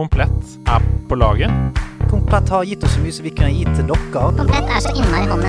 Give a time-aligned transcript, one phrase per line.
[0.00, 1.50] Komplett er på laget.
[2.10, 4.32] Komplett har gitt oss så mye som vi kunne gitt til dere.
[4.38, 5.48] Komplett er så innmari hånd i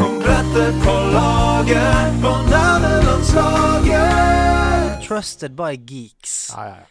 [0.00, 5.06] Komplett er på laget på nerdelandslaget.
[5.06, 6.50] Trusted by geeks.
[6.56, 6.82] Ja, ja, ja.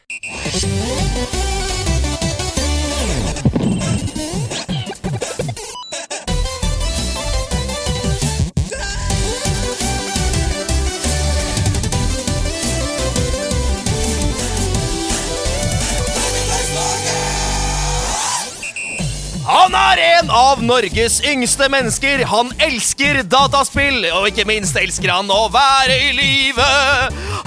[19.92, 22.24] Er en av Norges yngste mennesker.
[22.30, 26.68] Han elsker dataspill, og ikke minst elsker han å være i live.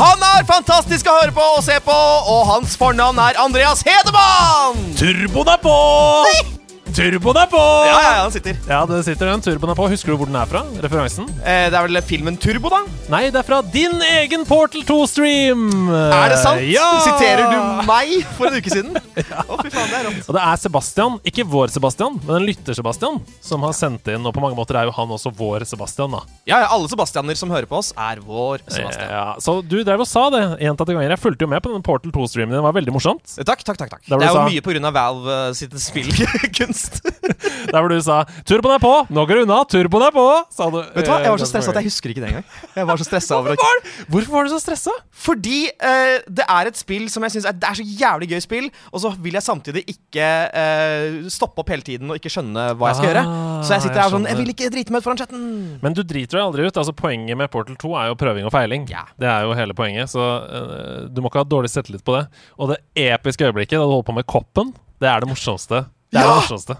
[0.00, 2.00] Han er fantastisk å høre på og se på,
[2.34, 4.84] og hans fornavn er Andreas Hedemann.
[5.00, 6.63] Turboen er på!
[6.94, 7.58] Turboen er på!
[7.58, 8.54] Ja, ja, han sitter.
[8.70, 9.40] Ja, det sitter den.
[9.42, 9.86] Turboen er på.
[9.90, 10.60] Husker du hvor den er fra?
[10.78, 11.26] Referansen?
[11.42, 12.84] Eh, det er vel filmen Turbo, da?
[13.10, 15.64] Nei, det er fra din egen Portal 2-stream!
[15.90, 16.62] Er det sant?
[16.70, 16.86] Ja!
[17.02, 18.94] Siterer du meg for en uke siden?
[19.50, 20.20] Å, fy faen, det er rått.
[20.30, 24.36] Og det er Sebastian, ikke vår Sebastian, men en lytter-Sebastian, som har sendt inn, og
[24.38, 26.22] på mange måter er jo han også vår Sebastian, da.
[26.46, 29.10] Ja, ja, alle Sebastianer som hører på oss, er vår Sebastian.
[29.10, 31.16] Ja, så du drev og sa det gjentatte ganger.
[31.16, 33.26] Jeg fulgte jo med på den Portal 2-streamen din, det var veldig morsomt.
[33.42, 33.96] Takk, takk, takk.
[33.98, 34.06] takk.
[34.06, 36.83] Det er jo sa- mye på grunn av Valve uh, sitt spillkunst.
[37.72, 38.92] Der hvor du sa 'Turboen er på!
[39.10, 39.60] Nå går du unna!
[39.68, 40.78] Turboen er på!' sa du.
[40.80, 42.46] Vet du hva, Jeg var så eh, stressa at jeg husker ikke det engang.
[42.76, 43.70] Jeg var så stressa over å
[44.10, 44.94] Hvorfor var du så stressa?
[45.24, 48.42] Fordi uh, det er et spill som jeg syns er, det er så jævlig gøy
[48.44, 52.68] spill, og så vil jeg samtidig ikke uh, stoppe opp hele tiden og ikke skjønne
[52.78, 53.24] hva jeg skal Ah, gjøre.
[53.66, 55.42] Så jeg sitter her sånn Jeg vil ikke drite meg ut foran chatten.
[55.82, 56.78] Men du driter deg aldri ut.
[56.80, 58.86] Altså Poenget med Portal 2 er jo prøving og feiling.
[58.90, 59.10] Yeah.
[59.20, 60.12] Det er jo hele poenget.
[60.12, 62.24] Så uh, du må ikke ha dårlig selvtillit på det.
[62.58, 64.72] Og det episke øyeblikket da du holder på med koppen,
[65.02, 65.84] det er det morsomste.
[66.14, 66.34] Det er Ja!
[66.34, 66.76] det morsomste.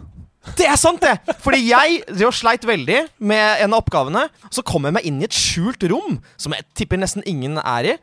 [0.59, 1.37] Det er sant, det!
[1.41, 4.27] Fordi jeg drev og sleit veldig med en av oppgavene.
[4.53, 7.95] Så kom jeg meg inn i et skjult rom, som jeg tipper nesten ingen er
[7.95, 7.97] i.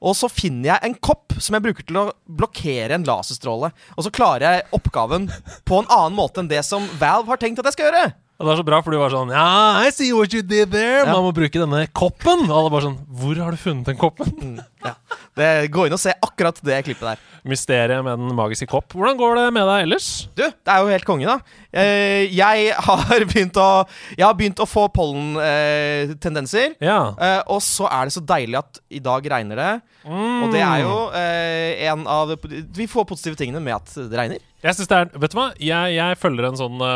[0.00, 3.72] Og så finner jeg en kopp som jeg bruker til å blokkere en laserstråle.
[3.98, 5.26] Og så klarer jeg oppgaven
[5.68, 8.06] på en annen måte enn det som Valve har tenkt at jeg skal gjøre.
[8.40, 10.70] Og det er så bra, for du var sånn Ja, I see what you did
[10.72, 11.04] there.
[11.04, 12.46] Man må bruke denne koppen.
[12.46, 14.54] Og alle bare sånn Hvor har du funnet den koppen?
[14.80, 14.94] Ja.
[15.36, 17.26] Det Gå inn og se akkurat det klippet der.
[17.44, 18.96] Mysteriet med den magiske kopp.
[18.96, 20.08] Hvordan går det med deg ellers?
[20.36, 21.36] Du, det er jo helt konge, da.
[21.72, 23.68] Jeg, jeg har begynt å
[24.16, 26.74] Jeg har begynt å få pollentendenser.
[26.80, 26.98] Ja.
[27.20, 29.70] Eh, og så er det så deilig at i dag regner det.
[30.08, 30.36] Mm.
[30.46, 34.44] Og det er jo eh, en av Vi får positive tingene med at det regner.
[34.64, 35.50] Jeg synes det er Vet du hva?
[35.60, 36.86] Jeg, jeg følger en sånn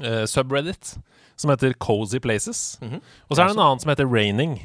[0.00, 0.96] eh, subreddit
[1.36, 2.78] som heter Cozy Places.
[2.82, 3.00] Mhm.
[3.28, 4.60] Og så er det en annen som heter Raining.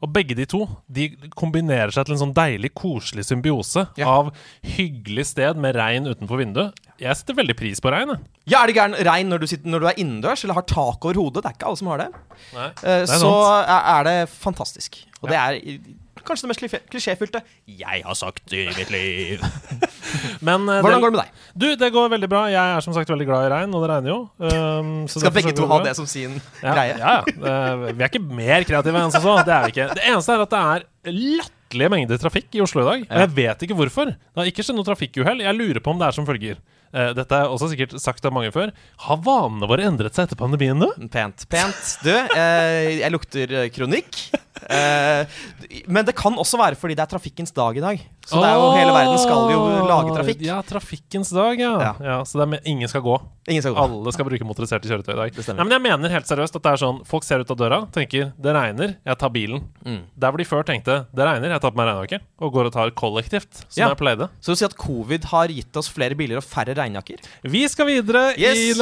[0.00, 4.06] Og begge de to De kombinerer seg til en sånn deilig, koselig symbiose Ja.
[4.08, 4.30] av
[4.64, 6.72] hyggelig sted med regn utenfor vinduet.
[6.98, 8.16] Jeg setter veldig pris på regn.
[8.48, 11.04] Ja, Er det gæren regn når du, sitter, når du er innendørs eller har tak
[11.04, 11.42] over hodet?
[11.44, 12.08] Det er ikke alle som har det.
[12.54, 12.66] Nei.
[12.68, 13.34] Eh, Det er så
[13.68, 14.96] er, er det fantastisk.
[15.22, 15.60] Og det er
[16.28, 19.42] kanskje det mest klisjéfylte jeg har sagt i mitt liv.
[20.46, 21.40] Men eh, Hvordan går det med deg?
[21.54, 22.44] Du, det går veldig bra.
[22.52, 24.18] Jeg er som sagt veldig glad i regn, og det regner jo.
[24.42, 26.96] Um, så Skal begge to ha det som sin Ja, greie?
[27.00, 27.56] Ja, ja.
[27.90, 29.36] Vi er ikke mer kreative enn som så.
[29.46, 29.88] Det er vi ikke.
[29.98, 33.04] Det eneste er at det er latterlige mengder trafikk i Oslo i dag.
[33.10, 34.14] Og jeg vet ikke hvorfor.
[34.14, 35.44] Det har ikke skjedd noe trafikkuhell.
[35.46, 36.58] Jeg lurer på om det er som følger.
[36.96, 38.72] Eh, Dette er også sikkert sagt av mange før.
[39.06, 41.08] Har vanene våre endret seg etter pandemien, du?
[41.12, 41.46] Pent.
[41.52, 41.96] Pent.
[42.06, 44.20] Du, eh, jeg lukter kronikk.
[44.64, 45.40] Eh,
[45.92, 48.04] men det kan også være fordi det er trafikkens dag i dag.
[48.26, 50.40] Så det er jo, hele verden skal jo lage trafikk.
[50.42, 51.72] Ja, trafikkens dag, ja.
[51.78, 51.92] ja.
[52.02, 52.16] Ja.
[52.26, 53.14] så det er ingen skal gå.
[53.46, 53.84] Ingen skal gå.
[53.84, 55.36] Alle skal bruke motoriserte kjøretøy i dag.
[55.54, 57.78] Nei, men jeg mener helt seriøst at det er sånn Folk ser ut av døra,
[57.94, 59.62] tenker 'det regner, jeg tar bilen'.
[59.86, 60.00] Mm.
[60.18, 62.72] Der hvor de før tenkte 'det regner, jeg tar på meg regnjakke', og går og
[62.74, 63.88] tar kollektivt, som Ja.
[63.94, 64.28] jeg pleide.
[64.42, 67.22] Så du sier at covid har gitt oss flere biler og færre regnjakker?
[67.44, 68.58] Vi skal videre i Yes.
[68.58, 68.74] i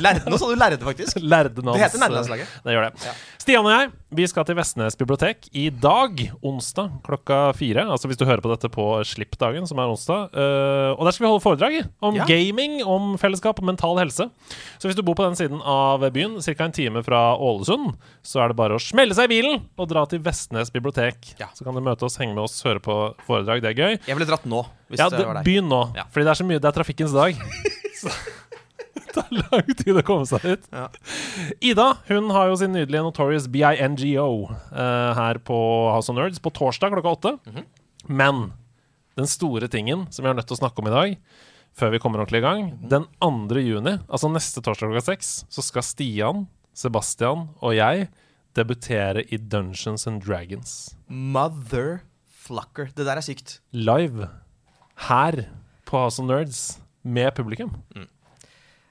[0.00, 1.20] Lærde, nå sa du lærde, faktisk.
[1.32, 1.76] Lærdenons.
[1.78, 2.46] Det heter Nerdelandslaget.
[2.64, 3.04] Det gjør det.
[3.06, 3.12] Ja.
[3.38, 7.84] Stian og jeg vi skal til Vestnes bibliotek i dag, onsdag klokka fire.
[7.86, 10.30] Altså hvis du hører på dette på slippdagen, som er onsdag.
[10.34, 12.24] Uh, og der skal vi holde foredrag om Ja.
[12.28, 14.28] gaming, om fellesskap og mental helse.
[14.78, 16.64] Så hvis du bor på den siden av byen, ca.
[16.64, 20.04] en time fra Ålesund, så er det bare å smelle seg i bilen og dra
[20.06, 21.34] til Vestnes bibliotek.
[21.38, 21.46] Ja.
[21.54, 23.62] Så kan du møte oss, henge med oss, høre på foredrag.
[23.62, 23.98] Det er gøy.
[24.06, 25.44] Jeg ville dratt nå, hvis Ja, det det, var deg.
[25.44, 26.04] begynn nå, Ja.
[26.10, 27.34] fordi det er så mye Det er trafikkens dag.
[28.00, 28.08] Så
[28.94, 30.62] det tar lang tid å komme seg ut.
[30.72, 30.86] Ja.
[31.60, 35.58] Ida hun har jo sin nydelige Notorious BINGO uh, her på
[35.92, 37.32] House of Nerds på torsdag klokka åtte.
[37.50, 37.64] Mhm.
[38.08, 38.52] Men
[39.16, 41.16] den store tingen som vi er nødt til å snakke om i dag,
[41.76, 42.88] før vi kommer ordentlig i gang Mhm.
[42.88, 43.60] Den 2.
[43.62, 48.08] juni, altså neste torsdag klokka seks, så skal Stian, Sebastian og jeg
[48.54, 50.94] debutere i Dungeons and Dragons.
[51.08, 52.90] Motherflucker.
[52.94, 53.60] Det der er sykt.
[53.72, 54.28] Live
[55.08, 55.44] her
[55.86, 57.76] på House of Nerds med publikum.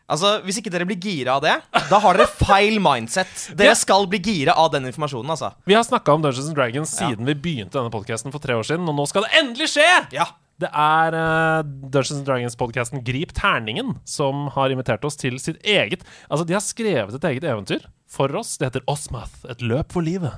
[0.10, 1.56] Altså, Hvis ikke dere blir gira av det,
[1.90, 3.56] da har dere feil mindset.
[3.56, 3.78] Dere Ja.
[3.78, 5.54] skal bli gira av den informasjonen, altså.
[5.66, 7.10] Vi har snakka om Dungeons and Dragons Ja.
[7.10, 10.08] siden vi begynte denne podkasten for tre år siden, og nå skal det endelig skje!
[10.12, 10.26] Ja.
[10.60, 16.46] Det er uh, Dungeons Dragons-podkasten Grip terningen som har invitert oss til sitt eget Altså,
[16.46, 18.58] de har skrevet et eget eventyr for oss.
[18.58, 20.34] Det heter Osmath, et løp for livet.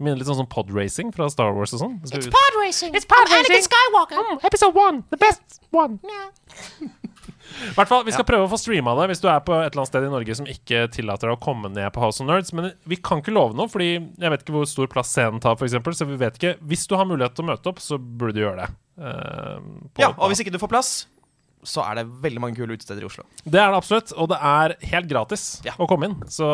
[0.00, 2.00] Minner litt sånn som podracing fra Star Wars og sånn.
[2.02, 2.32] It's podracing!
[2.34, 2.94] Pod racing.
[2.98, 4.44] It's pod Anakin Skywalker.
[4.44, 6.00] Episode one, the best one.
[6.10, 6.88] I
[7.76, 9.82] hvert fall, Vi skal prøve å få streama det hvis du er på et eller
[9.82, 12.52] annet sted i Norge som ikke tillater deg å komme ned på House of Nerds.
[12.56, 15.56] Men vi kan ikke love noe, fordi jeg vet ikke hvor stor plass scenen tar,
[15.58, 15.78] f.eks.
[15.98, 16.56] Så vi vet ikke.
[16.70, 18.70] Hvis du har mulighet til å møte opp, så burde du gjøre det.
[19.00, 19.58] Uh,
[20.00, 20.92] Ja, og hvis ikke du får plass,
[21.60, 23.26] så er det veldig mange kule utesteder i Oslo.
[23.44, 25.74] Det er det absolutt, og det er helt gratis Ja.
[25.76, 26.14] å komme inn.
[26.32, 26.46] Så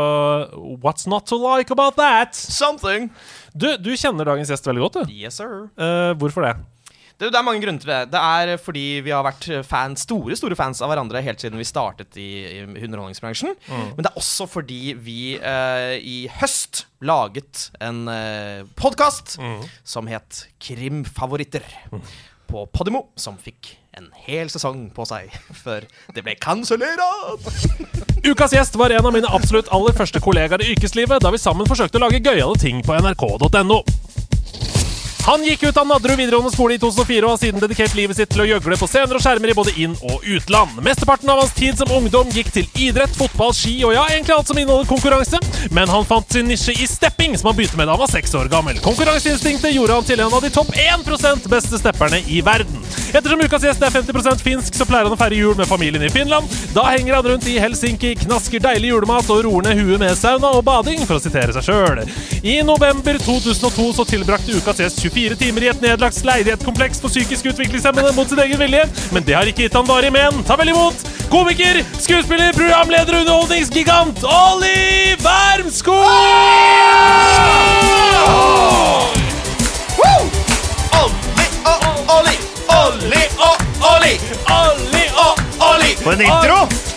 [0.83, 2.35] what's not to like about that?
[2.35, 3.11] Something!
[3.55, 5.13] Du, du kjenner dagens gjest veldig godt, du.
[5.15, 5.69] Yes, sir.
[5.79, 6.57] Uh, hvorfor det?
[7.17, 8.01] Det, det er mange grunner til det.
[8.13, 11.65] Det er fordi vi har vært fans, store store fans av hverandre helt siden vi
[11.69, 12.29] startet i,
[12.59, 13.57] i underholdningsbransjen.
[13.71, 19.39] Men det er også fordi vi uh, i høst laget en uh, podkast
[19.85, 21.65] som het Krimfavoritter.
[22.47, 25.33] På Podimo, som fikk en hel sesong på seg
[25.65, 27.01] før det ble kansellert.
[28.31, 31.69] Ukas gjest var en av mine absolutt aller første kollegaer i yrkeslivet da vi sammen
[31.69, 33.81] forsøkte å lage gøyale ting på nrk.no.
[35.27, 38.31] Han gikk ut av Nadderud videregående skole i 2004 og har siden dedikert livet sitt
[38.31, 40.77] til å gjøgle på scener og skjermer i både inn- og utland.
[40.87, 44.53] Mesteparten av hans tid som ungdom gikk til idrett, fotball, ski og ja, egentlig alt
[44.53, 45.41] som inneholder konkurranse.
[45.75, 48.37] Men han fant sin nisje i stepping, som han begynte med da han var seks
[48.39, 48.79] år gammel.
[48.85, 52.87] Konkurranseinstinktet gjorde han til en av de topp 1% beste stepperne i verden.
[53.11, 56.13] Ettersom ukas gjest er 50% finsk, så pleier han å feire jul med familien i
[56.13, 56.47] Finland.
[56.77, 60.55] Da henger han rundt i Helsinki, knasker deilig julemat og roer ned huet med sauna
[60.55, 62.05] og bading, for å sitere seg sjøl.
[62.47, 67.47] I november 2002 så tilbrakte ukas gjest 24 timer i et nedlagt leilighetskompleks for psykisk
[67.49, 68.83] utviklingshemmede mot sin egen vilje,
[69.15, 70.43] men det har ikke gitt han varig men.
[70.45, 76.05] Ta vel imot komiker, skuespiller, programleder og underholdningsgigant Olli Wermskog!
[81.07, 82.37] Olli og Olli,
[82.77, 83.57] Olli og
[83.95, 84.13] Olli,
[84.59, 85.41] Olli og
[85.73, 85.97] Olli.
[86.03, 86.96] For en intro!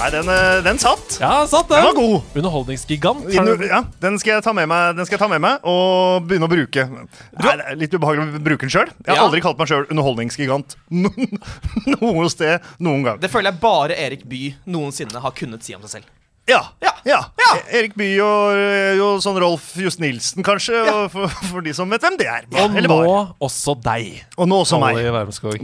[0.00, 1.18] Nei, den, eh, den satt.
[1.20, 2.22] Ja, satt Den den var god.
[2.40, 3.26] Underholdningsgigant.
[3.36, 5.60] Har du- Ja, den skal, jeg ta med meg, den skal jeg ta med meg
[5.62, 6.86] og begynne å bruke.
[6.88, 8.88] Nei, det er litt ubehagelig å bruke den sjøl.
[9.04, 9.26] Jeg har Ja.
[9.28, 13.20] aldri kalt meg sjøl underholdningsgigant noe sted noen gang.
[13.20, 16.04] Det føler jeg bare Erik Bye noensinne har kunnet si om seg selv.
[16.50, 16.60] Ja.
[16.82, 16.92] Ja.
[17.06, 17.18] ja.
[17.40, 17.50] Ja.
[17.56, 21.74] E- Erik Bye og, eh, og sånn Rolf Just Nilsen, kanskje, og for, for de
[21.76, 22.48] som vet hvem det er.
[22.60, 22.98] Og nå
[23.46, 24.98] også deg, Og nå også meg.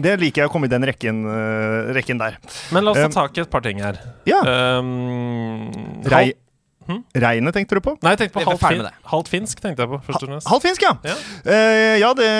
[0.02, 2.38] Det liker jeg å komme i den rekken, uh, rekken der.
[2.74, 3.98] Men la oss ta Um, tak i et par ting her.
[4.28, 4.40] Ja.
[4.46, 5.70] Um,
[6.06, 6.32] Rei,
[6.86, 7.00] Hm?
[7.22, 7.94] Regnet tenkte du på?
[8.04, 9.60] Nei, jeg tenkte på halvt, fin halvt finsk.
[9.62, 10.50] tenkte jeg på først og fremst.
[10.50, 10.92] Halvt finsk, ja.
[11.06, 11.16] Ja.
[11.46, 12.30] Uh, ja, det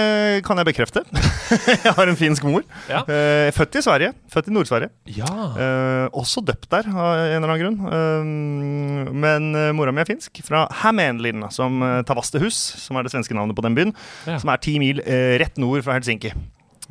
[0.47, 1.03] kan jeg bekrefte.
[1.87, 2.67] jeg har en finsk mor.
[2.91, 3.03] Ja.
[3.09, 4.13] Uh, født i Sverige.
[4.33, 4.91] Født i Nord-Sverige.
[5.19, 5.31] Ja.
[5.57, 9.15] Uh, også døpt der, av en eller annen grunn.
[9.27, 10.43] Men mora mi er finsk.
[10.47, 13.97] Fra Hämeenlinna, som uh, Tavastehus, som er det svenske navnet på den byen.
[14.29, 14.39] Ja.
[14.43, 15.03] Som er ti mil
[15.41, 16.33] rett nord fra Helsinki.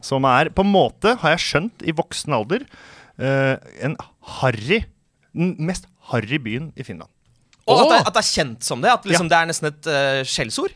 [0.03, 2.65] Som er, på en måte, har jeg skjønt, i voksen alder,
[3.17, 3.95] eh, en
[4.39, 4.83] harry
[5.35, 7.09] Den mest harry byen i Finland.
[7.67, 8.91] Og at, det, at det er kjent som det.
[8.93, 10.73] At liksom det er nesten et uh, skjellsord.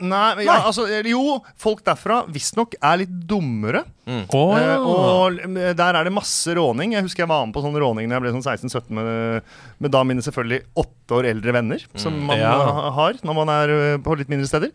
[0.00, 0.62] Nei, ja, Nei.
[0.70, 3.82] altså, jo, folk derfra visstnok er litt dummere.
[4.08, 5.36] Å, Eh, og
[5.76, 6.94] der er det masse råning.
[6.96, 9.44] Jeg husker jeg var med på sånn råning da jeg ble sånn 16-17 med,
[9.84, 12.54] med da mine selvfølgelig åtte år eldre venner, som man Ja.
[12.96, 14.72] har når man er eh, på litt mindre steder.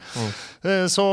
[0.61, 1.07] Eh, så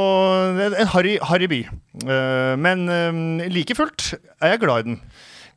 [0.69, 1.63] en harry, harry by.
[2.05, 4.13] Eh, men eh, like fullt
[4.43, 5.01] er jeg glad i den.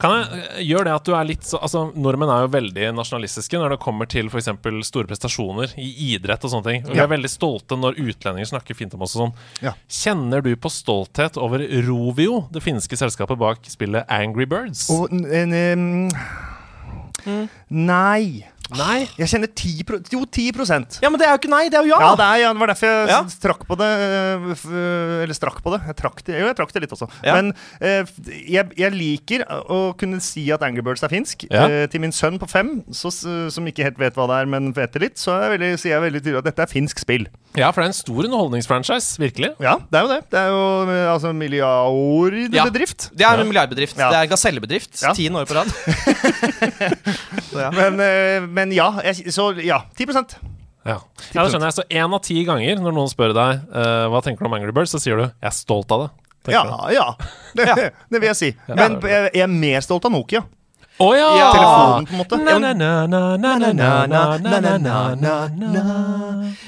[0.03, 2.89] Kan jeg eh, gjøre det at du er litt så Altså, Nordmenn er jo veldig
[2.97, 4.49] nasjonalistiske når det kommer til f.eks.
[4.89, 6.83] store prestasjoner i idrett og sånne ting.
[6.89, 7.05] Vi Ja.
[7.05, 9.33] er veldig stolte når utlendinger snakker fint om oss og sånn.
[9.63, 9.73] Ja.
[9.87, 14.89] Kjenner du på stolthet over Rovio, det finske selskapet bak spillet Angry Birds?
[14.91, 16.09] Og en, em,
[17.69, 18.43] Nei.
[18.71, 19.03] Nei?
[19.19, 20.45] Jeg kjenner 10 pro Jo, 10
[21.03, 21.99] Ja, men det er jo ikke nei, det er jo ja.
[21.99, 23.17] Ja, det, er, ja, det var derfor jeg Ja.
[23.27, 23.89] s- trakk på det.
[23.91, 25.81] øh, Eller strakk på det.
[25.85, 27.09] Jeg trakk det, jo, jeg trakk det litt også.
[27.23, 27.35] Ja.
[27.35, 27.51] Men
[27.81, 28.05] eh,
[28.47, 31.45] jeg, jeg liker å kunne si at Angry Birds er finsk.
[31.51, 31.67] Ja.
[31.67, 34.71] Eh, til min sønn på fem, så, som ikke helt vet hva det er, men
[34.73, 37.03] vet det litt, så er jeg veldig, sier jeg veldig tydelig at dette er finsk
[37.03, 37.27] spill.
[37.53, 39.19] Ja, for det er en stor underholdningsfranchise.
[39.21, 39.51] Virkelig.
[39.61, 40.21] Ja, det er jo det.
[40.33, 43.09] Det er jo eh, altså milliardbedrift.
[43.11, 43.17] Ja.
[43.19, 43.97] Det er en milliardbedrift.
[43.99, 44.09] Ja.
[44.09, 44.93] Det er en gasellebedrift.
[45.03, 45.13] Ja.
[45.13, 45.69] Tiende år på rad.
[47.51, 47.69] Så ja.
[47.75, 50.13] Men, eh, men ja, jeg, så ja, 10
[50.83, 50.97] Ja,
[51.33, 51.77] ja det skjønner jeg.
[51.77, 54.73] Så én av ti ganger når noen spør deg uh, hva tenker du om Angry
[54.75, 56.11] Birds, så sier du 'jeg er stolt av det'.
[56.51, 57.07] Ja, ja.
[57.55, 58.49] Det, det vil jeg si.
[58.67, 60.43] Men jeg, jeg er mer stolt av Nokia.
[61.01, 61.29] Å oh, ja!
[61.39, 61.45] ja!
[61.55, 62.37] Telefonen, på en måte.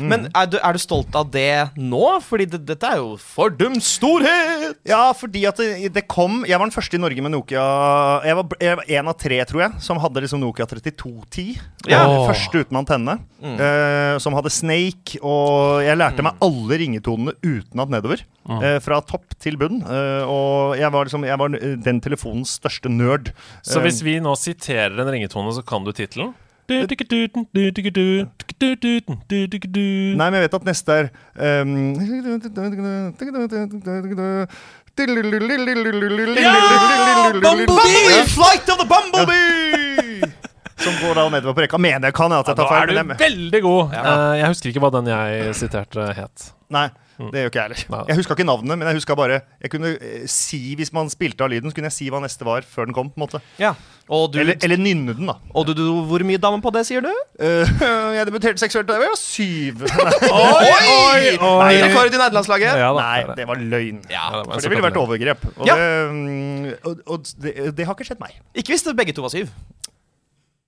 [0.01, 2.01] Men er du, er du, stolt av det nå?
[2.25, 4.79] Fordi det, dette er jo fordums storhet!
[4.89, 7.65] Ja, fordi at det, det, kom Jeg var den første i Norge med Nokia
[8.25, 11.61] Jeg var, jeg en av tre, tror jeg, som hadde liksom Nokia 3210.
[11.85, 12.01] Ja.
[12.09, 12.25] Oh.
[12.25, 13.19] Første uten antenne.
[13.45, 13.57] Mm.
[13.61, 16.27] Uh, som hadde Snake, og jeg lærte mm.
[16.31, 18.25] meg alle ringetonene utenat nedover.
[18.45, 19.81] Uh, fra topp til bunn.
[19.85, 21.53] Uh, og jeg var, liksom, jeg var
[21.85, 23.31] den telefonens største nerd.
[23.65, 26.33] Så hvis vi nå siterer en ringetone, så kan du tittelen?
[30.17, 31.09] Nei, men jeg vet at neste er
[31.61, 31.75] um,
[37.43, 38.25] Bumblebee!
[38.33, 40.31] Flight of the Bumblebee!
[40.81, 41.79] Som går da nedover på rekka.
[41.81, 42.91] Mener jeg kan jeg at jeg tar feil.
[42.91, 43.93] Da er du veldig god.
[43.95, 46.47] Eh, jeg husker ikke hva den jeg siterte, het.
[46.75, 46.87] Nei,
[47.31, 48.07] det gjør ikke jeg heller.
[48.09, 51.45] Jeg huska ikke navnet, men jeg huska bare Jeg kunne eh, si, Hvis man spilte
[51.45, 53.11] av lyden, så kunne jeg si hva neste var før den kom.
[53.13, 53.75] på en måte Ja.
[54.05, 55.33] Og du, Eller, eller nynne den, da.
[55.49, 57.09] og du, du, hvor mye damer på det, sier du?
[57.41, 57.65] Uh,
[58.17, 59.81] jeg debuterte seksuelt da jeg var syv.
[60.29, 61.31] Oi!
[61.41, 61.71] oi.
[61.71, 62.77] Ny rekord i nederlandslaget.
[62.83, 62.91] Ja.
[62.99, 64.03] Nei, det var løgn.
[64.11, 64.27] Ja.
[64.29, 65.47] Ja, det var For det ville vært overgrep.
[65.55, 65.75] Og, Ja.
[65.79, 68.37] det, mm, og, og det, det har ikke skjedd meg.
[68.53, 69.49] Ikke hvis begge to var syv.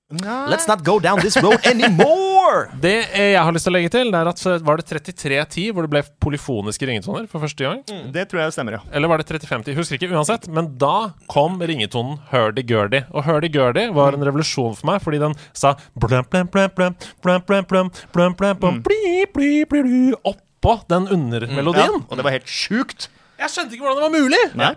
[0.10, 2.70] Let's not go down this road anymore!
[2.80, 5.74] Det jeg har lyst til å legge til, det er at eh, var det 3310
[5.76, 7.82] hvor det ble polyfoniske ringetoner for første gang?
[8.16, 8.80] Det tror jeg stemmer, ja.
[8.96, 9.76] Eller var det 3510?
[9.76, 10.48] Husker ikke, uansett.
[10.48, 13.04] Men da kom ringetonen hurdy-gurdy.
[13.12, 17.44] Og hurdy-gurdy var en revolusjon for meg, fordi den sa blum, blum, blum, blum, blum,
[17.44, 19.04] blum, blum, blum, blum, blum, bli,
[19.36, 21.20] bli, bli, bli, oppå den ja.
[21.20, 22.00] undermelodien.
[22.08, 23.12] Og det var helt sjukt.
[23.44, 24.44] Jeg skjønte ikke hvordan det var mulig!
[24.56, 24.74] Nei,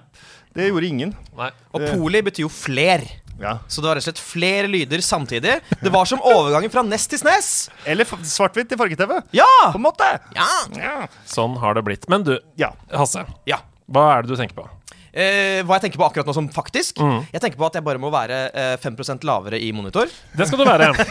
[0.59, 1.19] det gjorde ingen.
[1.39, 1.55] Nei.
[1.71, 3.07] Og poli betyr jo fler.
[3.41, 3.55] Ja.
[3.69, 5.57] Så det var rett og slett flere lyder samtidig.
[5.81, 7.49] Det var som overgangen fra Nest til SNES.
[7.89, 9.17] Eller svart-hvitt i farge-TV.
[9.37, 9.49] Ja!
[9.73, 10.09] På en måte.
[10.37, 10.49] Ja!
[10.77, 10.97] Ja.
[11.29, 12.05] Sånn har det blitt.
[12.13, 12.73] Men du, ja.
[12.93, 13.25] Hasse.
[13.49, 13.63] ja.
[13.91, 14.69] Hva er det du tenker på?
[15.11, 17.01] Eh, hva jeg tenker på akkurat nå som faktisk?
[17.33, 20.11] Jeg tenker på at jeg bare må være eh, 5% lavere i monitor.
[20.37, 20.93] Det skal du være.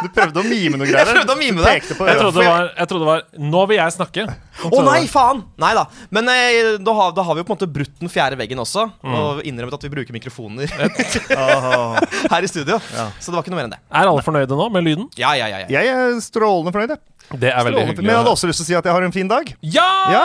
[0.00, 1.02] Du prøvde å mime noe greier.
[1.02, 1.72] Jeg prøvde å mime det.
[1.98, 4.24] på Jeg trodde det var, jeg trodde det var Nå vil jeg snakke.
[4.70, 5.42] Å nei, faen!
[5.60, 5.82] Nei da.
[6.14, 8.62] Men eh, da, har, da har vi jo på en måte brutt den fjerde veggen
[8.62, 8.86] også.
[9.02, 10.70] Og innrømmet at vi bruker mikrofoner
[12.32, 12.78] her i studio.
[12.94, 13.08] Ja.
[13.18, 13.80] Så det var ikke noe mer enn det.
[13.90, 15.08] Er alle fornøyde nå med lyden?
[15.20, 15.70] Ja, ja, ja, ja.
[15.80, 16.94] Jeg er strålende fornøyd.
[16.96, 17.02] jeg.
[17.40, 18.02] Det er veldig hyggelig.
[18.06, 19.52] Men jeg hadde også lyst til å si at jeg har en fin dag.
[19.62, 19.88] Ja!
[20.10, 20.24] Ja,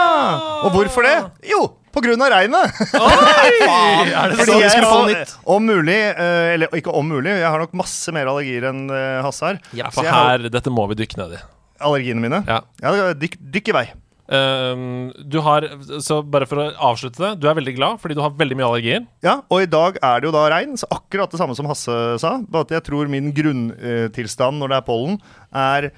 [0.66, 1.18] Og hvorfor det?
[1.52, 1.66] Jo,
[1.96, 2.80] på grunn av regnet.
[3.00, 3.58] Oi!
[4.12, 5.36] er det Fordi sånn jeg skulle har, nytt?
[5.56, 9.20] om mulig, eh, eller ikke om mulig, jeg har nok masse mer allergier enn eh,
[9.26, 9.62] Hasse her.
[9.78, 11.44] Ja, For her, har dette må vi dykke ned i.
[11.86, 12.44] allergiene mine.
[12.48, 12.62] Ja.
[12.84, 13.86] Ja, dykk, dykk i vei.
[14.34, 15.68] Ehm, du har,
[16.02, 18.68] så bare for å avslutte det, du er veldig glad fordi du har veldig mye
[18.68, 19.04] allergier.
[19.26, 21.98] Ja, Og i dag er det jo da regn, så akkurat det samme som Hasse
[22.22, 22.36] sa.
[22.50, 25.20] Bare at jeg tror min grunntilstand når det er pollen,
[25.56, 25.90] er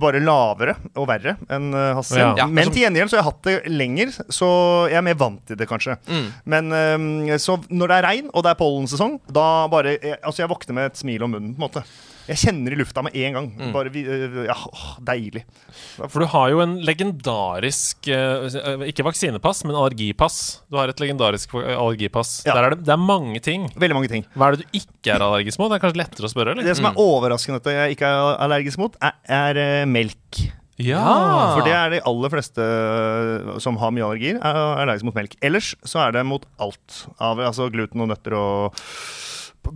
[0.00, 2.18] bare lavere og verre enn eh, Hasse.
[2.20, 2.34] Ja.
[2.42, 4.50] Ja, Men til gjengjeld så har jeg hatt det lenger, så
[4.92, 5.96] jeg er mer vant til det, kanskje.
[6.10, 6.28] Mm.
[6.52, 10.42] Men eh, så når det er regn, og det er pollensesong, da bare jeg, Altså,
[10.42, 11.82] jeg våkner med et smil om munnen, på en måte.
[12.30, 13.48] Jeg kjenner i lufta med en gang.
[13.58, 13.72] Mm.
[13.74, 14.56] Bare eh, Ja,
[15.10, 15.42] deilig.
[15.98, 20.38] For du har jo en legendarisk eh, Ikke vaksinepass, men allergipass.
[20.70, 22.40] Du har et legendarisk allergipass.
[22.46, 22.54] Ja.
[22.54, 23.66] Der er det, det er mange ting.
[23.74, 24.26] Veldig mange ting.
[24.36, 25.72] Hva er det du ikke er allergisk mot?
[25.72, 26.66] Det er kanskje lettere å spørre, eller?
[26.66, 30.44] Det som er overraskende at jeg ikke er allergisk mot, er, er eh, melk.
[30.80, 31.00] Ja.
[31.56, 35.36] For det er de aller fleste øh, som har mye allergier, er allergiske mot melk.
[35.44, 37.02] Ellers så er det mot alt.
[37.18, 38.80] Av, altså gluten og nøtter og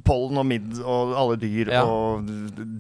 [0.05, 1.83] pollen og midd og alle dyr Ja.
[1.85, 2.27] og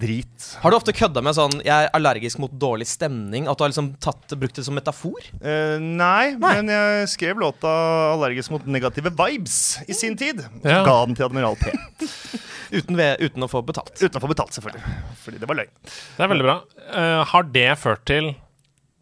[0.00, 0.46] drit.
[0.62, 3.48] Har du ofte kødda med sånn 'jeg er allergisk mot dårlig stemning'?
[3.48, 5.20] At du har liksom tatt, brukt det som metafor?
[5.42, 6.62] Eh, nei, Nei.
[6.62, 7.68] men jeg skrev låta
[8.14, 10.40] 'Allergisk mot negative vibes' i sin tid.
[10.40, 10.84] Så Ja.
[10.84, 11.70] ga den til Admiral P.
[12.72, 13.94] Uten, ved, uten å få betalt.
[14.02, 14.82] Uten å få betalt, selvfølgelig.
[15.22, 15.70] Fordi det var løgn.
[15.84, 16.60] Det er veldig bra.
[16.90, 18.34] Uh, har det ført til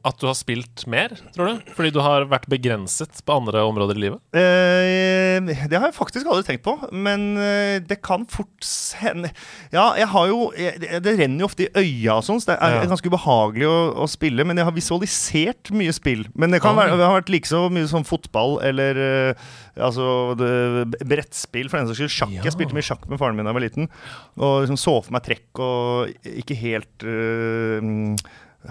[0.03, 1.73] at du har spilt mer, tror du?
[1.77, 4.19] Fordi du har vært begrenset på andre områder i livet?
[4.35, 8.67] Eh, det har jeg faktisk aldri tenkt på, men eh, det kan fort
[8.99, 9.31] hende
[9.75, 12.77] Ja, jeg har jo det, renner jo ofte i øya og sånn, så det er
[12.81, 12.85] Ja.
[12.91, 14.45] ganske ubehagelig å, å spille.
[14.49, 16.27] Men jeg har visualisert mye spill.
[16.35, 16.83] Men det kan ja.
[16.83, 20.53] være, det har vært like så mye som fotball eller eh, altså det,
[21.07, 22.17] brettspill, for den saks skyld.
[22.19, 22.35] Sjakk.
[22.41, 22.47] Ja.
[22.49, 23.91] Jeg spilte mye sjakk med faren min da jeg var liten,
[24.41, 27.93] og liksom så for meg trekk og ikke helt eh,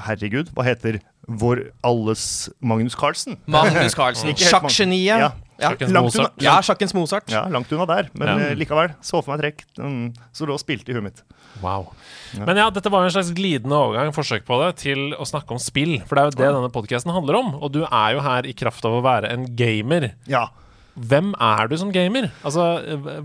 [0.08, 3.38] Herregud, hva heter vår alles Magnus Carlsen?
[3.46, 4.34] Magnus Carlsen.
[4.36, 5.06] Sjakkgeniet.
[5.22, 5.32] Ja.
[5.62, 5.70] Ja.
[5.70, 6.42] Sjakkens Langt unna, Mozart.
[6.42, 7.28] ja, sjakkens Mozart.
[7.30, 8.38] ja, langt unna der, men Ja.
[8.48, 8.96] eh, likevel.
[9.06, 9.60] Så for meg trekk.
[9.78, 11.22] Mm, så lå og spilte i huet mitt.
[11.62, 11.92] Wow.
[12.34, 15.60] Men ja, dette var en slags glidende overgang, forsøk på det, til å snakke om
[15.62, 16.00] spill.
[16.10, 17.54] For det er jo det denne podkasten handler om.
[17.62, 20.16] Og du er jo her i kraft av å være en gamer.
[20.25, 20.48] Ja.
[20.98, 22.32] Hvem er du som gamer?
[22.44, 22.66] Altså,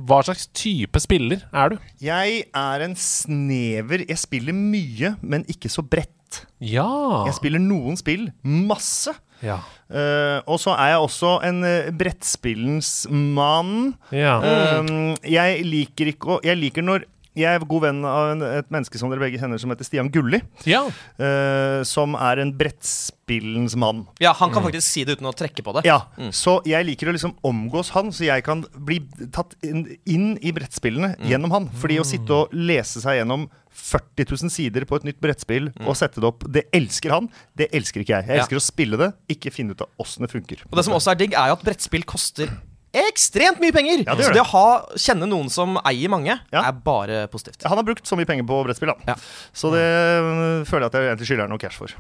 [0.07, 1.79] hva slags type spiller er du?
[2.05, 6.13] Jeg er en snever Jeg spiller mye, men ikke så bredt.
[6.61, 6.89] Ja.
[7.29, 9.15] Jeg spiller noen spill masse,
[9.45, 9.59] Ja.
[9.93, 13.93] Uh, og så er jeg også en uh, brettspillens mann.
[14.11, 14.39] ja.
[14.41, 17.05] Uh, jeg liker ikke å Jeg liker når
[17.37, 20.09] jeg er god venn av en, et menneske som dere begge kjenner, som heter Stian
[20.09, 20.39] Gulli.
[20.65, 20.87] ja.
[21.21, 24.07] Uh, som er en brettspillens mann.
[24.25, 25.85] Ja, Han kan faktisk si det uten å trekke på det.
[25.85, 29.03] Ja, Så jeg liker å liksom omgås han, så jeg kan bli
[29.37, 31.69] tatt inn, inn i brettspillene gjennom han.
[31.77, 35.97] Fordi å sitte og lese seg gjennom 40 000 sider på et nytt brettspill og
[35.99, 37.29] sette det opp, det elsker han.
[37.57, 38.29] Det elsker ikke jeg.
[38.31, 38.43] Jeg Ja.
[38.45, 40.65] elsker å spille det, ikke finne ut av åssen det funker.
[40.71, 42.51] Og det som også er digg, er jo at brettspill koster
[42.97, 44.05] ekstremt mye penger.
[44.07, 44.39] Ja, det så det.
[44.39, 46.63] det å ha, kjenne noen som eier mange, Ja.
[46.65, 47.63] er bare positivt.
[47.69, 49.03] Han har brukt så mye penger på brettspill, han.
[49.07, 49.17] Ja.
[49.53, 50.65] Så det mm.
[50.65, 51.93] føler jeg at jeg egentlig skylder noe cash for.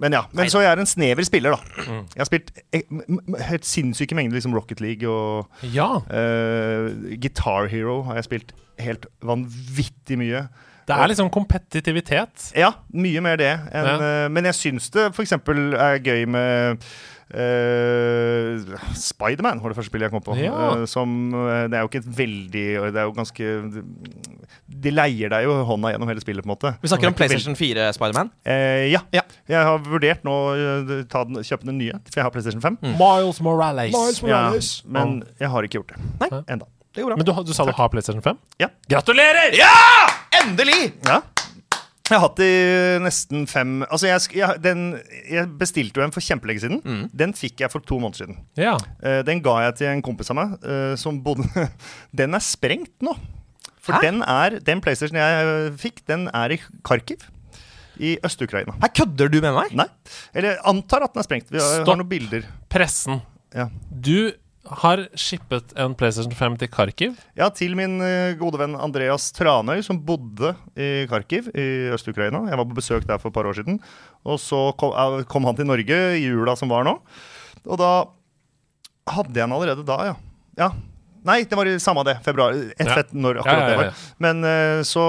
[0.00, 1.84] Men ja, men så jeg er en snever spiller, da.
[2.14, 2.82] Jeg har spilt eh,
[3.50, 6.00] helt sinnssyke mengder liksom Rocket League og ja.
[6.08, 6.88] eh,
[7.20, 10.46] Guitar Hero har jeg spilt helt vanvittig mye.
[10.86, 12.50] Det er liksom kompetitivitet.
[12.58, 13.52] Ja, mye mer det.
[13.72, 13.96] Enn, Ja.
[14.24, 15.32] eh, men jeg syns det f.eks.
[15.32, 16.82] er gøy med
[17.32, 20.36] uh, Spiderman var det første spillet jeg kom på.
[20.40, 20.52] Ja.
[20.52, 23.52] Uh, som Det er jo ikke et veldig Det er jo ganske
[24.82, 26.74] De leier deg jo hånda gjennom hele spillet, på en måte.
[26.82, 28.32] Vi snakker om PlayStation 4 Spiderman.
[28.46, 29.00] Uh, ja.
[29.14, 29.24] Ja.
[29.48, 32.78] Jeg har vurdert nå å ta den, kjøpe den nye, for jeg har PlayStation 5.
[32.98, 34.22] Miles Morales.
[34.26, 34.44] Ja,
[34.86, 36.02] men jeg har ikke gjort det.
[36.24, 36.42] Nei.
[36.56, 36.68] Enda.
[36.92, 37.16] Det går bra.
[37.16, 38.42] Men du, du sa du har PlayStation 5?
[38.60, 38.68] Ja.
[38.90, 39.56] Gratulerer!
[40.40, 40.92] Endelig!
[41.06, 41.20] Ja.
[42.12, 42.54] Jeg har hatt i
[43.00, 44.80] nesten fem Altså, jeg, jeg, den,
[45.30, 47.06] jeg bestilte jo en for kjempelenge siden.
[47.16, 48.40] Den fikk jeg for to måneder siden.
[48.58, 48.74] Ja.
[49.00, 51.46] Uh, den ga jeg til en kompis av meg uh, som bodde
[52.20, 53.14] Den er sprengt nå.
[53.82, 54.02] For Hæ?
[54.04, 57.24] den er Den PlayStation jeg eh, fikk, den er i Kharkiv.
[58.02, 58.76] I Øst-Ukraina.
[58.80, 59.74] Her kødder du med meg?
[59.76, 59.88] Nei.
[60.34, 61.50] Eller jeg antar at den er sprengt.
[61.52, 61.90] Vi har, Stopp.
[61.90, 62.46] har noen bilder.
[62.72, 63.18] Pressen.
[63.52, 63.66] Ja.
[63.90, 64.30] Du
[64.62, 67.16] har shippet en PlayStation 5 til Kharkiv.
[67.38, 72.44] Ja, til min eh, gode venn Andreas Tranøy, som bodde i Kharkiv i Øst-Ukraina.
[72.50, 73.80] Jeg var på besøk der for et par år siden.
[74.22, 76.94] Og så kom, eh, han til Norge i jula som var nå.
[77.66, 77.92] Og da
[79.10, 80.16] hadde jeg den allerede da, ja.
[80.58, 80.70] ja.
[81.24, 82.16] Nei, det var i samme det.
[82.26, 82.52] Februar.
[82.52, 82.94] Et Ja.
[82.98, 83.94] fett når Ja, akkurat ja, ja, det var.
[84.18, 85.04] Men uh, så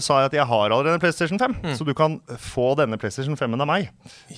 [0.00, 1.74] sa jeg at jeg har allerede en PlayStation 5, Mm.
[1.76, 3.88] så du kan få denne PlayStation 5-en av meg.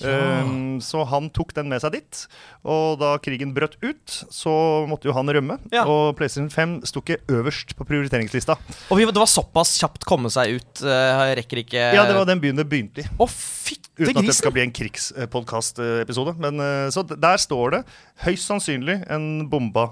[0.01, 2.23] Um, så han tok den med seg dit.
[2.65, 4.53] Og da krigen brøt ut, så
[4.89, 5.59] måtte jo han rømme.
[5.71, 5.85] Ja.
[5.85, 8.57] Og PlayStation 5 sto ikke øverst på prioriteringslista.
[8.89, 10.81] Og vi, det var såpass kjapt komme seg ut.
[10.81, 13.07] Uh, rekker ikke Ja, det var den byen det begynte i.
[13.21, 16.33] Å, fytte Uten at det skal bli en krigspodkast-episode.
[16.41, 17.81] Men eh, Så der står det
[18.23, 19.89] høyst sannsynlig en bomba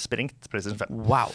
[0.00, 1.02] sprengt PlayStation 5.
[1.08, 1.32] Wow.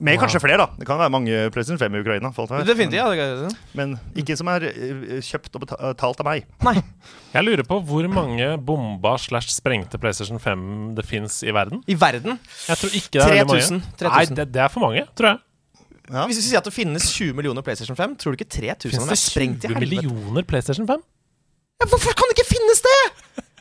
[0.00, 0.66] Med kanskje flere, da.
[0.80, 2.30] Det kan være mange PlayStation 5 i Ukraina.
[2.64, 2.94] Definitivt.
[2.96, 6.46] Ja, det, Men ikke som er eh, kjøpt og betalt av meg.
[6.64, 6.78] nei.
[7.34, 10.64] Jeg lurer på hvor mange bomba slash sprengte PlayStation 5
[10.96, 11.84] det fins i verden.
[11.86, 12.40] I verden.
[12.66, 13.84] Jeg tror ikke det er veldig 3000.
[13.84, 14.00] mange.
[14.00, 14.16] 3000.
[14.16, 15.44] Nei, det, det er for mange, tror jeg.
[16.10, 16.24] Ja.
[16.26, 19.04] Hvis vi sier at det finnes 20 millioner PlayStation 5, tror du ikke 3000 Fins
[19.06, 20.00] det er sprengt i 20 helvete?
[20.00, 21.04] millioner PlayStation 5?
[21.80, 22.59] Ja, hvorfor kan det ikke finnes!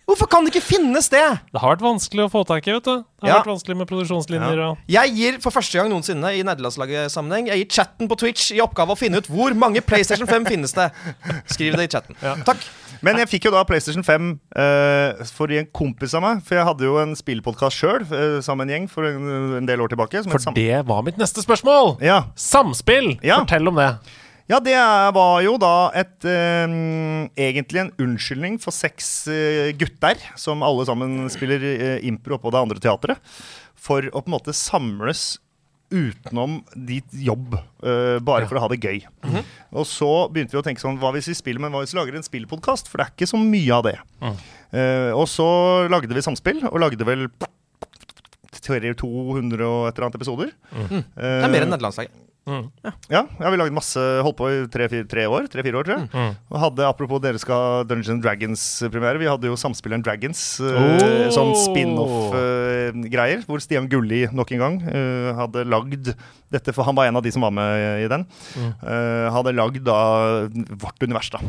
[0.10, 1.22] Hvorfor kan det ikke finnes det?!
[1.54, 3.04] Det har vært vanskelig å få tak i, vet du.
[3.20, 3.38] Det har Ja.
[3.44, 7.70] vært vanskelig med produksjonslinjer og Jeg gir for første gang noensinne i nederlandslaget-sammenheng Jeg gir
[7.78, 10.90] chatten på Twitch i oppgave å finne ut hvor mange PlayStation 5 finnes det.
[11.46, 12.16] Skriv det i chatten.
[12.48, 12.64] Takk.
[13.06, 16.42] Men jeg fikk jo da PlayStation 5 uh, for en kompis av meg.
[16.48, 19.30] For jeg hadde jo en spillpodkast sjøl uh, sammen med en gjeng for en,
[19.62, 20.24] en del år tilbake.
[20.26, 22.00] Som For det var mitt neste spørsmål!
[22.04, 22.24] Ja.
[22.36, 23.20] Samspill!
[23.24, 23.44] Ja.
[23.44, 23.92] Fortell om det.
[24.50, 24.74] Ja, det
[25.14, 26.72] var jo da et eh,
[27.38, 32.64] Egentlig en unnskyldning for seks eh, gutter, som alle sammen spiller eh, impro oppå det
[32.64, 33.22] andre teatret,
[33.78, 35.36] for å på en måte samles
[35.94, 39.00] utenom ditt jobb, eh, bare for å ha det gøy.
[39.74, 42.00] Og så begynte vi å tenke sånn Hva hvis vi spiller, men hva hvis vi
[42.00, 42.90] lager en spillpodkast?
[42.90, 43.96] For det er ikke så mye av det.
[44.74, 45.48] Eh, og så
[45.90, 47.28] lagde vi Samspill, og lagde vel
[48.70, 48.98] 200
[49.66, 50.52] og et eller annet episoder.
[50.74, 52.26] Det er mer enn nederlandslaget.
[53.12, 56.10] Ja, ja, vi lagde masse Holdt på i tre-fire tre år, tre-fire år, tror jeg.
[56.50, 59.20] Og hadde, Apropos dere skal ha Dungeons Dragons-premiere.
[59.22, 60.42] Vi hadde jo Samspilleren Dragons.
[60.60, 61.30] eh, Oh!
[61.36, 63.46] Sånn spin-off-greier.
[63.48, 66.14] hvor Stian Gulli nok en gang eh, hadde lagd
[66.54, 68.26] dette, for han var en av de som var med i den.
[68.58, 70.00] Eh, hadde lagd da
[70.82, 71.42] vårt univers, da.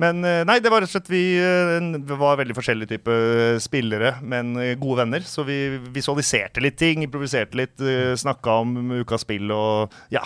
[0.00, 3.18] Men uh, nei, det var rett og slett vi uh, vi var veldig forskjellige type
[3.64, 5.24] spillere, men gode venner.
[5.26, 5.58] Så vi
[5.94, 10.24] visualiserte litt ting, improviserte litt, uh, snakka om ukas spill og ja.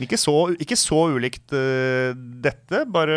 [0.00, 3.16] Ikke så, ikke så ulikt uh, dette, bare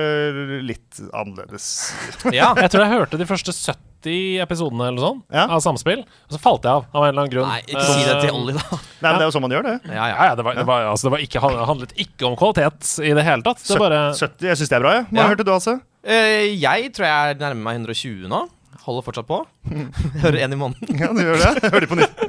[0.65, 1.67] litt annerledes.
[2.35, 2.49] Ja.
[2.59, 5.45] Jeg tror jeg hørte de første 70 episodene eller sånn Ja.
[5.49, 7.47] av Samspill, og så falt jeg av av en eller annen grunn.
[7.49, 8.77] Nei, ikke si det til Olli Ollie, da.
[9.01, 9.75] Nei, men det er jo sånn man gjør det.
[9.87, 10.27] Ja, Ja, ja.
[10.29, 13.23] ja, det, var, det, var, altså, det var ikke, handlet ikke om kvalitet i det
[13.25, 13.63] hele tatt.
[13.65, 14.93] Det bare 70, jeg syns det er bra.
[14.99, 15.07] jeg.
[15.09, 15.29] Hva Ja.
[15.31, 15.77] hørte du, altså?
[16.05, 18.43] Uh, jeg tror jeg nærmer meg 120 nå.
[18.85, 19.39] Holder fortsatt på.
[20.23, 20.99] Hører én i måneden.
[20.99, 21.51] Ja, du gjør det?
[21.63, 22.23] Jeg hører på nytt.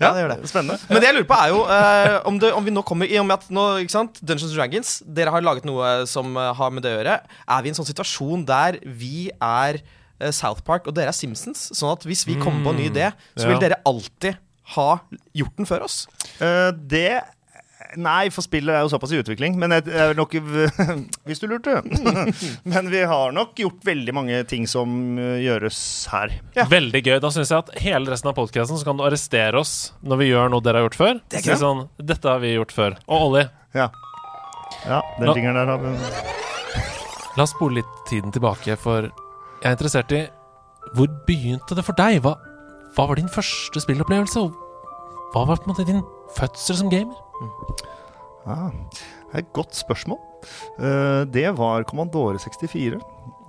[0.00, 0.38] Ja, det gjør det.
[0.48, 0.78] Spennende.
[0.88, 3.18] Men det jeg lurer på, er jo eh, om, det, om vi nå kommer I
[3.20, 6.72] og med at nå, ikke sant, Dungeons Dragons Dere har laget noe som eh, har
[6.72, 7.16] med det å gjøre.
[7.44, 11.16] Er vi i en sånn situasjon der vi er eh, South Park, og dere er
[11.16, 11.68] Simpsons.
[11.76, 14.40] Sånn at hvis vi kommer på en ny idé, så vil dere alltid
[14.76, 14.90] ha
[15.36, 16.04] gjort den før oss.
[16.38, 17.20] Uh, det
[17.98, 19.56] Nei, for spillet er jo såpass i utvikling.
[19.60, 20.34] Men jeg, jeg er nok
[21.28, 21.80] Hvis du lurte.
[22.70, 25.80] men vi har nok gjort veldig mange ting som eh, gjøres
[26.12, 26.36] her.
[26.70, 27.16] Veldig gøy.
[27.22, 30.30] Da syns jeg at hele resten av podkasten så kan du arrestere oss når vi
[30.30, 31.22] gjør noe dere har gjort før.
[31.30, 32.98] Det er Si sånn Dette har vi gjort før.
[33.08, 33.88] Og Olli, Ja,
[34.86, 36.38] ja den Nå- der har
[37.36, 40.24] la oss spole litt tiden tilbake, for jeg er interessert i
[40.96, 42.18] Hvor begynte det for deg?
[42.24, 42.34] Hva,
[42.96, 44.42] hva var din første spillopplevelse?
[45.30, 46.02] Hva var på en måte din
[46.36, 47.29] fødsel som gamer?
[48.46, 50.20] Ah, Det er et godt spørsmål.
[50.80, 53.00] Uh, det var Kommandore 64.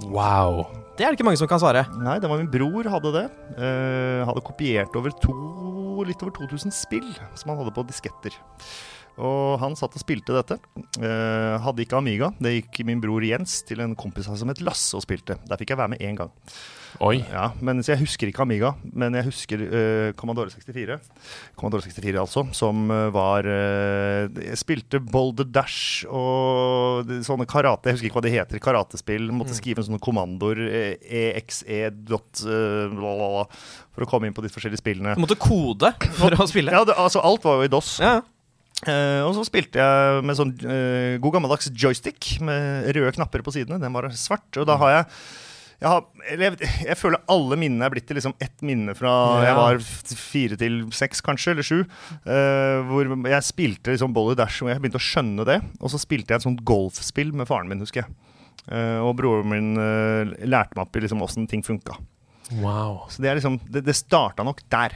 [0.09, 0.65] Wow.
[0.97, 1.85] Det er det ikke mange som kan svare.
[2.01, 3.27] Nei, det var min bror hadde det.
[3.57, 5.35] Uh, hadde kopiert over to,
[6.07, 8.35] litt over 2000 spill som han hadde på disketter.
[9.21, 10.57] Og han satt og spilte dette.
[10.97, 12.31] Uh, hadde ikke Amiga.
[12.41, 15.37] Det gikk min bror Jens til en kompis av som het Lasse og spilte.
[15.47, 16.31] Der fikk jeg være med én gang.
[16.99, 17.21] Oi.
[17.31, 20.97] Ja, men Så jeg husker ikke Amiga, men jeg husker uh, Commodore 64.
[21.59, 27.97] Commodore 64 altså, som eh, var uh, Jeg spilte Boulder Dash og sånne karate Jeg
[27.97, 28.63] husker ikke hva det heter.
[28.63, 29.29] Karatespill.
[29.35, 30.63] Måtte skrive en sånn kommandoer.
[31.01, 33.45] EXE dot bla, bla,
[33.95, 35.15] for å komme inn på de forskjellige spillene.
[35.17, 36.73] Du måtte kode for å spille.
[36.73, 37.97] Ja, det, altså Alt var jo i DOS.
[38.03, 38.19] Ja.
[38.81, 43.53] Uh, og så spilte jeg med sånn uh, god gammeldags joystick med røde knapper på
[43.53, 43.77] sidene.
[43.81, 44.49] Den var svart.
[44.57, 45.03] Og da har jeg
[45.81, 46.03] jeg, har,
[46.37, 49.45] jeg, jeg føler alle minnene er blitt til liksom ett minne fra Ja.
[49.47, 49.79] jeg var
[50.21, 51.79] fire til seks, kanskje, eller sju.
[52.27, 55.57] Uh, hvor jeg spilte liksom Bolly Dash, og jeg begynte å skjønne det.
[55.81, 58.13] Og så spilte jeg et sånt golfspill med faren min, husker jeg.
[58.67, 61.97] Uh, og broren min uh, lærte meg opp i liksom åssen ting funka.
[62.61, 63.07] Wow.
[63.09, 64.93] Så det, er liksom, det, det starta nok der,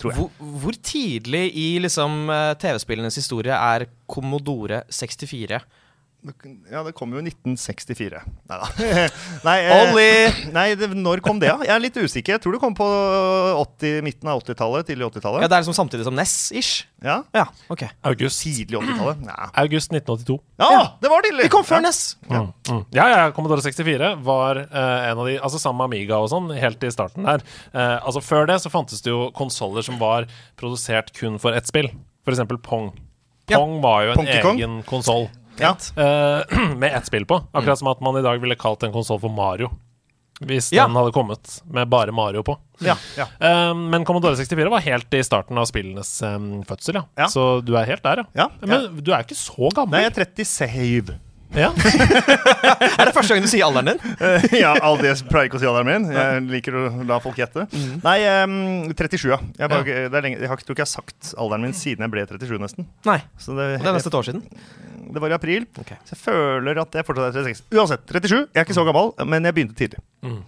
[0.00, 0.22] tror jeg.
[0.24, 2.32] Hvor, hvor tidlig i liksom,
[2.64, 5.60] TV-spillenes historie er Commodore 64?
[6.72, 8.20] Ja, det kom jo i 1964.
[8.48, 8.68] Neida.
[9.46, 9.74] Nei da.
[9.82, 10.06] Olli!
[10.56, 11.66] Nei, det, når kom det, da?
[11.66, 12.36] Jeg er litt usikker.
[12.38, 12.86] Jeg tror det kom på
[13.60, 14.88] 80, midten av 80-tallet.
[14.88, 15.44] Tidlig Ja, 80-tallet.
[15.44, 16.86] Det er liksom samtidig som NES-ish?
[17.04, 17.18] Ja.
[17.36, 17.84] Ja, ok.
[18.08, 18.40] August.
[18.46, 19.20] Tidlig 80-tallet.
[19.34, 19.50] Ja.
[19.64, 20.36] August 1982.
[20.60, 21.46] ja, det var tidlig!
[21.48, 21.84] Vi kom før Ja.
[21.88, 22.00] NES!
[22.30, 22.48] Mm.
[22.70, 22.82] Mm.
[22.96, 26.48] Ja, ja, Commodore 64 var uh, en av de Altså sammen med Amiga og sånn,
[26.56, 27.44] helt i starten der.
[27.74, 30.28] Uh, altså Før det så fantes det jo konsoller som var
[30.60, 31.90] produsert kun for ett spill.
[32.24, 32.92] For eksempel Pong.
[33.50, 33.58] Ja.
[33.58, 35.26] Pong var jo en Donkey egen konsoll
[35.60, 35.74] Ja.
[35.96, 37.40] Uh, med ett spill på.
[37.52, 39.70] Akkurat som at man i dag ville kalt en konsoll for Mario.
[40.42, 40.88] Hvis Ja.
[40.88, 42.56] den hadde kommet med bare Mario på.
[42.82, 43.28] Ja, ja.
[43.38, 47.04] Eh, men Commodore 64 var helt i starten av spillenes um, fødsel, ja.
[47.16, 47.28] Ja.
[47.30, 48.24] Så du er helt der, ja.
[48.42, 49.94] Ja, Men du er ikke så gammel.
[49.94, 51.14] Nei, jeg er 37.
[51.54, 51.68] Ja.
[52.98, 54.00] Er det første gang du sier alderen din?
[54.18, 56.08] Eh, ja, aldri, jeg pleier ikke å si alderen min.
[56.10, 57.68] Jeg liker å la folk gjette.
[58.02, 59.38] Nei, um, 37, ja.
[59.60, 61.76] Jeg, bare, det er lenge, jeg har, ikke- tror ikke jeg har sagt alderen min
[61.78, 62.88] siden jeg ble 37, nesten.
[63.06, 63.20] Nei.
[63.38, 64.42] Så det, Det er nesten et år siden.
[65.12, 65.66] Det var i april.
[65.80, 65.96] Okay.
[66.06, 67.64] Så jeg føler at jeg fortsatt er 36.
[67.74, 68.38] Uansett, 37.
[68.54, 70.00] Jeg er ikke så gammel, men jeg begynte tidlig.
[70.24, 70.38] Mm.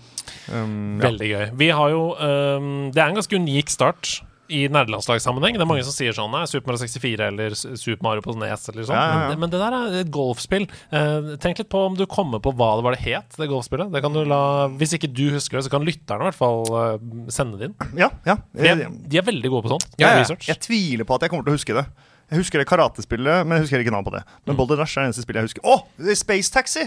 [0.47, 1.09] Um, ja.
[1.09, 1.45] Veldig gøy.
[1.59, 4.17] Vi har jo um, Det er en ganske unik start
[4.47, 5.57] i nerdelandslagssammenheng.
[5.59, 8.69] Det er mange som sier sånn Nei, Super Mario 64 eller Super Mario på Nes
[8.71, 8.95] eller sånn.
[8.95, 9.39] Ja, ja, ja.
[9.43, 10.69] Men, det- der er et golfspill.
[10.95, 13.91] Eh, tenk litt på om du kommer på hva det var det het, det golfspillet.
[13.91, 16.63] Det kan du la Hvis ikke du husker det, så kan lytterne i hvert fall
[16.79, 16.99] eh,
[17.35, 17.77] sende det inn.
[17.99, 18.37] ja, ja.
[18.55, 19.89] De er, de er veldig gode på sånt.
[19.99, 20.23] Ja, ja.
[20.47, 21.87] Jeg tviler på at jeg kommer til å huske det.
[22.31, 24.25] Jeg husker det karatespillet, men jeg husker ikke navnet på det.
[24.47, 24.59] Men Mm.
[24.59, 25.63] Boulder Dash er det eneste spillet jeg husker.
[25.65, 25.77] Å!
[25.99, 26.87] det er Space Taxi!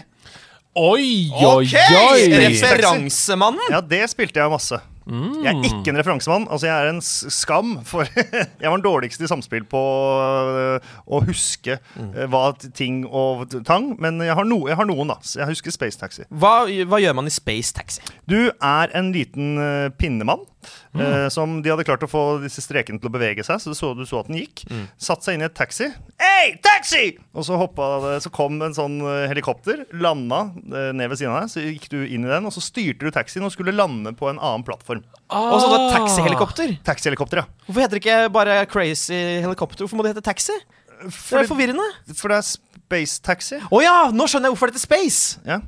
[0.80, 2.22] Oi, oi, oi!
[2.46, 3.72] Referansemannen!
[3.74, 4.78] Ja, det spilte jeg masse.
[5.10, 5.40] Mm.
[5.42, 6.44] Jeg er ikke en referansemann.
[6.54, 8.06] Altså, jeg er en skam, for
[8.62, 12.12] jeg var den dårligste i samspill på øh, å huske Mm.
[12.14, 12.44] øh, hva
[12.78, 13.96] ting og tang.
[14.00, 15.18] Men jeg har, no, jeg har noen, da.
[15.26, 16.28] Så jeg husker Space Taxi.
[16.30, 16.54] Hva,
[16.86, 18.04] hva gjør man i Space Taxi?
[18.30, 20.46] Du er en liten øh, pinnemann.
[20.94, 21.02] Mm.
[21.06, 23.78] øh, som de hadde klart å få disse strekene til å bevege seg, så du
[23.78, 24.64] så, du så at den gikk.
[24.70, 24.88] Mm.
[25.00, 25.88] Satt seg inn i et taxi.
[26.20, 27.04] Hey, taxi!
[27.34, 31.46] Og så, hoppa så kom en sånn øh, helikopter, landa øh, ned ved siden av
[31.46, 31.54] deg.
[31.54, 34.28] Så gikk du inn i den, og så styrte du taxien og skulle lande på
[34.32, 35.06] en annen plattform.
[35.30, 35.78] Og så Ah.
[35.78, 36.76] da taxihelikopter.
[36.84, 37.46] Taxihelikopter, ja.
[37.68, 39.14] Hvorfor heter det ikke bare Crazy
[39.46, 39.86] helikopter?
[39.86, 40.56] Hvorfor må det hete taxi?
[41.00, 41.86] Det er forvirrende.
[42.18, 43.60] For det er Space Taxi.
[43.72, 45.40] Å ja, nå skjønner jeg hvorfor det heter Space!
[45.48, 45.62] Ja.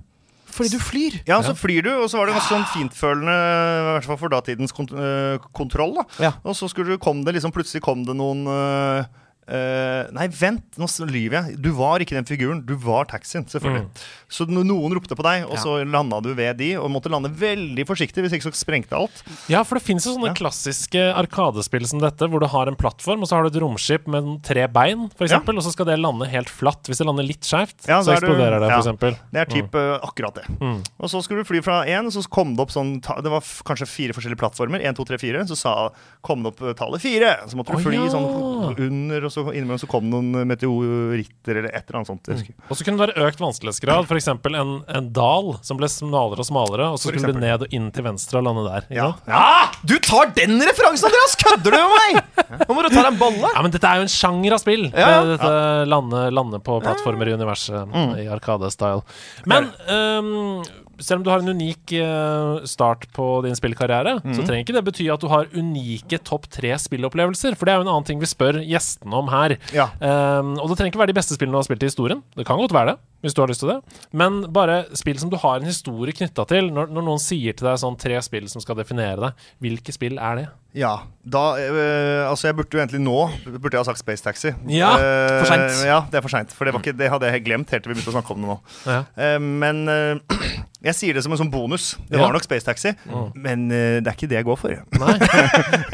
[0.52, 1.20] Fordi du flyr.
[1.28, 4.34] ja, så flyr du, og så var det ganske sånn fintfølende, i hvert fall for
[4.34, 5.96] datidens kont øh, kontroll.
[5.98, 6.32] da Ja.
[6.44, 9.04] Og så skulle du, kom det liksom plutselig kom det noen øh,
[9.52, 11.58] øh, Nei, vent, nå lyver jeg.
[11.62, 12.64] Du var ikke den figuren.
[12.66, 13.90] Du var taxien, selvfølgelig.
[14.32, 15.64] Så noen ropte på deg, og Ja.
[15.64, 19.24] så landa du ved de, og måtte lande veldig forsiktig, hvis ikke så sprengte alt.
[19.52, 20.38] Ja, for det fins jo sånne Ja.
[20.38, 24.08] klassiske arkadespill som dette, hvor du har en plattform, og så har du et romskip
[24.08, 26.84] med tre bein, f.eks., eksempel og så skal det lande helt flatt.
[26.88, 28.82] Hvis det lander litt skjevt, Ja, så så er du- eksploderer det, ja.
[28.82, 30.00] for eksempel Det er typ mm.
[30.02, 30.46] akkurat det.
[30.60, 30.84] Mm.
[31.00, 33.88] Og så skulle du fly fra én, så kom det opp sånn Det var kanskje
[33.88, 34.82] fire forskjellige plattformer.
[34.82, 35.46] 1, 2, 3, 4.
[35.48, 35.90] Så sa,
[36.22, 37.48] kom det opp øh, tallet fire.
[37.48, 38.10] Så måtte du fly ja.
[38.12, 42.10] sånn under, og så så innimellom så kom det noen meteoritter eller et eller annet
[42.12, 42.30] sånt.
[42.32, 42.56] Jeg husker.
[42.70, 44.06] Og så kunne det være økt vanskelighetsgrad.
[44.10, 44.28] F.eks.
[44.62, 47.48] En, en dal som ble smalere og smalere, og så For skulle du eksempel.
[47.48, 48.86] ned og inn til venstre og lande der.
[48.88, 49.08] ikke Ja.
[49.12, 49.32] sant?
[49.42, 51.36] Ah, du tar den referansen, Andreas!
[51.42, 52.68] Kødder du med meg?!
[52.68, 53.50] Nå må du ta deg en bolle.
[53.56, 54.86] Ja, men dette er jo en sjanger av spill.
[54.92, 55.22] Ja, ja.
[55.22, 55.54] Eh, Dette
[55.92, 58.16] lande, lande på plattformer i universet Mm.
[58.22, 59.02] i Arkade-style.
[59.50, 60.64] Men ehm,
[61.02, 64.34] selv om du har en unik eh, start på din spillkarriere, Mm.
[64.38, 67.56] så trenger ikke det bety at du har unike topp tre spillopplevelser.
[67.58, 69.58] For det er jo en annen ting vi spør gjestene om her.
[69.74, 69.90] Ja.
[70.00, 72.22] Um, og det trenger ikke være de beste spillene du har spilt i historien.
[72.38, 73.80] Det kan godt være det, hvis du har lyst til det.
[74.18, 76.72] Men bare spill som du har en historie knytta til.
[76.74, 80.18] Når, når noen sier til deg sånn tre spill som skal definere deg, hvilke spill
[80.22, 80.48] er det?
[80.74, 80.94] Ja,
[81.28, 83.16] da øh, Altså, jeg burde jo egentlig nå
[83.58, 84.54] Burde jeg ha sagt Space Taxi.
[84.72, 85.82] Ja, uh, for sent.
[85.84, 86.54] Ja, det er for seint.
[86.56, 88.46] For det, var ikke, det hadde jeg glemt helt til vi begynte å snakke om
[88.46, 88.56] det nå.
[88.88, 89.02] Ja.
[89.20, 90.40] Uh, men uh,
[90.88, 91.92] jeg sier det som en sånn bonus.
[92.08, 92.24] Det Ja.
[92.24, 92.94] var nok Space Taxi,
[93.36, 94.80] men eh, det er ikke det jeg går for.
[95.02, 95.16] Nei.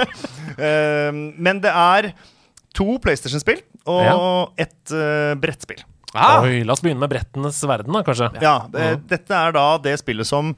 [0.58, 2.08] Eh, men det er
[2.74, 4.16] to PlayStation-spill og Ja.
[4.66, 5.84] ett eh, brettspill.
[6.16, 8.30] Ah, Oi, la oss begynne med brettenes verden, da, kanskje.
[8.44, 10.56] Ja, eh, Dette er da det spillet som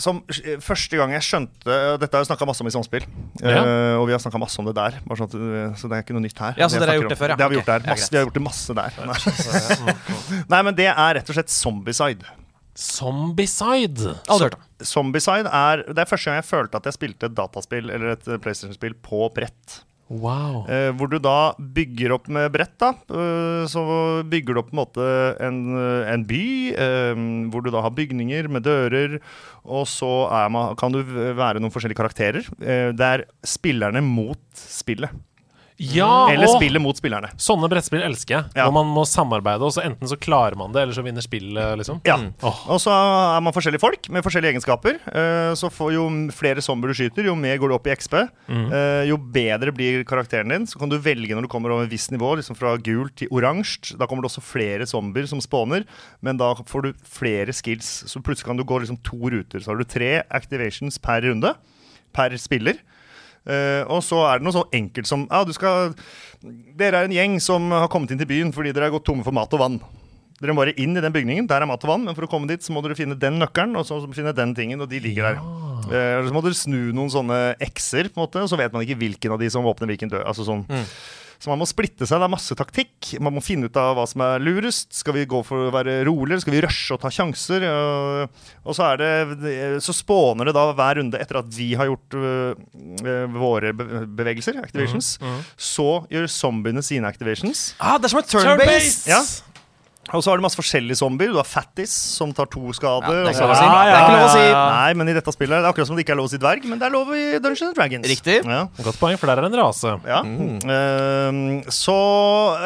[0.00, 3.04] som eh, Første gang jeg skjønte Dette har vi snakka masse om i Samspill.
[3.42, 3.62] Ja.
[3.62, 4.98] Uh, og vi har snakka masse om det der.
[5.06, 6.56] Bare sånn at, eh, så det er ikke noe nytt her.
[6.58, 7.38] Ja, så dere har gjort det før, ja.
[7.38, 7.62] Det har vi okay.
[7.62, 7.92] gjort der.
[7.92, 8.98] Masse, vi har gjort det masse der.
[9.10, 9.94] Nei.
[10.54, 12.34] Nei, men det er rett og slett Zombieside.
[12.74, 14.16] Zombieside.
[14.26, 14.68] Aldri hørt om.
[14.84, 18.26] Zombieside er Det er første gang jeg følte at jeg spilte et dataspill eller et
[18.26, 19.82] eh, PlayStation-spill på brett.
[20.12, 20.66] Wow.
[20.68, 22.74] Eh, hvor du da bygger opp med brett.
[22.80, 23.82] da eh, Så
[24.28, 25.06] bygger du opp på en måte
[25.42, 25.60] en,
[26.10, 26.44] en by,
[26.76, 29.18] eh, hvor du da har bygninger med dører.
[29.64, 30.10] Og så
[30.52, 32.50] man, kan du være noen forskjellige karakterer.
[32.60, 35.12] Eh, det er spillerne mot spillet.
[35.82, 37.32] Ja, Eller og spillet mot spillerne.
[37.34, 38.44] sånne brettspill elsker jeg.
[38.54, 38.68] Ja.
[38.68, 41.78] Hvor man må samarbeide, og så enten så klarer man det, eller så vinner spillet,
[41.80, 41.98] liksom.
[42.06, 42.14] Ja.
[42.46, 42.60] Åh.
[42.70, 45.00] Og så er man forskjellige folk med forskjellige egenskaper.
[45.10, 48.14] Eh, Så får jo flere zombier du skyter, jo mer går du opp i XP.
[48.48, 48.72] Mm.
[48.72, 50.66] Eh, Jo bedre blir karakteren din.
[50.66, 53.28] Så kan du velge når du kommer over et visst nivå, liksom fra gult til
[53.34, 53.98] oransje.
[53.98, 55.84] Da kommer det også flere zombier som spawner,
[56.22, 58.04] men da får du flere skills.
[58.06, 59.58] Så plutselig kan du gå liksom to ruter.
[59.58, 61.54] Så har du tre activations per runde.
[62.14, 62.78] Per spiller.
[63.44, 65.92] Eh, og så er det noe så enkelt som ja, du skal,
[66.78, 69.24] Dere er en gjeng som har kommet inn til byen fordi dere har gått tomme
[69.26, 69.78] for mat og vann.
[70.40, 72.30] Dere må bare inn i den bygningen, der er mat og vann, men for å
[72.30, 74.98] komme dit så må dere finne den nøkkelen, og så finne den tingen, og de
[75.00, 75.42] ligger der.
[75.88, 78.74] Eh, og så må dere snu noen sånne x-er, på en måte, og så vet
[78.74, 80.24] man ikke hvilken av de som åpner hvilken dør.
[80.26, 80.64] Altså sånn.
[81.38, 82.20] Så man må splitte seg.
[82.20, 83.14] Det er masse taktikk.
[83.22, 84.90] Man må finne ut av hva som er lurest.
[84.96, 86.42] Skal vi gå for å være roligere?
[86.44, 87.66] Skal vi rushe og ta sjanser?
[87.68, 91.90] Og, og så er det Så spåner det da hver runde etter at vi har
[91.90, 95.16] gjort øh, våre bevegelser, activations.
[95.56, 97.72] Så gjør zombiene sine activations.
[97.78, 99.08] Ah, det er som et turn-based!
[99.10, 99.22] Ja.
[100.12, 101.30] Og så har du masse forskjellige zombier.
[101.32, 103.08] Du har Fattis, som tar to skader.
[103.08, 103.64] Ja, det er ikke lov å si.
[103.64, 104.42] Ja, ja, Det er ikke lov å si.
[104.44, 104.64] ja.
[104.74, 106.40] Nei, men i dette spillet Det er akkurat som det ikke er lov å si
[106.42, 108.08] dverg, men det er lov i Dungeons and Dragons.
[108.12, 108.36] Riktig.
[108.44, 108.60] Ja.
[108.84, 109.94] Godt poeng, for der er en rase.
[110.04, 110.20] Ja.
[110.22, 111.40] Ehm,
[111.72, 111.96] så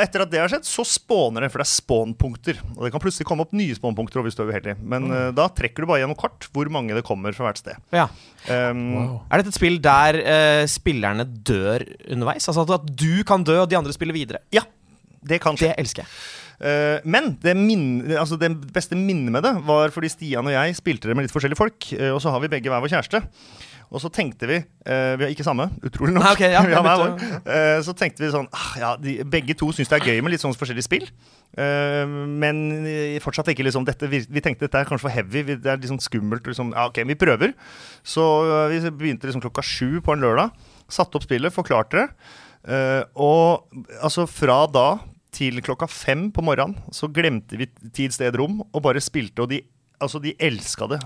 [0.02, 2.60] etter at det har skjedd, så spawner det, for det er spawnpunkter.
[2.76, 4.76] Og det kan plutselig komme opp nye spawnpunkter hvis du er uheldig.
[4.82, 7.78] Men uh, da trekker du bare gjennom kart hvor mange det kommer fra hvert sted.
[7.94, 8.08] Ja.
[8.48, 9.14] Um, Wow.
[9.30, 12.46] Er dette et spill der uh, spillerne dør underveis?
[12.48, 14.40] Altså at, at du kan dø, og de andre spiller videre?
[14.54, 14.62] Ja,
[15.22, 15.72] det kan skje.
[15.74, 16.12] Det elsker jeg.
[16.58, 20.78] Eh, men det, minne, altså det beste minnet med det var fordi Stian og jeg
[20.78, 21.90] spilte det med litt forskjellige folk.
[21.94, 23.22] eh, og så har vi begge hver vår kjæreste.
[23.88, 26.26] Og så tenkte vi uh, Vi har ikke samme, utrolig nok.
[26.26, 26.82] Nei, okay, ja, begynte
[27.48, 30.34] Eh, så tenkte vi sånn ah, ja, de, Begge to syns det er gøy med
[30.34, 31.06] litt sånn forskjellige spill.
[31.56, 32.60] Uh, men
[33.24, 35.40] fortsatt ikke liksom dette, vi, vi tenkte dette er kanskje for heavy.
[35.40, 36.44] Vi, det er sånn skummelt.
[36.44, 37.56] Liksom, ja, ok, vi prøver.
[38.04, 38.26] Så
[38.74, 40.52] vi begynte liksom klokka sju på en lørdag.
[40.92, 42.08] Satte opp spillet, forklarte det.
[43.16, 43.72] Og
[44.04, 44.88] altså fra da
[45.38, 49.44] til klokka fem på morgenen så glemte vi tid, sted, rom og bare spilte.
[49.46, 49.62] Og de,
[50.02, 50.98] altså de elska det.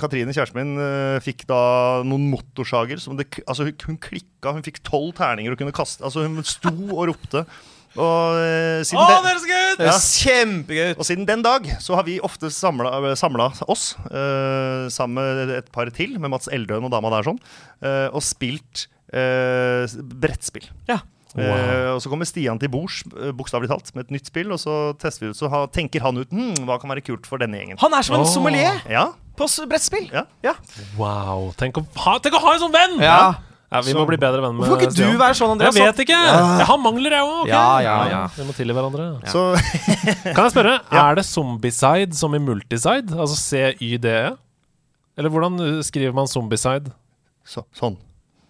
[0.00, 1.60] Katrine, kjæresten min, eh, fikk da
[2.06, 3.00] noen motorsager.
[3.02, 6.04] Som det, altså hun, klikka, hun fikk tolv terninger og kunne kaste.
[6.04, 7.44] Altså hun sto og ropte.
[7.98, 9.70] Og eh, siden den- er så gøy!
[9.80, 9.96] Det Ja.
[9.98, 15.72] kjempegøy og siden den dag så har vi ofte samla oss, eh, sammen med et
[15.74, 17.40] par til, med Mats Eldøen og dama der sånn,
[17.82, 19.90] eh, og spilt eh,
[20.22, 20.68] brettspill.
[20.86, 21.00] Ja.
[21.38, 24.58] Eh, og så kommer Stian til bords, eh, bokstavelig talt, med et nytt spill, og
[24.58, 27.42] så tester vi ut, så ha, tenker han ut hm, hva kan være kult for
[27.42, 27.78] denne gjengen.
[27.82, 28.30] Han er som en oh.
[28.30, 30.10] sommelier Ja, på brettspill.
[30.12, 30.24] ja.
[30.44, 30.56] Ja.
[30.98, 31.52] Wow.
[31.60, 32.98] Tenk å, ha, tenk å ha en sånn venn!
[33.04, 33.20] Ja.
[33.70, 35.76] Ja, vi Så- må bli bedre venn med Hvorfor kan ikke du være sånn, Andreas?
[35.78, 36.18] Jeg vet ikke!
[36.18, 37.46] Jeg har mangler, jeg òg.
[37.46, 38.22] Ja, ja, ja.
[38.34, 39.06] Vi må tilgi hverandre.
[39.30, 39.54] Så
[40.34, 43.14] Kan jeg spørre, er det zombieside som i multiside?
[43.14, 44.34] Altså CYDE?
[45.16, 46.90] Eller hvordan uh, skriver man zombieside?
[47.46, 47.96] så, sånn,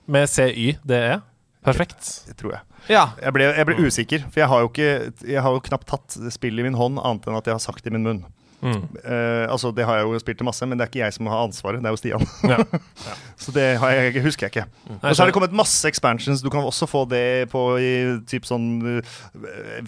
[0.08, 1.20] Med CYDE?
[1.64, 2.24] Perfekt.
[2.26, 2.64] det tror jeg.
[2.88, 3.10] Ja.
[3.20, 4.90] Jeg ble, jeg ble usikker, for jeg har, jo ikke,
[5.28, 7.84] jeg har jo knapt tatt spillet i min hånd, annet enn at jeg har sagt
[7.84, 8.22] det i min munn.
[8.62, 11.28] Eh, altså, det har jeg jo spilt til masse, men det er ikke jeg som
[11.32, 11.80] har ansvaret.
[11.80, 12.26] Det er jo Stian.
[12.44, 12.58] Ja.
[13.44, 14.66] Så det har jeg, husker jeg ikke.
[15.00, 16.42] Og så har det kommet masse expansions.
[16.44, 17.92] Du kan også få det på i
[18.28, 19.14] typ sånn uh,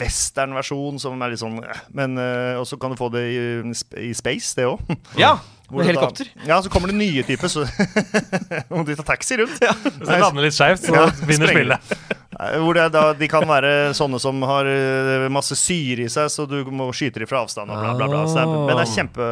[0.00, 3.42] western-versjon, som er litt sånn eh, Men uh, Og så kan du få det i,
[4.08, 4.80] i space, det òg.
[5.20, 5.36] Ja,
[5.72, 6.28] med helikopter.
[6.48, 7.66] Ja, så kommer det nye typer, så
[8.72, 9.60] må du ta taxi rundt.
[9.60, 12.20] Så det lander litt skjevt, så Ja, vinner spillet.
[12.32, 16.12] Nei, Hvor det, er da, de kan være sånne som har eh, masse syre i
[16.12, 17.68] seg, så du må skyte dem fra avstand.
[17.70, 18.22] Og bla, bla, bla.
[18.30, 19.26] Så det er, men det er kjempe,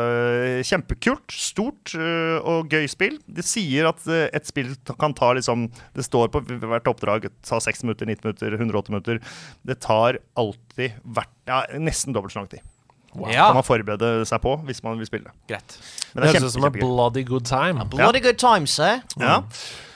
[0.71, 3.17] kjempekult, stort eh, og gøy spill.
[3.27, 7.61] De sier at eh, et spill kan ta liksom Det står på hvert oppdrag ta
[7.63, 9.23] 60 minutter, 90 minutter, 108 minutter.
[9.67, 12.65] Det tar alltid hvert, ja, nesten dobbelt så lang tid.
[13.33, 15.33] Ja, Kan man forberede seg på hvis man vil spille.
[15.51, 15.79] greit.
[16.15, 17.83] Men Det det er høres ut som en bloody good time.
[17.91, 19.01] Bloody good time, sir.
[19.19, 19.41] Ja.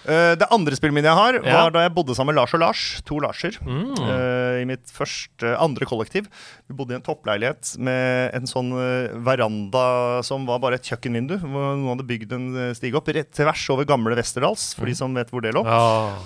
[0.04, 1.62] Eh, det andre spillminnet jeg har, Ja.
[1.64, 2.82] var da jeg bodde sammen med Lars og Lars.
[3.08, 3.56] To Larser.
[3.64, 3.94] Mm.
[3.98, 6.28] Uh, I mitt første andre kollektiv.
[6.68, 11.38] Vi bodde i en toppleilighet med en sånn uh, veranda som var bare et kjøkkenvindu.
[11.40, 15.14] Hvor noen hadde bygd en stige opp rett tvers over gamle Westerdals, for de som
[15.16, 15.64] vet hvor det lå.
[15.64, 16.18] Ja.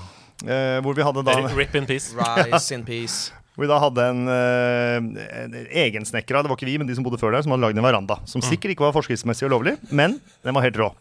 [0.46, 2.14] Eh, hvor vi hadde da Rip in peace.
[2.14, 3.32] Rise in peace.
[3.58, 7.02] Hvor vi da hadde en, uh, en egensnekra, det var ikke vi, men de som
[7.02, 8.20] bodde før der, som hadde lagd en veranda.
[8.30, 10.14] Som sikkert ikke var forskriftsmessig og lovlig, men
[10.46, 10.92] den var helt rå.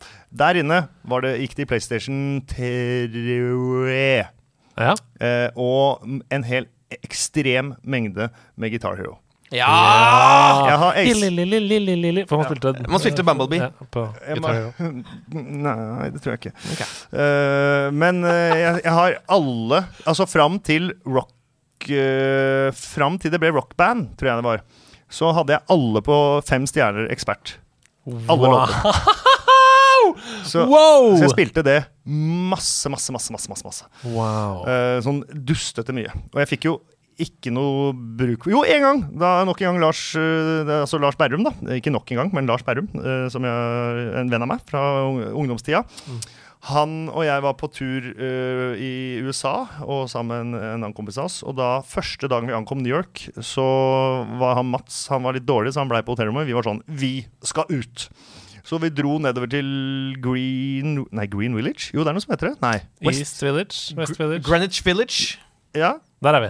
[0.41, 2.17] Der inne var det, gikk det i PlayStation
[2.49, 4.25] 3.
[4.77, 4.97] Ja.
[5.21, 6.01] Eh, og
[6.33, 6.65] en hel
[6.97, 9.19] ekstrem mengde med Guitar Hero.
[9.53, 9.67] Ja!
[10.67, 13.61] Jeg har ex- Lille-lille-lille-lille For man spilte Man spilte Bumblebee.
[13.63, 14.03] Ja, på
[14.43, 14.51] må-
[15.63, 16.53] Nei, det tror jeg ikke.
[16.73, 16.89] Okay.
[17.13, 21.31] Uh, men uh, jeg, jeg har alle Altså fram til rock
[21.91, 24.65] uh, Fram til det ble rockband, tror jeg det var,
[25.07, 27.57] så hadde jeg alle på fem stjerner ekspert.
[28.31, 30.13] Alle Wow.
[30.47, 31.17] Så, Wow!
[31.17, 33.31] så jeg spilte det masse, masse, masse.
[33.33, 33.87] masse, masse, masse.
[34.07, 34.61] Wow.
[34.63, 36.13] uh, sånn dustete mye.
[36.31, 36.77] Og jeg fikk jo
[37.17, 38.99] ikke noe bruk Jo, én gang!
[39.17, 41.53] Da nok en gang Lars uh, altså Lars Berrum, da.
[41.75, 44.83] Ikke nok en gang, men Lars Berrum, uh, som jeg, en venn av meg fra
[45.09, 45.81] ungdomstida.
[45.83, 45.83] ungdomstida.
[46.67, 51.19] Han og jeg var på tur uh, i USA og sammen med en annen kompis
[51.21, 51.37] av oss.
[51.45, 53.63] Og da første dagen vi ankom New York, så
[54.41, 56.49] var han Mats Han var litt dårlig, så han blei på hotellrommet.
[56.49, 57.13] Vi var sånn Vi
[57.45, 58.09] skal ut!
[58.67, 59.67] Så vi dro nedover til
[60.19, 61.93] Green Nei, Green Village?
[61.95, 62.57] Jo, det er noe som heter det.
[62.65, 62.77] Nei.
[63.07, 63.21] West.
[63.23, 63.77] East Village?
[63.95, 64.43] West Village?
[64.43, 65.37] Greenwich Village.
[65.77, 65.93] Ja,
[66.25, 66.49] Der er vi.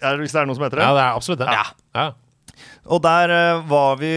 [0.00, 0.86] Ja, hvis det er noe som heter det.
[0.86, 1.50] Ja, det er absolutt det.
[1.52, 1.66] Ja.
[1.96, 2.06] Ja.
[2.84, 4.12] Og der eh, var vi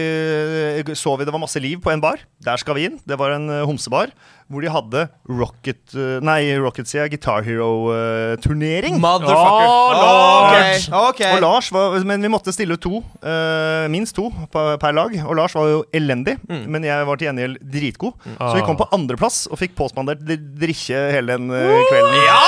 [0.98, 2.20] så vi det var masse liv på en bar.
[2.44, 2.98] Der skal vi inn.
[3.08, 4.12] Det var en eh, homsebar
[4.48, 8.96] hvor de hadde Rocket eh, Nei, Rocket sier Guitar Hero-turnering.
[9.00, 9.68] Motherfucker.
[9.68, 10.48] Oh.
[10.48, 10.78] Okay.
[10.88, 11.22] ok.
[11.34, 13.02] og Lars var, Men vi måtte stille to.
[13.20, 15.16] Uh, minst to per lag.
[15.26, 18.16] Og Lars var jo elendig, men jeg var til gjengjeld dritgod.
[18.38, 22.22] Så vi kom på andreplass og fikk påspandert drikke hele den kvelden.
[22.24, 22.40] Ja!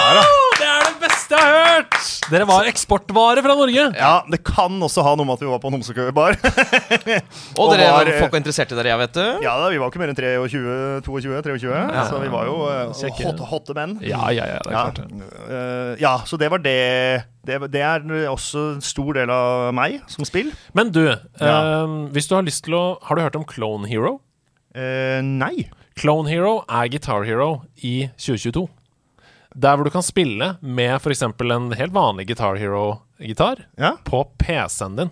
[0.00, 0.39] er beste
[1.40, 1.96] jeg har hørt!
[2.30, 3.84] Dere var eksportvare fra Norge.
[3.98, 6.36] Ja, Det kan også ha noe med at vi var på en homsekøbar.
[6.40, 9.24] Og Og dere var, folk var interessert i dere, jeg vet du.
[9.46, 11.74] Ja da, vi var ikke mer enn 23, 22, 23,
[12.10, 13.96] så vi var jo uh, hot, hotte, menn.
[14.06, 15.30] Ja, ja, ja, det er Ja, klart det.
[15.50, 16.76] eh, ja, så det var det.
[17.48, 17.58] det.
[17.72, 20.52] Det er også en stor del av meg som spill.
[20.76, 21.04] Men du,
[21.40, 21.56] Ja.
[21.84, 24.20] eh, hvis du har lyst til å Har du hørt om Clone Hero?
[24.76, 25.66] Uh, nei.
[25.98, 28.68] Clone Hero er Guitar Hero i 2022.
[29.54, 31.22] Der hvor du kan spille med f.eks.
[31.22, 33.96] en helt vanlig Guitar Hero-gitar Ja.
[34.04, 35.10] på PC-en din.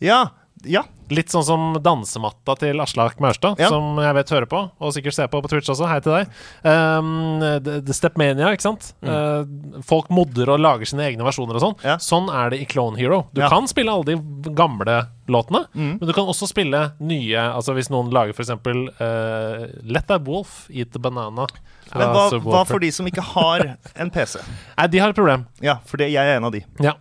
[0.00, 0.28] Ja.
[0.64, 0.82] ja.
[1.08, 3.68] Litt sånn som dansematta til Aslak Maurstad, Ja.
[3.70, 5.86] som jeg vet hører på, og sikkert ser på på Twitch også.
[5.86, 6.26] Hei til deg.
[6.66, 8.88] Um, the, the Stepmania, ikke sant?
[9.06, 9.44] Uh,
[9.86, 11.76] folk modder og lager sine egne versjoner og sånn.
[11.78, 11.86] Mm.
[11.86, 11.96] Ja.
[12.02, 13.28] Sånn er det i Clone Hero.
[13.32, 13.48] Du Ja.
[13.48, 16.00] kan spille alle de gamle låtene, Mm.
[16.00, 18.50] men du kan også spille nye Altså hvis noen lager f.eks.
[18.50, 21.46] Uh, Let That Wolf Eat the Banana.
[21.94, 23.62] Men hva, hva for de som ikke har
[23.94, 24.40] en PC?
[24.76, 25.44] Nei, de har et problem.
[25.64, 26.62] Ja, for det, jeg er en av de.
[26.82, 26.96] Ja.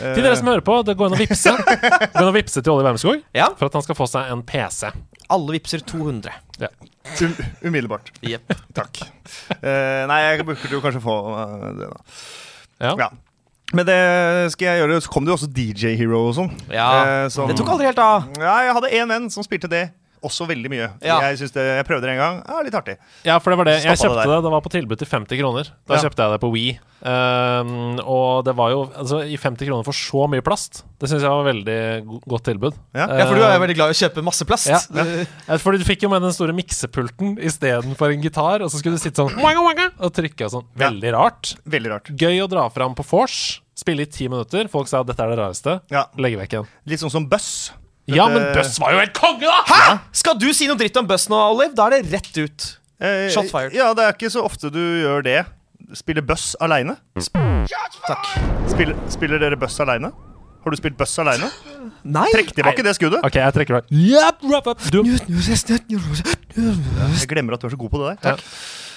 [0.00, 1.52] Eh, Til dere som hører på, det går an å vippse.
[2.14, 3.50] Gå går og vippse til Olli Wermskog Ja.
[3.58, 4.88] for at han skal få seg en PC.
[5.32, 6.32] Alle vipser 200.
[6.62, 8.10] um, umiddelbart.
[8.24, 8.56] Yep.
[8.76, 9.02] Takk.
[9.60, 12.00] Uh, nei, jeg burde jo kanskje få uh, det, da.
[12.82, 12.94] Ja.
[13.06, 13.10] Ja.
[13.72, 14.00] Men det
[14.52, 14.98] skal jeg gjøre.
[15.00, 16.50] Så kom det jo også DJ Hero og sånn.
[16.72, 16.88] Ja.
[17.24, 18.26] Uh, som- Det tok aldri helt av.
[18.40, 19.86] Ja, jeg hadde én venn som spilte det
[20.22, 20.88] også veldig mye.
[21.04, 21.18] Ja.
[21.28, 22.40] Jeg, det, jeg prøvde det en gang.
[22.46, 22.96] Ja, litt artig.
[23.26, 23.76] Ja, for det var det.
[23.82, 25.70] Jeg kjøpte det det, det, var på tilbud til 50 kroner.
[25.88, 26.04] Da Ja.
[26.06, 26.72] kjøpte jeg det på Wii.
[27.02, 31.24] Um, og det var jo Altså, i 50 kroner for så mye plast, det syns
[31.24, 31.78] jeg var veldig
[32.30, 32.76] godt tilbud.
[32.94, 33.08] Ja.
[33.10, 34.70] Ja, for du er jo Ehm, veldig glad i å kjøpe masse plast.
[34.70, 34.78] Ja.
[35.02, 39.00] Eh, Fordi du fikk jo med den store miksepulten istedenfor en gitar, og så skulle
[39.00, 40.66] du sitte sånn og trykke og sånn.
[40.78, 41.56] Veldig rart.
[41.66, 42.14] Veldig rart.
[42.14, 43.60] Gøy å dra fram på vors.
[43.74, 44.68] Spille i ti minutter.
[44.70, 45.80] Folk sa dette er det rareste.
[45.90, 46.06] Ja.
[46.20, 46.68] Legge vekk igjen.
[46.86, 47.72] Litt sånn som Buss.
[48.10, 49.60] Ja, men Buss var jo helt konge, da!
[49.68, 49.98] Hæ?!
[50.22, 51.74] Skal du si noe dritt om Buss nå, Olive?
[51.78, 52.66] Da er det rett ut.
[53.02, 53.74] Eh, Shot fired.
[53.76, 55.40] Ja, det er ikke så ofte du gjør det.
[55.98, 56.96] Spiller Buss aleine?
[57.18, 58.26] Takk.
[58.72, 60.10] Spiller, spiller dere Buss aleine?
[60.62, 61.48] Har du spilt Buss aleine?
[62.06, 62.28] Nei!
[62.34, 63.22] Trekk tilbake det skuddet.
[63.26, 63.90] OK, jeg trekker up.
[67.22, 68.18] Jeg glemmer at du er så god på det der.
[68.32, 68.44] Takk.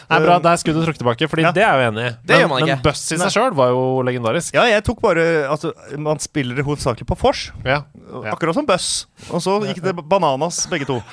[0.09, 1.51] Nei, bra, Der skulle du trukket tilbake, Fordi Ja.
[1.51, 2.11] det er jeg jo enig i.
[2.25, 2.81] Det gjør man Men.
[2.85, 4.53] Buss i seg sjøl var jo legendarisk.
[4.53, 7.51] Ja, jeg tok bare Altså, man spiller det hovedsakelig på vors.
[7.65, 7.83] Ja.
[8.23, 8.31] Ja.
[8.35, 9.07] Akkurat som Buss.
[9.31, 11.01] Og så gikk det bananas, begge to.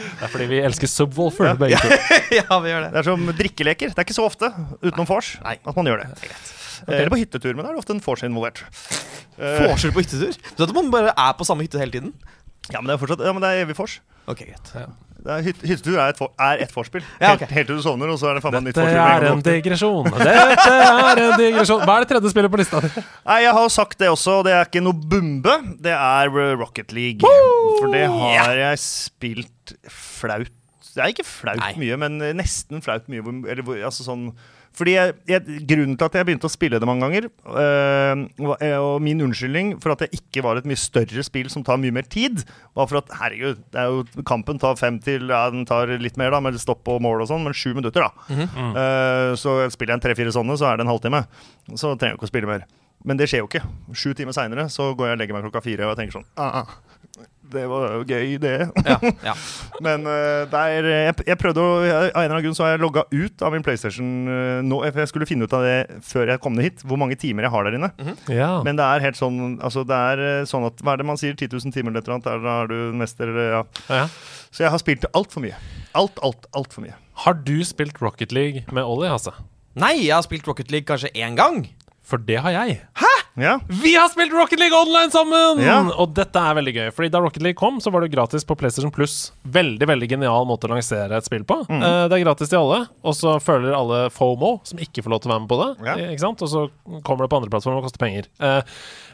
[0.00, 1.88] Det er fordi vi elsker Subwoolfer, begge to.
[2.38, 2.90] ja, vi gjør det.
[2.94, 3.92] Det er som drikkeleker.
[3.92, 4.50] Det er ikke så ofte
[4.84, 6.08] utenom vors at man gjør det.
[6.16, 6.34] Okay.
[6.88, 8.62] Eller på hyttetur, men da er det ofte en vors involvert.
[9.40, 10.32] Eh, Vorser på hyttetur?
[10.36, 12.14] Så at man bare er på samme hytte hele tiden?
[12.70, 13.98] Ja, men det er fortsatt Ja, men det er evig vors.
[14.30, 14.72] Ok, greit.
[14.72, 14.94] Det hyt,
[15.24, 17.04] hyttetur er et, for, er et vorspiel.
[17.20, 19.00] Ja, helt, helt til du sovner, og så er det faen meg nytt Dette vorspiel.
[19.00, 20.10] med er en digresjon.
[20.14, 21.82] Dette er en digresjon.
[21.84, 22.92] Hva er det tredje spillet på lista di?
[23.00, 25.56] Nei, jeg har sagt det også, og det er ikke noe bombe.
[25.82, 27.34] Det er uh, Rocket League.
[27.80, 30.50] For det har jeg spilt flaut
[30.90, 31.74] Det er ikke flaut Nei.
[31.84, 33.22] mye, men nesten flaut mye.
[33.50, 34.30] Eller, altså sånn
[34.76, 38.22] fordi jeg, jeg, Grunnen til at jeg begynte å spille det mange ganger, øh,
[38.62, 41.80] eh, og min unnskyldning for at det ikke var et mye større spill som tar
[41.82, 42.44] mye mer tid,
[42.78, 46.20] var for at herregud, det er jo, kampen tar fem til ja, Den tar litt
[46.20, 48.38] mer, da, med stopp og mål og sånn, men sju minutter, da.
[48.70, 51.24] Eh, så spiller jeg en tre-fire sånne, så er det en halvtime.
[51.74, 52.68] Så trenger jeg ikke å spille mer.
[53.04, 53.64] Men det skjer jo ikke.
[53.96, 56.26] Sju timer seinere så går jeg og legger meg klokka fire og jeg tenker sånn
[56.36, 58.54] ah, ah, Det var jo gøy, det.
[58.86, 58.96] Ja,
[59.26, 59.34] ja.
[59.86, 62.74] Men uh, der, jeg, jeg prøvde å jeg- Av en eller annen grunn så har
[62.76, 64.80] jeg logga ut av min PlayStation uh, nå.
[64.90, 65.76] For jeg skulle finne ut av det
[66.06, 67.90] før jeg kom ned hit, hvor mange timer jeg har der inne.
[68.30, 68.50] Ja.
[68.66, 71.18] Men det er helt sånn Altså det er eh, sånn at Hva er det man
[71.20, 71.34] sier?
[71.36, 72.44] 10 000 timer eller et eller annet?
[72.46, 73.62] Da er du mester, ja.
[73.90, 74.04] Ja.
[74.50, 75.56] Så jeg har spilt altfor mye.
[75.98, 76.96] Alt, alt, altfor mye.
[77.24, 79.32] Har du spilt Rocket League med Ollie, Hasse?
[79.78, 81.64] Nei, jeg har spilt Rocket League kanskje én gang.
[82.06, 82.80] For det har jeg.
[83.40, 83.56] Ja.
[83.82, 85.62] Vi har spilt Rocket League online sammen!
[85.64, 85.78] Ja.
[86.00, 86.88] Og dette er veldig gøy.
[86.96, 89.32] Fordi Da Rocket League kom, så var det gratis på PlayStation Plus.
[89.42, 91.60] Veldig veldig genial måte å lansere et spill på.
[91.70, 91.80] Mm.
[91.80, 95.24] Uh, det er gratis til alle, og så føler alle FOMO, som ikke får lov
[95.24, 95.70] til å være med på det.
[95.88, 95.96] Ja.
[96.10, 96.44] Ikke sant?
[96.46, 96.66] Og så
[97.06, 98.30] kommer det på andre plattformer og koster penger.
[98.42, 98.60] Uh,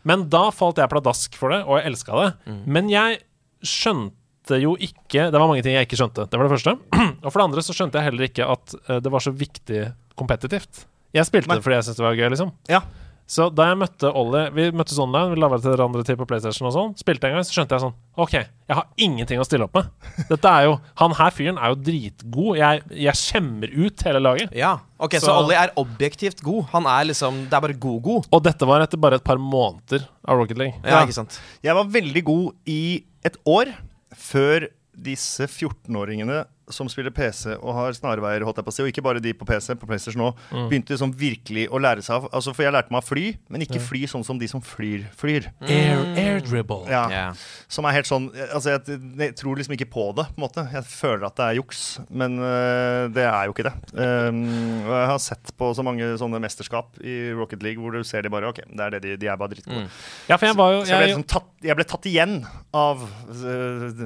[0.07, 2.31] men da falt jeg pladask for det, og jeg elska det.
[2.47, 2.63] Mm.
[2.77, 3.23] Men jeg
[3.67, 6.29] skjønte jo ikke Det var mange ting jeg ikke skjønte.
[6.31, 6.77] Det var det første.
[7.25, 9.81] og for det andre så skjønte jeg heller ikke at eh, det var så viktig
[10.15, 10.85] kompetitivt.
[11.17, 11.59] Jeg spilte Nei.
[11.59, 12.53] det fordi jeg syntes det var gøy, liksom.
[12.71, 12.85] Ja.
[13.27, 16.69] Så da jeg møtte Ollie Vi møttes online, vi laga til hverandre til på PlayStation
[16.69, 16.93] og sånn.
[17.01, 19.89] Spilte en gang, så skjønte jeg sånn OK, jeg har ingenting å stille opp med.
[20.29, 22.57] Dette er jo Han her fyren er jo dritgod.
[22.61, 24.55] Jeg, jeg skjemmer ut hele laget.
[24.55, 26.69] Ja, ok, Så, Så- Ollie er objektivt god.
[26.73, 28.29] Han er liksom Det er bare god-god.
[28.31, 30.79] Og dette var etter bare et par måneder av Rocket League.
[30.85, 31.05] Ja, Ja.
[31.05, 31.41] ikke sant?
[31.63, 33.75] Jeg var veldig god i et år
[34.15, 38.91] før disse 14-åringene som spiller PC og har snarveier, holdt jeg på å si, og
[38.91, 40.33] ikke bare de på PC, på PlayStation nå,
[40.67, 43.65] begynte liksom virkelig å lære seg av altså For jeg lærte meg å fly, men
[43.65, 45.51] ikke fly sånn som de som flyr, flyr.
[45.67, 46.87] Air, air dribble.
[46.91, 47.05] Ja.
[47.13, 47.45] Yeah.
[47.73, 50.65] Som er helt sånn Altså, jeg, jeg tror liksom ikke på det, på en måte.
[50.73, 53.75] Jeg føler at det er juks, men uh, det er jo ikke det.
[53.95, 54.43] Um,
[54.87, 58.27] og jeg har sett på så mange sånne mesterskap i Rocket League hvor du ser
[58.27, 59.87] de bare OK, det er det de, de er bare dritgode.
[60.29, 62.37] Ja, for jeg var jo Så jeg ble, liksom tatt, jeg ble tatt igjen
[62.77, 64.05] av uh,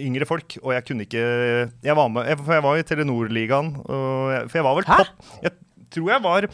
[0.00, 3.74] yngre folk, og jeg kunne ikke Jeg var med, jeg, for jeg var i Telenor-ligaen,
[3.84, 5.02] for jeg var vel Hæ?
[5.02, 5.52] topp Jeg
[5.92, 6.48] tror jeg var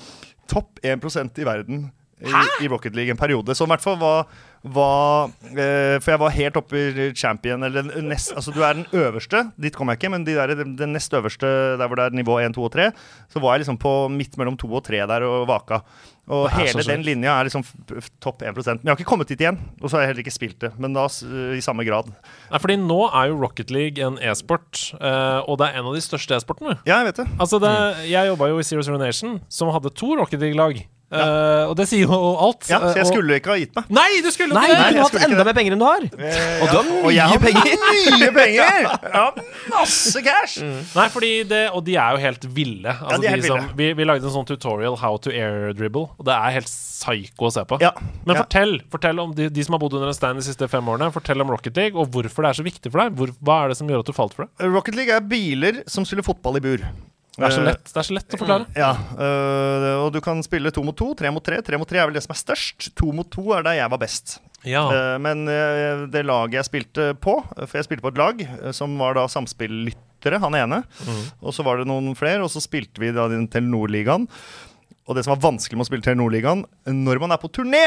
[0.48, 1.88] topp 1 i verden
[2.20, 3.54] i, i Rocket League en periode.
[3.54, 4.26] Som i hvert fall var,
[4.62, 8.88] var eh, For jeg var helt oppe i champion, eller nest, Altså, du er den
[8.96, 9.44] øverste.
[9.60, 11.46] Dit kom jeg ikke, men de der, den, den nest øverste,
[11.78, 12.90] der hvor det er nivå 1, 2 og 3,
[13.30, 15.82] så var jeg liksom på midt mellom 2 og 3 der og vaka.
[16.28, 17.64] Og hele den linja er liksom
[18.20, 18.52] topp 1%
[18.82, 20.72] Men jeg har ikke kommet dit igjen, og så har jeg heller ikke spilt det.
[20.80, 21.06] Men da
[21.56, 22.10] i samme grad.
[22.50, 25.96] Nei, fordi nå er jo Rocket League en e-sport, eh, og det er en av
[25.96, 26.76] de største e-sportene.
[26.88, 27.28] Ja, jeg vet det.
[27.40, 27.72] Altså det,
[28.10, 30.84] Jeg jobba jo i Zero Zero Nation, som hadde to Rocket League-lag.
[31.08, 32.66] Eh, og det sier jo alt.
[32.68, 33.84] Ja, så jeg Eh, og- skulle ikke ha gitt meg.
[33.96, 36.02] Nei, du skulle Nei, ikke du kunne hatt enda mer penger enn du har.
[36.04, 38.18] Eh, Og du har og jeg mye har penger.
[38.18, 38.98] Mye penger!
[39.18, 39.24] Ja,
[39.72, 40.58] masse cash!
[40.94, 42.92] Nei, fordi det, Og de er jo helt ville.
[42.92, 43.76] Altså, de er helt som, ville.
[43.80, 47.48] vi, vi lagde en sånn tutorial how to air dribble, og det er helt psycho
[47.48, 47.80] å se på.
[47.80, 47.92] Ja,
[48.26, 48.42] Men ja.
[48.44, 51.08] fortell, fortell om de, de som har bodd under en stein de siste fem årene.
[51.14, 53.16] Fortell om Rocket League, og hvorfor det er så viktig for deg.
[53.16, 54.68] Hvor, hva er det som gjør at du falt for det?
[54.76, 56.84] Rocket League er biler som spiller fotball i bur.
[57.38, 58.66] Det er så Eh, lett, det er så lett å forklare.
[58.74, 61.60] Ja, øh, og du kan spille to mot to, tre mot tre.
[61.62, 62.88] Tre mot tre er vel det som er størst.
[62.98, 64.38] To mot to er der jeg var best.
[64.66, 64.82] Ja.
[64.90, 65.46] Eh, men
[66.10, 68.42] det laget jeg spilte på, for jeg spilte på et lag
[68.74, 70.82] som var da samspillyttere, han ene.
[71.40, 74.26] Og så var det noen flere, og så spilte vi da den Telenor-ligaen.
[75.08, 77.86] Og det som var vanskelig med å spille Telenor-ligaen, når man er på turné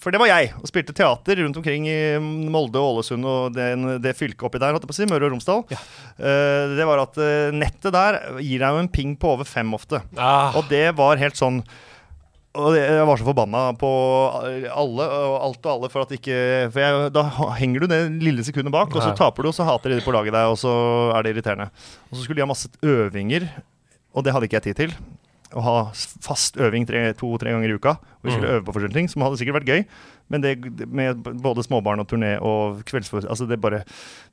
[0.00, 3.84] for det var jeg, og spilte teater rundt omkring i Molde og Ålesund og den,
[4.00, 5.62] det fylket oppi der, holdt jeg på å si, Møre og Romsdal.
[5.70, 9.76] Eh, det var at uh, nettet der gir deg jo en ping på over fem
[9.76, 10.00] ofte.
[10.16, 11.60] Ah, Og det var helt sånn
[12.50, 13.88] og jeg var så forbanna på
[14.74, 16.38] alle og alt og alle for at ikke
[16.74, 17.22] For jeg, da
[17.60, 20.14] henger du det lille sekundet bak, og så taper du, og så hater de på
[20.16, 20.72] laget deg, og så
[21.14, 21.68] er det irriterende.
[22.10, 23.46] Og så skulle de ha masse øvinger,
[24.10, 24.96] og det hadde ikke jeg tid til.
[25.56, 25.76] Å ha
[26.22, 27.96] fast øving tre- to-tre ganger i uka.
[28.20, 29.84] Og vi skulle øve på forskjellige ting, som hadde sikkert vært gøy.
[30.30, 30.52] Men det
[30.86, 33.80] med både småbarn og turné og kveldsforestilling Altså, det bare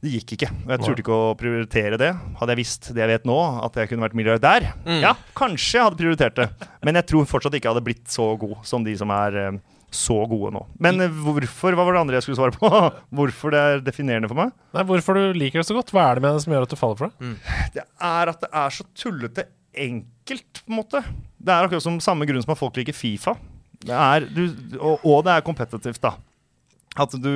[0.04, 0.50] Det gikk ikke.
[0.68, 2.12] Og jeg turte ikke å prioritere det.
[2.38, 4.68] Hadde jeg visst det jeg vet nå, at jeg kunne vært milliardær,
[5.02, 6.50] ja, kanskje jeg hadde prioritert det.
[6.86, 9.58] Men jeg tror fortsatt ikke jeg hadde blitt så god som de som er eh,
[9.90, 10.62] så gode nå.
[10.84, 11.74] Men eh, hvorfor?
[11.74, 12.70] Hva var det andre jeg skulle svare på?
[13.18, 14.54] Hvorfor det er definerende for meg?
[14.78, 15.90] Nei, Hvorfor du liker det så godt?
[15.96, 17.34] Hva er det med det som gjør at du faller for det?
[17.74, 19.48] Det er at det er så tullete
[19.84, 21.04] enkelt, på en måte.
[21.38, 23.36] Det er akkurat som samme grunn som at folk liker Fifa.
[23.86, 24.48] Det er, du,
[24.80, 26.16] og, og det er kompetitivt, da.
[26.98, 27.30] At du,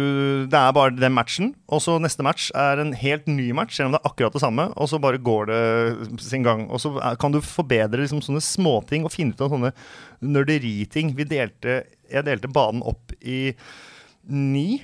[0.49, 3.91] det er bare den matchen, og så neste match er en helt ny match, selv
[3.91, 6.65] om det er akkurat det samme, og så bare går det sin gang.
[6.73, 9.73] Og så kan du forbedre liksom sånne småting og finne ut av sånne
[10.25, 11.13] nerderiting.
[11.17, 13.51] Vi delte, jeg delte banen opp i
[14.25, 14.81] ni,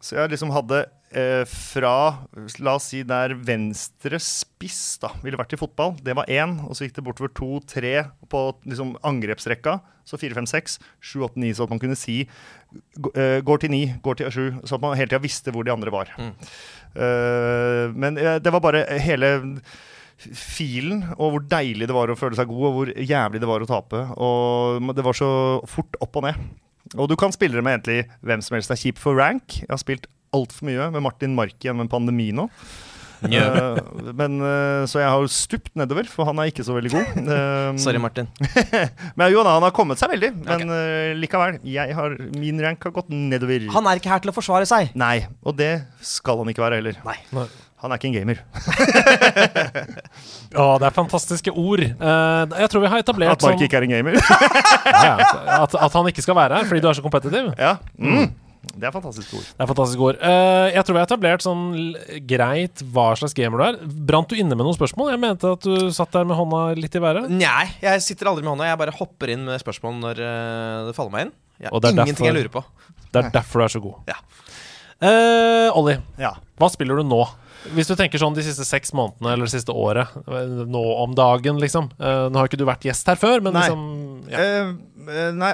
[0.00, 0.86] så jeg liksom hadde
[1.16, 1.94] eh, fra
[2.64, 5.94] La oss si der venstre spiss da ville vært i fotball.
[6.04, 6.58] Det var én.
[6.66, 7.94] Og så gikk det bortover to, tre
[8.30, 9.78] på liksom angrepsrekka.
[10.04, 11.54] Så fire, fem, seks, sju, åtte, ni.
[11.56, 14.44] Så at man kunne si eh, går til ni, går til sju.
[14.66, 16.12] Så at man hele tida visste hvor de andre var.
[16.18, 19.36] Eh, men det var bare hele
[20.14, 23.64] filen, og hvor deilig det var å føle seg god, og hvor jævlig det var
[23.64, 24.02] å tape.
[24.22, 25.30] Og det var så
[25.68, 26.44] fort opp og ned.
[26.94, 28.70] Og du kan spille det med egentlig hvem som helst.
[28.70, 29.56] Det er kjipt for rank.
[29.62, 32.48] Jeg har spilt altfor mye med Martin Mark gjennom en pandemi nå.
[33.24, 33.78] Uh,
[34.12, 37.12] men, uh, så jeg har jo stupt nedover, for han er ikke så veldig god.
[37.24, 38.28] Um, Sorry, Martin.
[39.18, 40.32] Men jo da, han har kommet seg veldig.
[40.44, 41.60] Men eh, likevel.
[41.68, 43.68] Jeg har, min rank har gått nedover.
[43.74, 44.92] Han er ikke her til å forsvare seg.
[44.98, 45.72] Nei, og det
[46.04, 47.00] skal han ikke være heller.
[47.06, 47.16] Nei.
[47.36, 47.48] Nei.
[47.84, 48.38] Han er ikke en gamer.
[50.56, 51.82] Å, det er fantastiske ord.
[51.84, 54.16] Eh, jeg tror vi har etablert At Mark ikke er en gamer.
[54.16, 57.52] ja, ja, at, at han ikke skal være her fordi du er så kompetitiv.
[57.60, 57.76] ja.
[58.00, 58.32] Mm.
[58.72, 59.44] Det er fantastisk ord.
[59.50, 60.18] Det er fantastisk ord.
[60.22, 61.64] Uh, jeg tror vi har etablert sånn
[62.30, 63.78] greit hva slags gamer du er.
[64.10, 65.12] Brant du inne med noen spørsmål?
[65.14, 67.28] Jeg mente at du satt der med hånda litt i været.
[67.30, 68.70] Nei, jeg sitter aldri med hånda.
[68.72, 71.34] Jeg bare hopper inn med spørsmål når eh, det faller meg inn.
[71.60, 72.64] Jeg har er ingenting derfor- jeg lurer på.
[73.14, 74.10] Det er derfor du er så god.
[74.10, 74.18] Ja.
[75.04, 76.34] Uh, Olli, Ja.
[76.58, 77.22] hva spiller du nå?
[77.72, 81.14] Hvis du tenker sånn de siste seks månedene eller det siste året, eh, nå om
[81.16, 81.88] dagen, liksom.
[81.96, 83.62] Uh, nå har ikke du vært gjest her før, men Nei.
[83.62, 84.38] liksom ja.
[84.38, 84.72] Eh,
[85.08, 85.52] eh, nei,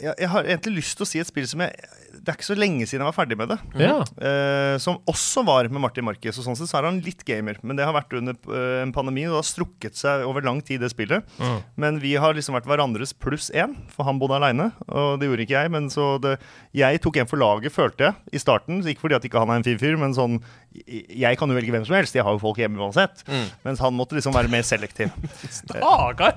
[0.00, 1.76] jeg, jeg har egentlig lyst til å si et spill som jeg
[2.20, 3.58] Det er ikke så lenge siden jeg var ferdig med det.
[3.80, 3.96] ja.
[4.20, 6.36] Uh, som også var med Martin Marquez.
[6.38, 8.92] Og sånn sett så er han litt gamer, men det har vært under uh, en
[8.94, 9.24] pandemi.
[9.26, 11.26] Og det har strukket seg over lang tid, det spillet.
[11.40, 11.58] Mm.
[11.80, 14.70] Men vi har liksom vært hverandres pluss én, for han bodde aleine.
[14.88, 15.74] Og det gjorde ikke jeg.
[15.76, 16.36] Men så det,
[16.76, 18.84] jeg tok en for laget, følte jeg, i starten.
[18.84, 20.40] Ikke fordi at ikke han er en fin fyr, men sånn
[20.70, 23.24] Jeg kan jo velge hvem som helst, jeg har jo folk hjemme uansett.
[23.66, 25.10] Mens han måtte liksom være mer selektiv.
[25.58, 26.36] Stakkar!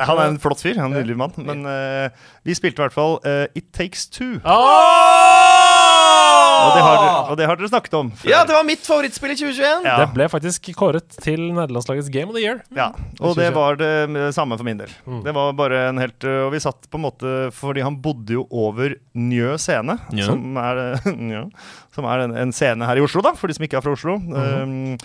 [0.00, 1.32] Han er en flott fyr, han er en nydelig mann.
[1.38, 4.36] Men uh, vi spilte i hvert fall uh, It Takes Two.
[6.60, 6.98] Og det, har,
[7.30, 8.10] og det har dere snakket om.
[8.20, 8.30] før.
[8.30, 9.86] Ja, det var mitt favorittspill i 2021.
[9.88, 9.96] Ja.
[10.02, 12.60] Det ble faktisk kåret til nederlandslagets Game of the Year.
[12.76, 14.92] Ja, og det var det samme for min del.
[15.24, 18.34] Det var bare en helt øh, Og vi satt på en måte Fordi han bodde
[18.36, 20.26] jo over Njø scene, Njø.
[20.28, 20.80] som er,
[21.30, 21.42] Njø,
[21.96, 23.96] som er en, en scene her i Oslo, da, for de som ikke er fra
[23.96, 24.14] Oslo.
[24.20, 24.96] um,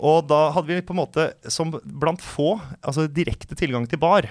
[0.00, 4.28] og da hadde vi på en måte, som blant få, altså direkte tilgang til bar.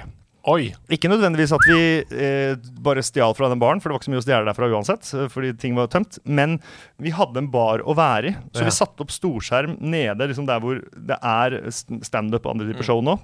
[0.50, 0.70] Oi!
[0.90, 1.80] Ikke nødvendigvis at vi
[2.16, 4.70] eh, bare stjal fra den baren, for det var ikke så mye å stjele derfra
[4.72, 5.10] uansett.
[5.14, 6.18] eh, Fordi ting var tømt.
[6.26, 6.56] Men
[6.98, 8.70] vi hadde en bar å være i, så Ja.
[8.70, 12.88] vi satte opp storskjerm nede liksom der hvor det er st- standup og andre typer
[12.88, 13.18] show nå.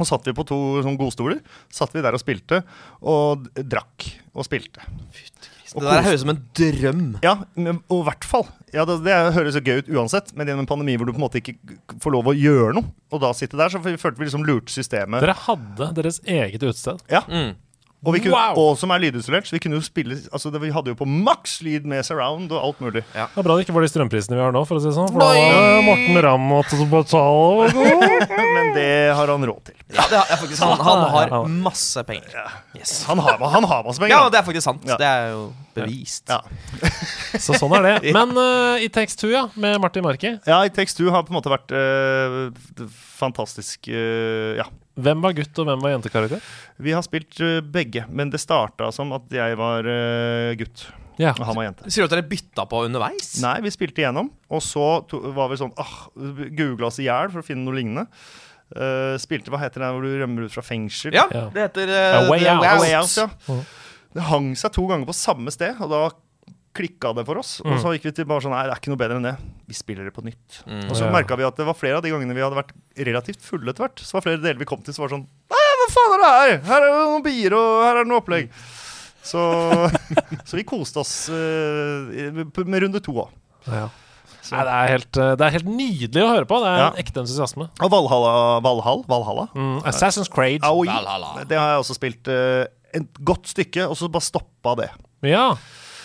[0.00, 1.42] Og satt vi på to sånn godstoler.
[1.72, 2.62] Satt vi der og spilte,
[3.04, 4.84] og drakk og spilte.
[5.72, 7.04] Og Det der høres ut som en drøm.
[7.24, 8.44] ja, men, og i hvert fall.
[8.74, 11.24] Ja, det, det høres gøy ut uansett, men gjennom en pandemi hvor du på en
[11.24, 11.56] måte ikke
[12.02, 15.24] får lov å gjøre noe, og da sitte der, så følte vi liksom lurte systemet.
[15.24, 17.00] Dere hadde deres eget utested.
[17.12, 17.22] Ja.
[17.28, 17.54] Mm.
[18.02, 18.58] Og, vi kunne, Wow!
[18.58, 21.06] og som er lydisolert, så vi kunne jo spille altså det, Vi hadde jo på
[21.06, 23.04] maks lyd med surround og alt mulig.
[23.12, 24.94] Det er bra det ikke var de strømprisene vi har nå, for å si det
[24.96, 25.06] sånn.
[25.14, 27.68] For da var Morten Ramm måtte betale.
[28.56, 29.78] Men det har han råd til.
[29.94, 32.50] Ja, det er faktisk Han, han har masse penger.
[32.74, 33.04] Yes.
[33.06, 34.16] Han har, han har masse penger.
[34.16, 34.82] Ja, det er faktisk sant.
[34.88, 34.98] Ja.
[34.98, 35.46] Det er jo
[35.78, 36.26] bevist.
[36.28, 36.42] Ja.
[37.40, 37.94] Så sånn er det.
[38.18, 40.34] Men uh, i Takes Two, ja, med Martin Marki.
[40.42, 42.88] ja, i Takes Two har på en måte vært uh,
[43.22, 44.66] fantastisk uh, Ja.
[45.00, 46.42] Hvem var gutt, og hvem var jentekarakter?
[46.84, 50.82] Vi har spilt øh, begge, men det starta som at jeg var øh, gutt,
[51.20, 51.30] Ja.
[51.38, 51.88] og han var jente.
[51.92, 53.34] Sier du at dere bytta på underveis?
[53.44, 55.94] Nei, vi spilte igjennom, og så to, var vi sånn ah,
[56.56, 58.06] Googla oss i hjel for å finne noe lignende.
[58.72, 61.12] Uh, spilte Hva heter det hvor du rømmer ut fra fengsel?
[61.12, 61.42] Ja, Ja.
[61.52, 62.62] det heter uh, A Way The Out.
[62.80, 63.16] Way Out.
[63.18, 63.56] Out, ja.
[64.12, 66.00] Det hang seg to ganger på samme sted, og da
[66.74, 67.60] klikka det for oss.
[67.64, 69.34] Og så gikk vi til bare sånn Nei, det er ikke noe bedre enn det.
[69.68, 70.62] Vi spiller det på nytt.
[70.88, 71.12] Og så Ja.
[71.12, 73.84] merka vi at det var flere av de gangene vi hadde vært relativt fulle etter
[73.86, 74.00] hvert.
[74.00, 76.32] Så var flere deler vi kom til, som var sånn Nei, hva faen er det
[76.32, 76.54] her?
[76.70, 78.48] Her er det noen bier, og her er det noe opplegg.
[79.22, 79.40] Så,
[80.48, 82.08] så vi koste oss uh,
[82.66, 83.28] med runde to òg.
[83.68, 83.88] Ja.
[84.52, 86.58] Nei, det, er helt, eh, det er helt nydelig å høre på.
[86.60, 86.88] Det er Ja.
[86.90, 87.68] en ekte entusiasme.
[87.80, 88.32] Og Valhalla.
[88.60, 89.04] Valhall?
[89.08, 89.46] Valhalla.
[89.54, 90.60] Mm, Assassin's Creed.
[90.60, 91.44] Valhalla.
[91.48, 94.90] Det har jeg også spilt uh, et godt stykke, og så bare stoppa det.
[95.22, 95.54] Ja.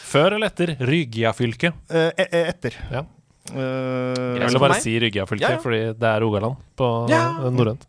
[0.07, 1.73] Før eller etter Rygia-fylket?
[1.91, 2.75] Eh, e e etter.
[2.93, 3.03] Ja.
[3.47, 5.59] Eh, Jeg vil bare si Rygia-fylket, Ja, ja.
[5.63, 7.21] fordi det er Rogaland på Ja.
[7.45, 7.85] eh, norrønt.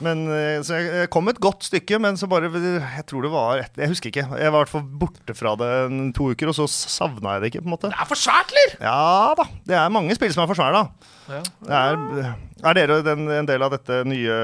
[0.00, 3.30] men eh, Så jeg, jeg kom et godt stykke, men så bare Jeg tror det
[3.30, 4.24] var et, Jeg husker ikke.
[4.40, 7.40] Jeg var i hvert fall borte fra det en, to uker, og så savna jeg
[7.42, 7.90] det ikke, på en måte.
[7.92, 8.76] Det er for svært, eller?
[8.88, 9.44] Ja da.
[9.68, 11.10] Det er mange spill som er for svære, da.
[11.30, 11.42] Ja.
[11.70, 12.34] Er,
[12.66, 14.36] er dere den, en del av dette nye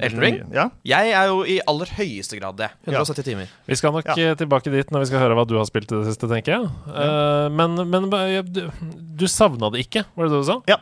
[0.00, 0.38] Elden Ring?
[0.54, 0.68] Ja.
[0.88, 2.70] Jeg er jo i aller høyeste grad det.
[2.88, 3.50] 170 timer.
[3.68, 4.16] Vi skal nok Ja.
[4.30, 6.58] eh, tilbake dit når vi skal høre hva du har spilt i det siste, tenker
[6.58, 6.70] jeg.
[6.88, 8.08] Uh, men men
[8.52, 8.62] du,
[9.20, 10.60] du savna det ikke, var det det du sa?
[10.68, 10.80] ja.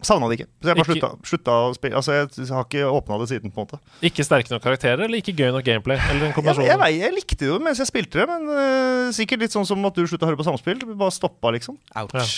[0.00, 0.44] Savna det ikke.
[0.62, 1.96] Så jeg bare slutta, slutta å spille.
[1.98, 3.78] Altså, jeg har ikke åpna det siden, på en måte.
[4.06, 5.98] Ikke sterke nok karakterer, eller ikke gøy nok gameplay?
[5.98, 6.68] Eller en Jeg, kombinasjon?
[6.68, 9.66] jeg, vei- jeg likte det jo mens jeg spilte det, men uh, sikkert litt sånn
[9.66, 10.84] som at du slutta å høre på samspill.
[10.94, 11.80] Bare stoppa, liksom.
[11.98, 12.36] Ouch.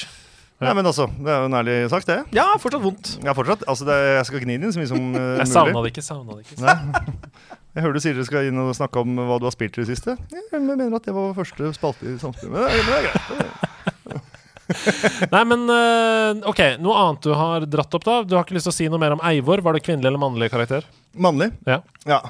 [0.60, 2.18] Nei, men altså, Det er jo en ærlig sak, det.
[2.36, 3.10] Ja, fortsatt vondt.
[3.24, 5.80] Ja, fortsatt, altså det, jeg skal gni det inn så mye som uh, Jeg savna
[5.86, 6.74] det ikke, savna det ikke.
[7.78, 9.84] Jeg hører du sier dere skal inn og snakke om hva du har spilt i
[9.84, 10.16] det siste.
[10.34, 14.26] Jeg mener at det var første spalte i samfunnet Men det, er- det er greit.
[15.34, 18.16] Nei, men uh, OK, noe annet du har dratt opp, da?
[18.26, 19.62] Du har ikke lyst til å si noe mer om Eivor?
[19.66, 20.86] Var det kvinnelig eller mannlig karakter?
[21.18, 21.50] Mannlig.
[21.66, 21.80] Ja.
[22.10, 22.20] Ja.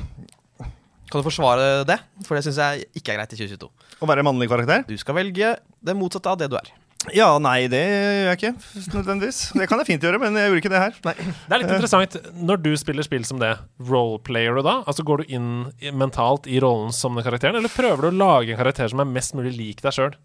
[1.11, 1.99] Kan du forsvare det?
[2.29, 3.69] For det syns jeg ikke er greit i 2022.
[4.01, 4.85] Å være mannlig karakter?
[4.89, 5.55] Du skal velge
[5.85, 6.69] det motsatte av det du er.
[7.17, 8.51] Ja, nei, det gjør jeg ikke
[8.93, 9.39] nødvendigvis.
[9.57, 10.99] Det kan jeg fint gjøre, men jeg gjorde ikke det her.
[11.07, 11.15] Nei.
[11.17, 12.17] Det er litt interessant.
[12.37, 13.55] Når du spiller spill som det,
[13.89, 14.75] roleplayer du da?
[14.85, 15.49] Altså Går du inn
[15.97, 19.09] mentalt i rollen som den karakteren, eller prøver du å lage en karakter som er
[19.09, 20.19] mest mulig lik deg sjøl?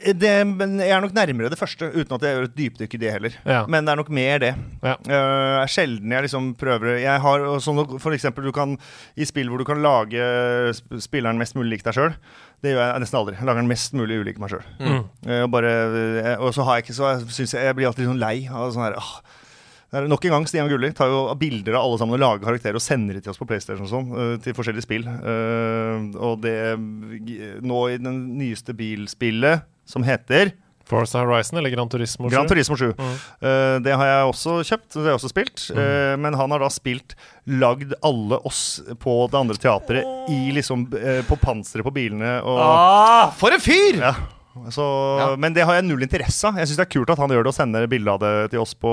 [0.00, 3.10] Det, jeg er nok nærmere det første, uten at jeg gjør et dypdykk i det
[3.12, 3.34] heller.
[3.44, 3.64] Ja.
[3.68, 4.52] Men det er nok mer det.
[4.80, 4.94] Ja.
[5.04, 8.78] Uh, er sjelden jeg liksom prøver Jeg har sånn For eksempel du kan
[9.20, 10.24] i spill hvor du kan lage
[11.04, 12.16] spilleren mest mulig lik deg sjøl.
[12.64, 13.36] Det gjør jeg nesten aldri.
[13.36, 14.64] Jeg lager den mest mulig ulik meg sjøl.
[14.80, 15.04] Mm.
[15.28, 18.72] eh, og så har jeg ikke så jeg, jeg, jeg blir alltid sånn lei av
[18.74, 19.12] sånn her uh.
[19.90, 22.84] Nok en gang, Stian Gulli tar jo bilder av alle sammen og lager karakterer og
[22.84, 25.08] sender det til oss på PlayStation og sånn, til forskjellige spill.
[25.10, 26.54] Og det
[27.66, 30.52] Nå i den nyeste bilspillet, som heter
[30.90, 32.26] Forza Horizon eller Gran Turismo?
[32.30, 32.34] 7.
[32.34, 32.48] Gran?
[32.50, 32.88] Turismo 7.
[32.98, 33.12] Mm.
[33.44, 35.68] Uh, det har jeg også kjøpt, det har jeg også spilt.
[35.70, 35.78] Mm.
[35.78, 37.14] Uh, men han har da spilt
[37.60, 38.64] Lagd alle oss
[39.02, 43.62] på det andre teatret i liksom uh, på panseret på bilene og Ah, for en
[43.62, 44.02] fyr!
[44.02, 44.14] ja.
[44.74, 44.82] Så,
[45.20, 45.36] Ja.
[45.38, 46.56] Men det har jeg null interesse av.
[46.58, 48.60] Jeg syns det er kult at han gjør det og sender bilde av det til
[48.64, 48.90] oss på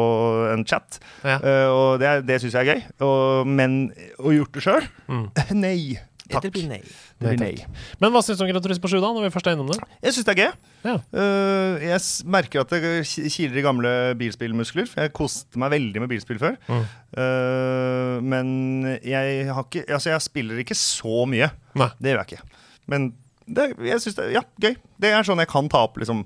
[0.53, 0.99] en chat.
[1.25, 1.39] Ja.
[1.41, 2.83] Eh, og det, det syns jeg er gøy.
[3.07, 3.79] Og, men
[4.21, 4.85] å gjort det sjøl?
[5.09, 5.25] Mm.
[5.65, 5.79] Nei.
[6.27, 6.43] Takk.
[6.43, 6.79] Det blir nei.
[7.17, 7.67] Det blir nei.
[8.01, 9.77] Men hva syns du om Gran Turismo 7, da, når vi først er innom det?
[10.03, 10.49] Jeg syns det er gøy.
[10.87, 10.95] Ja.
[11.15, 14.91] Uh, jeg merker at det kiler i gamle bilspillmuskler.
[14.91, 16.57] Jeg koste meg veldig med bilspill før.
[16.67, 16.83] Mm.
[17.17, 18.51] Uh, men
[18.99, 21.49] jeg har ikke Altså, jeg spiller ikke så mye.
[21.79, 21.89] Nei.
[22.01, 22.61] Det gjør jeg ikke.
[22.91, 23.09] Men
[23.47, 24.75] det, jeg syns det er ja, gøy.
[24.99, 26.25] Det er sånn jeg kan ta opp liksom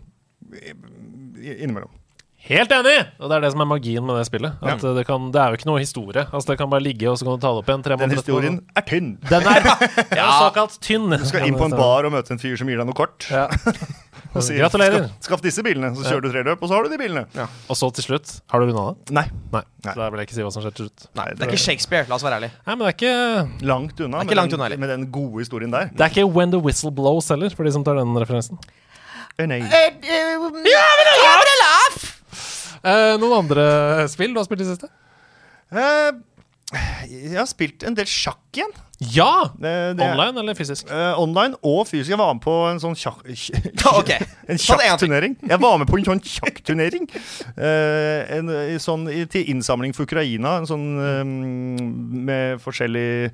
[1.42, 1.94] innimellom.
[2.42, 2.96] Helt enig!
[3.22, 4.56] Og det er det som er magien med det spillet.
[4.66, 4.94] At ja.
[4.98, 6.24] det, kan, det er jo ikke noe historie.
[6.32, 8.16] Altså Det kan bare ligge, og så kan du ta det opp igjen tre Den
[8.16, 9.12] historien er tynn.
[9.30, 9.68] Den er
[10.20, 11.12] ja, såkalt tynn.
[11.14, 13.30] Du skal inn på en bar og møte en fyr som gir deg noe kort.
[13.30, 13.46] Ja.
[14.32, 15.08] Og sier, Gratulerer.
[15.10, 17.48] Skaff, skaff disse bilene, så kjører du tre løp, og så har du de bilene.
[17.68, 19.16] Og så til slutt Har du runda det?
[19.18, 19.26] Nei.
[19.52, 19.64] Nei.
[19.82, 19.94] Nei.
[19.94, 21.08] Så da vil jeg ikke si hva som skjer til slutt.
[21.18, 22.54] Nei, det er ikke Shakespeare, la oss være ærlige.
[22.68, 24.94] Nei, men det er ikke Langt unna, er ikke med, langt den, unna den, med
[24.94, 25.90] den gode historien der.
[25.92, 28.62] Det er ikke When the Whistle Blows heller, for de som tar den referansen.
[29.40, 29.62] Eh, Nei.
[32.84, 33.66] Eh, noen andre
[34.10, 34.90] spill du har spilt i det siste?
[35.72, 36.12] Eh,
[37.12, 38.72] jeg har spilt en del sjakk igjen.
[39.12, 39.50] Ja!
[39.60, 40.88] Det, det er- Online eller fysisk?
[40.94, 42.10] Eh, online og fysisk.
[42.14, 43.22] Jeg var med på en sånn sjakk...
[44.00, 44.12] Ok.
[44.14, 44.66] En Ta det en til.
[44.68, 45.36] sjakkturnering.
[45.50, 47.10] Jeg var med på en sånn sjakkturnering.
[47.58, 50.58] Eh, en, i sånn, i- til innsamling for Ukraina.
[50.62, 51.24] En sånn eh,
[52.30, 53.34] med forskjellige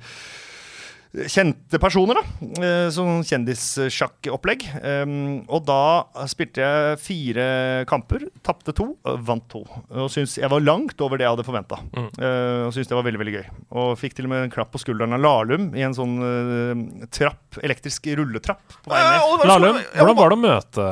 [1.28, 2.48] kjente personer, da.
[2.62, 4.66] Eh, sånn kjendissjakkopplegg.
[4.82, 5.14] Um,
[5.48, 7.46] og da spilte jeg fire
[7.88, 8.26] kamper.
[8.44, 8.90] Tapte to,
[9.24, 9.64] vant to.
[9.94, 11.80] Og syns jeg var langt over det jeg hadde forventa.
[11.88, 12.10] Mm.
[12.18, 13.46] og syntes det var veldig veldig gøy.
[13.80, 17.08] Og fikk til og med en klapp på skulderen av Lahlum i en sånn eh,
[17.14, 18.62] trapp, elektrisk rulletrapp.
[18.84, 19.48] På vei ned.
[19.48, 20.86] Lahlum, hvordan var det å møte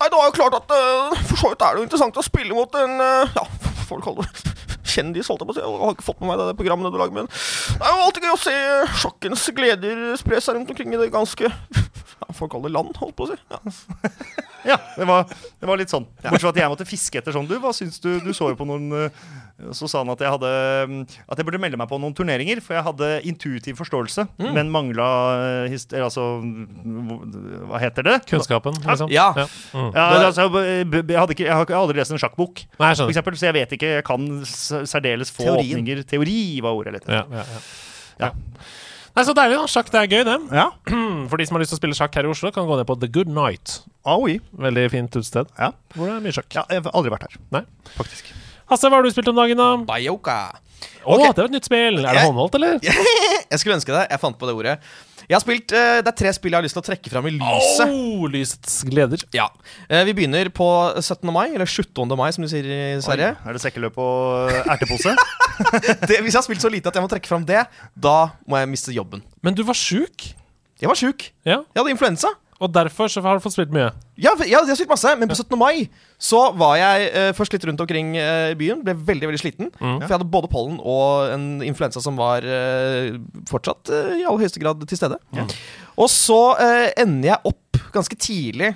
[0.00, 2.24] Nei, det var jo klart at uh, for så vidt er det jo interessant å
[2.24, 3.44] spille mot en uh, Ja,
[3.84, 5.64] får vel kalle det kjendis, holdt jeg på å si.
[5.64, 8.06] Jeg har ikke fått med meg det, det programmet du lager, men det er jo
[8.06, 8.56] alltid gøy å se
[9.04, 13.16] sjakkens gleder spre seg rundt omkring i det ganske ja, Får kalle det land, holdt
[13.18, 13.40] på å si.
[13.50, 13.62] Ja.
[14.60, 15.22] Ja, det var,
[15.56, 16.04] det var litt sånn.
[16.20, 17.46] Bortsett fra at jeg måtte fiske etter sånn.
[17.48, 18.10] Du, hva syns du?
[18.20, 19.22] Du så jo på noen eh,
[19.76, 20.50] Så sa han at jeg hadde
[20.90, 24.70] mm, At jeg burde melde meg på noen turneringer, for jeg hadde intuitiv forståelse, men
[24.72, 25.08] mangla
[25.66, 28.16] eh, eller altså mm, Hva heter det?
[28.30, 29.12] kunnskapen, liksom?
[29.12, 29.30] Ja.
[29.72, 29.90] Mm.
[29.94, 30.86] Ja, altså, jeg,
[31.18, 33.76] hadde ikke, jeg har aldri lest en sjakkbok, Nei, jeg for eksempel, så jeg vet
[33.78, 35.80] ikke Jeg kan særdeles få Teorien.
[35.80, 36.04] åpninger.
[36.10, 37.36] Teori var ordet jeg lette etter.
[37.36, 37.64] ja, ja.
[38.20, 38.30] Ja.
[38.30, 38.32] ja.
[39.16, 39.66] Nei, Så deilig, da.
[39.66, 40.36] Sjakk det er gøy, det.
[40.54, 40.68] Ja.
[41.30, 42.86] For de som har lyst til å spille sjakk her i Oslo, kan gå ned
[42.86, 43.80] på The Good Night.
[44.06, 44.36] Aoi.
[44.54, 45.72] Veldig fint utested Ja.
[45.96, 46.46] hvor det er mye sjakk.
[46.54, 46.62] ja.
[46.70, 47.64] Jeg har aldri vært her, Nei.
[47.98, 48.30] faktisk.
[48.70, 49.70] Hasse, hva har du spilt om dagen, da?
[49.88, 50.40] Bayoka.
[51.00, 51.30] Å, okay.
[51.34, 51.96] det var et nytt spill!
[52.04, 52.76] Er det håndholdt, eller?
[53.50, 54.04] Jeg skulle ønske det.
[54.12, 54.74] Jeg fant på det ordet.
[55.24, 57.26] Jeg har spilt, uh, Det er tre spill jeg har lyst til å trekke fram
[57.30, 57.90] i lyset.
[57.90, 59.22] Oh, lysets gleder.
[59.34, 59.48] Ja.
[59.90, 60.66] Uh, Vi begynner på
[60.98, 61.30] 17.
[61.34, 62.14] mai, eller 17.
[62.18, 63.32] mai, som du sier i Sverige.
[63.36, 65.14] Oi, Er det sekkeløp og ertepose?
[66.08, 68.56] Det, hvis jeg har spilt så lite at jeg må trekke fram det, da må
[68.56, 69.20] jeg miste jobben.
[69.44, 70.30] Men du var sjuk.
[70.80, 71.26] Jeg var sjuk.
[71.44, 71.58] Ja.
[71.60, 72.30] Jeg hadde influensa.
[72.60, 73.88] Og derfor så har du fått spilt mye.
[74.20, 75.56] Ja, jeg, har spilt masse, men på 17.
[75.56, 75.88] mai
[76.20, 78.82] så var jeg uh, først litt rundt omkring i uh, byen.
[78.84, 79.70] Ble veldig veldig sliten.
[79.78, 83.16] For jeg hadde både pollen og en influensa som var uh,
[83.48, 85.18] fortsatt eh, i aller høyeste grad til stede.
[86.00, 88.74] Og så eh, ender jeg opp ganske tidlig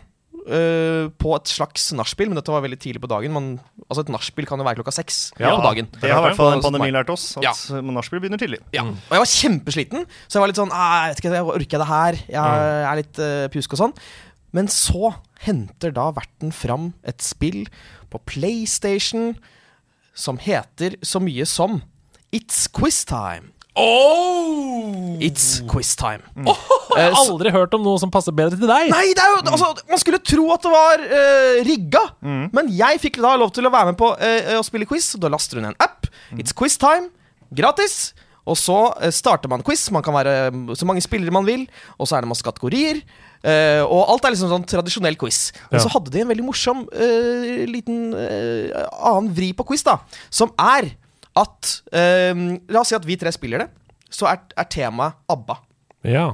[0.48, 3.32] eh, på et slags nachspiel, men dette var veldig tidlig på dagen.
[3.34, 3.48] Man,
[3.88, 5.88] altså Et nachspiel kan jo være klokka seks Ja, på dagen.
[6.00, 7.36] Det har i hvert fall en pandemi lært oss.
[7.38, 7.80] At Ja.
[7.80, 8.60] nachspiel begynner tidlig.
[8.72, 8.84] Ja.
[8.84, 11.78] Og jeg var kjempesliten, så jeg var litt sånn «Ah, jeg vet ikke, jeg Orker
[11.78, 12.20] jeg det her?
[12.28, 13.96] Jeg er litt uh, pjusk og sånn.
[14.54, 15.14] Men så
[15.46, 17.64] henter da verten fram et spill
[18.10, 19.34] på PlayStation
[20.14, 21.82] som heter så mye som
[22.34, 23.53] It's Quiz Time.
[23.74, 25.16] Oh!
[25.24, 26.22] It's Quiz Time.
[26.94, 28.90] Jeg har aldri hørt om noe som passer bedre til deg.
[28.92, 32.02] Nei, det er jo, altså, man skulle tro at det var uh, rigga,
[32.54, 35.08] men jeg fikk da lov til å være med på uh, å spille quiz.
[35.18, 36.06] Da laster hun en app.
[36.38, 37.10] It's quiz time.
[37.54, 38.12] Gratis.
[38.46, 39.88] Og så uh, starter man quiz.
[39.94, 41.64] Man kan være mm, så mange spillere man vil.
[41.98, 43.00] Og så er det masse kategorier.
[43.42, 45.48] Uh, og alt er liksom sånn tradisjonell quiz.
[45.72, 45.82] Og Ja.
[45.82, 49.98] så hadde de en veldig morsom uh, liten uh, annen vri på quiz, da.
[50.30, 50.92] Som er
[51.40, 52.32] at eh,
[52.70, 53.68] La oss si at vi tre spiller det.
[54.14, 55.58] Så er, er temaet ABBA.
[56.06, 56.28] Ja.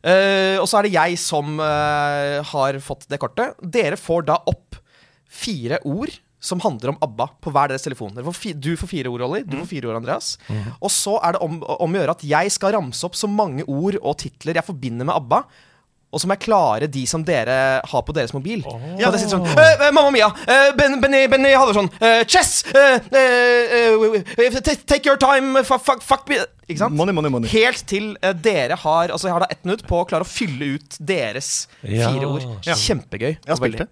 [0.00, 3.58] Eh, og så er det jeg som eh, har fått det kortet.
[3.60, 4.78] Dere får da opp
[5.30, 8.14] fire ord som handler om ABBA på hver deres telefon.
[8.16, 9.42] Dere får fi du får fire ord, Olli.
[9.44, 10.32] Du får fire ord, Andreas.
[10.80, 13.66] Og så er det om, om å gjøre at jeg skal ramse opp så mange
[13.68, 15.42] ord og titler jeg forbinder med ABBA.
[16.10, 17.56] Og så må jeg klare de som dere
[17.86, 18.64] har på deres mobil.
[18.98, 20.26] Ja, det sitter sånn eh, eh, Mamma Mia!
[20.42, 21.86] eh, ben, Benny, Benny Halvorsson!
[22.02, 22.64] eh, chess!
[22.74, 24.58] eh, eh, eh,
[24.90, 25.62] take your time!
[25.66, 26.40] Fuck, fuck, fuck me!
[26.66, 26.96] Ikke sant?
[26.98, 27.50] Money, money, money.
[27.54, 30.30] Helt til eh, dere har Altså jeg har da ett minutt på å klare å
[30.30, 31.52] fylle ut deres
[31.82, 32.10] Ja.
[32.10, 32.44] fire ord.
[32.66, 32.74] Ja.
[32.78, 33.30] Kjempegøy.
[33.38, 33.88] Jeg har spilt det.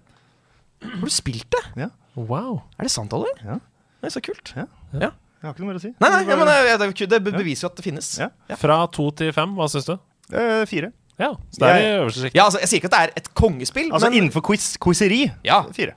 [0.89, 1.63] Har du spilt det?
[1.85, 1.89] Ja.
[2.19, 2.61] Wow.
[2.79, 3.39] Er det sant, Oliver?
[3.45, 3.59] Ja.
[4.03, 4.53] er så kult.
[4.59, 4.67] Ja.
[4.91, 5.11] Ja.
[5.39, 5.93] Jeg har ikke noe mer å si.
[6.03, 8.07] Nei, nei, ja, men eh, det, det beviser jo at det finnes.
[8.19, 8.31] Ja.
[8.59, 9.95] Fra to til fem, hva syns du?
[10.35, 10.91] Eh, fire.
[11.19, 12.35] Ja, så det er i Jeg- øverste sjikt.
[12.35, 15.31] Ja, altså, Jeg sier ikke at det er et kongespill, Altså men innenfor quiz, quizeri.
[15.43, 15.63] Ja.
[15.75, 15.93] Fire.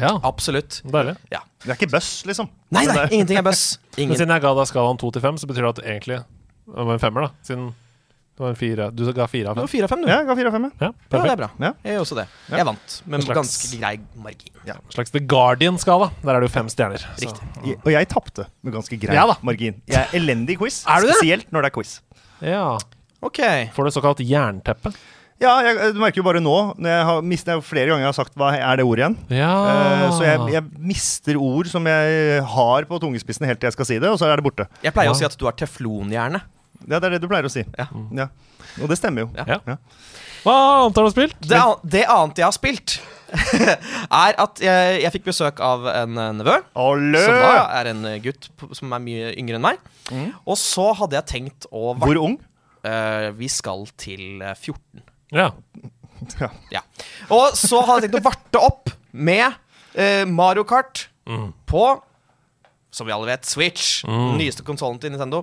[0.00, 0.82] Ja, absolutt.
[0.84, 1.16] deilig.
[1.32, 1.38] Ja.
[1.62, 2.48] Det er ikke buss, liksom.
[2.70, 3.78] Nei, nei, det er- ingenting er buss.
[3.96, 4.16] Men Ingen.
[4.18, 6.18] siden jeg ga deg skalaen to til fem, så betyr det at egentlig
[6.66, 7.28] det var en femmer, da.
[7.42, 7.68] Siden
[8.36, 9.78] det var en fire Du ga fire av Det var fem.
[9.78, 10.08] fire av fem, du.
[10.10, 10.64] Ja, jeg ga fire av fem.
[10.64, 10.70] ja.
[10.80, 11.50] Ja, Ja, det er bra.
[11.60, 11.72] Ja.
[11.84, 12.26] Jeg gjør også det.
[12.50, 12.56] Ja.
[12.56, 14.52] Jeg vant med En slags- ganske grei margin.
[14.66, 16.10] En slags The Guardian-skala.
[16.22, 16.98] Der er det jo fem stjerner.
[16.98, 17.22] Så.
[17.24, 17.42] Riktig.
[17.64, 19.36] Jeg- Og jeg tapte med ganske grei Ja da.
[19.42, 19.80] margin.
[19.88, 21.16] Jeg er elendig i quiz, Er du det?
[21.16, 22.00] spesielt når det er quiz.
[22.42, 22.78] Ja.
[23.24, 23.40] Ok.
[23.76, 24.92] Får du såkalt jernteppe?
[25.36, 28.08] Ja, jeg, du merker jo bare nå når jeg har mist, jeg flere ganger jeg
[28.08, 29.16] har sagt hva er det ordet igjen.
[29.36, 29.52] Ja.
[29.52, 33.88] Uh, så jeg, jeg mister ord som jeg har på tungespissen helt til jeg skal
[33.88, 34.68] si det, og så er det borte.
[34.84, 35.16] Jeg pleier ja.
[35.16, 36.40] å si at du har teflonhjerne.
[36.86, 37.66] Ja, det er det du pleier å si.
[37.76, 37.88] Ja.
[38.16, 38.30] Ja.
[38.80, 39.28] Og det stemmer jo.
[39.36, 39.76] Ja.
[40.46, 40.56] Hva
[40.86, 41.36] annet har du spilt?
[41.42, 42.96] Det, an det annet jeg har spilt,
[44.22, 46.58] er at jeg, jeg fikk besøk av en eh, nevø.
[46.78, 47.22] Olø!
[47.24, 48.48] Som da er en gutt
[48.78, 49.80] som er mye yngre enn meg.
[50.08, 50.28] Mm.
[50.46, 52.38] Og så hadde jeg tenkt å Hvor ung?
[52.86, 55.04] Eh, Vi skal til eh, 14.
[55.36, 55.50] Ja.
[56.40, 56.48] Ja.
[56.72, 56.80] Ja.
[57.28, 59.52] Og så hadde jeg tenkt å varte opp med
[59.92, 61.10] eh, Mario Kart
[61.68, 61.82] på
[62.96, 64.00] som vi alle vet, Switch.
[64.06, 65.42] Den nyeste konsollen til Nintendo.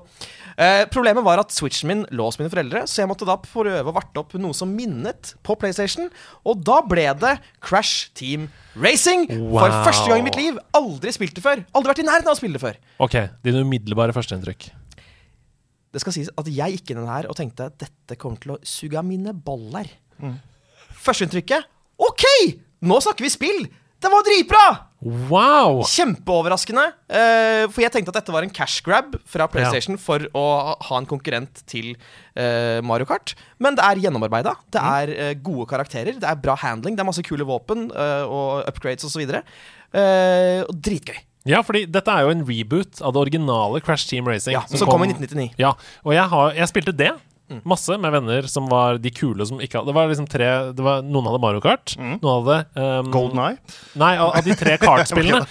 [0.58, 3.84] Eh, problemet var at Switchen min lå hos mine foreldre, så jeg måtte da prøve
[3.86, 6.10] å varte opp noe som minnet på PlayStation.
[6.50, 9.28] Og da ble det Crash Team Racing.
[9.54, 10.58] For første gang i mitt liv.
[10.78, 11.62] Aldri spilt det før.
[11.78, 12.80] Aldri vært i nærheten av å spille det før.
[13.06, 14.72] Ok, dine umiddelbare førsteinntrykk.
[15.94, 18.41] Det skal sies at jeg gikk inn i den her og tenkte at dette kommer
[18.41, 19.91] til å suge av mine boller.
[21.04, 21.70] Førsteinntrykket
[22.02, 22.26] OK!
[22.84, 23.64] Nå snakker vi spill!
[24.04, 24.64] Det var dritbra!
[25.04, 25.82] Wow!
[25.88, 26.84] Kjempeoverraskende.
[27.08, 30.44] Uh, for jeg tenkte at dette var en cash grab fra PlayStation for å
[30.76, 33.36] ha en konkurrent til uh, Mario Kart.
[33.64, 34.58] Men det er gjennomarbeida.
[34.76, 36.20] Det er uh, gode karakterer.
[36.20, 36.98] Det er bra handling.
[36.98, 39.24] Det er masse kule våpen og upgrades osv.
[39.30, 41.22] Uh, og dritgøy.
[41.50, 44.56] Ja, fordi dette er jo en reboot av det originale Crash Team Racing.
[44.56, 45.52] Ja, som kom i 1999.
[45.60, 45.74] Ja,
[46.06, 47.12] og jeg, har, jeg spilte det
[47.68, 50.86] masse med venner som var de kule som ikke hadde Det var liksom tre det
[50.86, 53.58] var, Noen hadde Mario Kart, noen hadde um, Golden Eye?
[54.00, 55.44] Nei, av, av de tre kartspillene.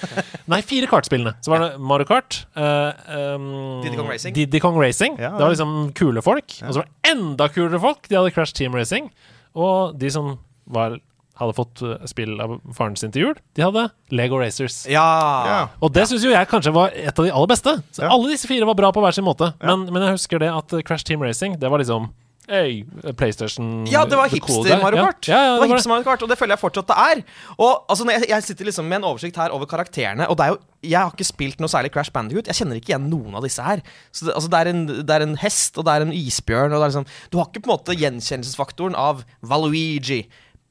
[0.50, 1.34] Nei, fire kartspillene.
[1.44, 2.92] Så var det Mario Kart Uh,
[3.36, 3.44] um,
[3.84, 4.34] Diddy Kong Racing.
[4.36, 5.14] Diddy Kong Racing.
[5.20, 6.52] Ja, Det var liksom kule folk.
[6.62, 8.04] Og så var det enda kulere folk.
[8.08, 9.08] De hadde Crash Team Racing.
[9.56, 10.34] Og de som
[10.68, 10.98] var
[11.42, 13.36] hadde fått eh, spill av faren sin til jul.
[13.58, 14.82] De hadde Lego Racers.
[14.90, 15.04] Ja.
[15.48, 15.60] Ja.
[15.82, 17.76] Og det syns jo jeg kanskje var et av de aller beste.
[17.92, 18.10] Så Ja.
[18.14, 19.52] Alle disse fire var bra på hver sin måte.
[19.62, 22.10] Men, men jeg husker det at eh, Crash Team Racing, det var liksom
[22.50, 22.82] Hey,
[23.16, 25.28] PlayStation Ja, det var hipster-Mario Kart.
[25.30, 26.88] Ja, ja, ja, det var det var hipster Mario Kart, Og det føler jeg fortsatt
[26.90, 27.20] det er.
[27.54, 30.50] Og altså, jeg, jeg sitter liksom med en oversikt her over karakterene, og det er
[30.56, 32.50] jo Jeg har ikke spilt noe særlig Crash Bandicoot.
[32.50, 33.84] Jeg kjenner ikke igjen noen av disse her.
[34.10, 36.74] Så det, altså, det, er en, det er en hest, og det er en isbjørn,
[36.74, 40.24] og det er liksom Du har ikke på en måte gjenkjennelsesfaktoren av Valuigi,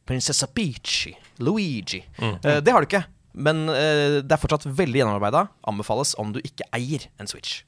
[0.07, 2.01] Prinsessa Peachy, Luigi.
[2.19, 3.03] Eh, det har du ikke.
[3.31, 5.45] Men uh, det er fortsatt veldig gjennomarbeida.
[5.67, 7.61] Anbefales om du ikke eier en Switch.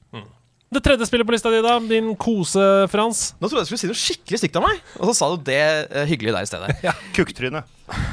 [0.74, 1.76] Det tredje spillet på lista di, da?
[1.78, 3.22] Din kose-Frans.
[3.38, 5.46] Nå trodde jeg du skulle si noe skikkelig stygt om meg, og så sa du
[5.46, 5.62] det
[5.92, 6.92] uh, hyggelige der i stedet.
[7.16, 7.62] Kukktryne.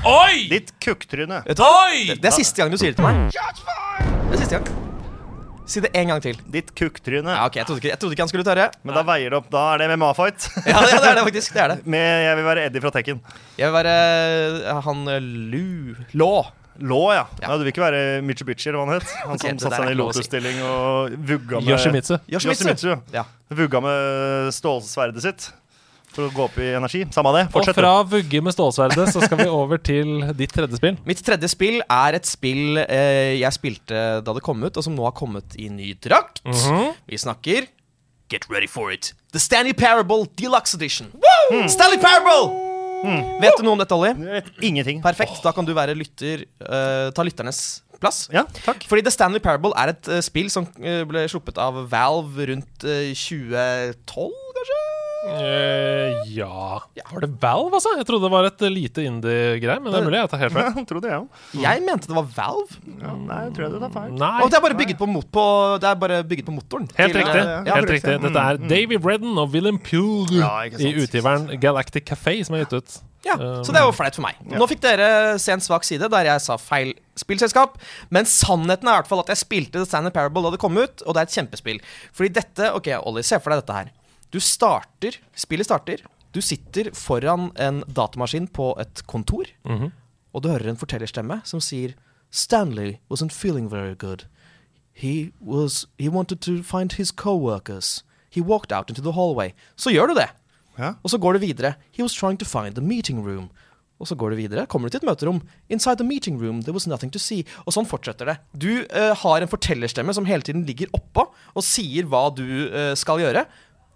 [0.06, 0.46] Oi!
[0.52, 1.42] Ditt kukktryne.
[1.48, 2.06] Oi!
[2.12, 3.28] Det, det er siste gang du sier det til meg.
[3.34, 4.91] Det er siste gang.
[5.70, 6.40] Si det en gang til.
[6.52, 7.36] Ditt kukktryne.
[7.36, 8.70] Ja, ok, Jeg trodde ikke, jeg trodde ikke han skulle tørre.
[8.84, 9.52] Men da veier det opp.
[9.54, 10.48] Da er det MMA-fight.
[10.72, 11.54] Ja, det, det er det faktisk.
[11.54, 11.78] Det er det.
[11.86, 13.22] Med Jeg vil være Eddie fra Tekken.
[13.60, 13.94] Jeg vil være
[14.66, 16.34] eh, han eh, Lu Lå.
[16.82, 17.26] Lå, ja.
[17.42, 17.48] Ja.
[17.52, 19.16] Nei, Du vil ikke være Mitsubishi, eller hva han het?
[19.22, 22.16] Han okay, som satte seg ned i lotusstilling og vugga med Yoshimitsu.
[22.32, 22.96] Yoshimitsu.
[23.14, 23.26] Ja.
[23.54, 25.50] Vugga med stålsverdet sitt
[26.12, 27.04] for å gå opp i energi.
[27.16, 27.46] Samme det.
[27.54, 27.76] Fortsett.
[27.76, 30.98] Og fra vugge med stålsverdet så skal vi over til ditt tredje spill.
[31.08, 34.96] Mitt tredje spill er et spill eh, jeg spilte da det kom ut, og som
[34.98, 36.44] nå har kommet i ny drakt.
[36.46, 37.70] Vi snakker
[38.32, 39.14] Get ready for it.
[39.34, 41.12] The Stanley Parable Deluxe Edition.
[41.68, 42.72] Stanley Parable!
[43.42, 44.42] Vet du noe om dette, Ollie?
[44.64, 45.02] Ingenting.
[45.04, 45.42] Perfekt.
[45.44, 46.46] Da kan du være lytter.
[46.64, 48.26] Uh, ta lytternes plass.
[48.34, 48.86] Ja, takk.
[48.90, 52.88] Fordi The Stanley Parable er et uh, spill som uh, ble sluppet av Valve rundt
[52.88, 54.80] eh, 2012, kanskje?
[55.22, 56.80] Eh, ja
[57.12, 57.92] Var det Valve, altså?
[58.00, 60.70] Jeg trodde det var et lite indie-greie, men det er mulig jeg tar helt feil.
[60.82, 61.62] Ja, trodde jeg også.
[61.62, 62.80] Jeg mente det var Valve.
[63.04, 64.16] Ja, nei, jeg tror det er feil.
[64.32, 65.46] Og det er bare bygget på, mot på,
[65.84, 66.90] det er bare bygget på motoren.
[66.98, 67.44] Helt riktig.
[67.46, 68.18] Ja, ja, helt riktig.
[68.18, 72.66] mm, Dette er Davy Redden og William Pugh Ja, i utgiveren Galactic Café, som er
[72.66, 73.00] gitt ut.
[73.22, 74.40] Ja, Um, Så det er jo flaut for meg.
[74.50, 77.76] Nå fikk dere se en svak side der jeg sa feil spillselskap.
[78.10, 80.74] Men sannheten er i hvert fall at jeg spilte The Standard Parable da det kom
[80.82, 81.78] ut, og det er et kjempespill.
[82.18, 83.92] Fordi dette Ok, Ollie, se for deg dette her.
[84.32, 86.04] Du starter Spillet starter.
[86.32, 89.92] Du sitter foran en datamaskin på et kontor, Mhm.
[90.34, 91.94] og du hører en fortellerstemme som sier
[92.32, 94.26] Stanley wasn't feeling very good.
[94.94, 98.04] He was He wanted to find his coworkers.
[98.30, 99.52] He walked out into the hallway.
[99.76, 100.30] Så gjør du det.
[100.80, 100.94] Ja.
[101.04, 101.74] Og så går du videre.
[101.92, 103.50] He was trying to find the meeting room.
[104.00, 104.66] Og så går du videre.
[104.68, 105.42] Kommer du til et møterom.
[105.70, 107.44] Inside the meeting room, there was nothing to see.
[107.68, 108.38] Og sånn fortsetter det.
[108.58, 112.96] Du uh, har en fortellerstemme som hele tiden ligger oppå og sier hva du uh,
[112.96, 113.46] skal gjøre.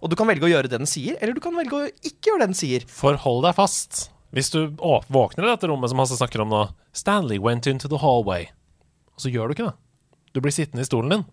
[0.05, 2.29] Og du kan velge å gjøre det den sier, eller du kan velge å ikke
[2.29, 2.83] gjøre det den sier.
[2.85, 4.03] Forhold deg fast.
[4.35, 6.61] Hvis du å, våkner i dette rommet som Hasse snakker om nå
[6.93, 8.49] Stanley went into the hallway.
[9.15, 9.77] Og så gjør du ikke det.
[10.35, 11.25] Du blir sittende i stolen din.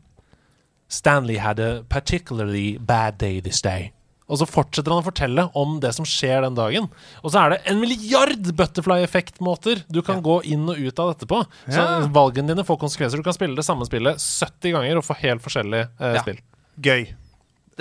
[0.88, 3.90] Stanley had a particularly bad day this day.
[4.32, 6.86] Og så fortsetter han å fortelle om det som skjer den dagen.
[7.20, 11.28] Og så er det en milliard butterfly-effekt-måter du kan gå inn og ut av dette
[11.28, 11.42] på.
[11.66, 12.06] Så Ja.
[12.08, 13.18] valgene dine får konsekvenser.
[13.20, 16.22] Du kan spille det samme spillet 70 ganger og få helt forskjellig eh, Ja.
[16.22, 16.38] spill.
[16.80, 17.14] Gøy.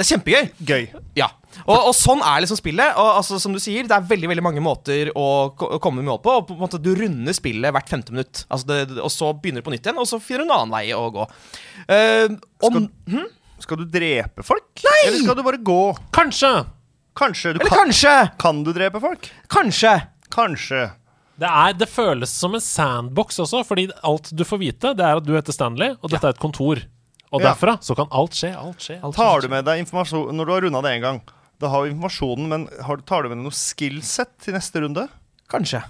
[0.02, 0.46] Det er kjempegøy.
[0.66, 0.86] Gøy.
[1.20, 1.28] Ja.
[1.68, 2.96] Og, og sånn er liksom spillet.
[2.98, 6.22] Og altså, som du sier, det er veldig veldig mange måter å komme med mål
[6.24, 6.34] på.
[6.40, 8.42] Og på en måte Du runder spillet hvert femte minutt.
[8.50, 10.74] Altså det, og så begynner du på nytt igjen, og så finner du en annen
[10.74, 11.28] vei å gå.
[11.86, 12.34] Uh,
[12.66, 13.28] om, Skal,
[13.68, 14.72] skal du drepe folk?
[14.88, 14.96] Nei!
[15.04, 15.82] Eller skal du bare gå?
[16.18, 16.52] Kanskje!
[17.22, 17.54] Kanskje.
[17.54, 18.16] Du eller kan, kanskje!
[18.42, 19.30] kan du drepe folk?
[19.54, 19.94] Kanskje!
[20.34, 20.88] Kanskje.
[21.38, 25.22] Det, er, det føles som en sandbox også, fordi alt du får vite, det er
[25.22, 26.82] at du heter Stanley, og dette er et kontor.
[27.32, 27.54] Og Ja.
[27.54, 28.52] derfra så kan alt skje.
[28.58, 29.00] Alt skje.
[29.04, 29.42] Alt Tar skje.
[29.42, 31.22] du med deg informasjon Når du har runda det én gang,
[31.60, 35.08] da har vi informasjonen, men har, tar du med deg noe skillset til neste runde?
[35.50, 35.84] Kanskje.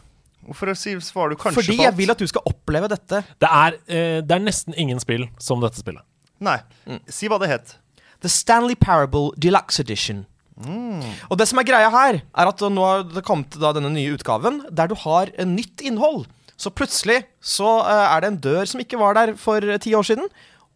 [0.46, 3.24] Hvorfor svarer du kanskje Fordi på jeg vil at du skal oppleve dette.
[3.40, 6.02] Det er, eh, det er nesten ingen spill som dette spillet.
[6.42, 6.60] Nei.
[7.08, 7.76] Si hva det het.
[8.22, 10.26] The Stanley Parable Deluxe Edition.
[11.30, 14.14] Og det som er greia her, er at nå har det kommet da denne nye
[14.16, 16.28] utgaven der du har en nytt innhold.
[16.62, 19.96] Så plutselig så eh, er det en dør som ikke var der for eh, ti
[19.98, 20.28] år siden.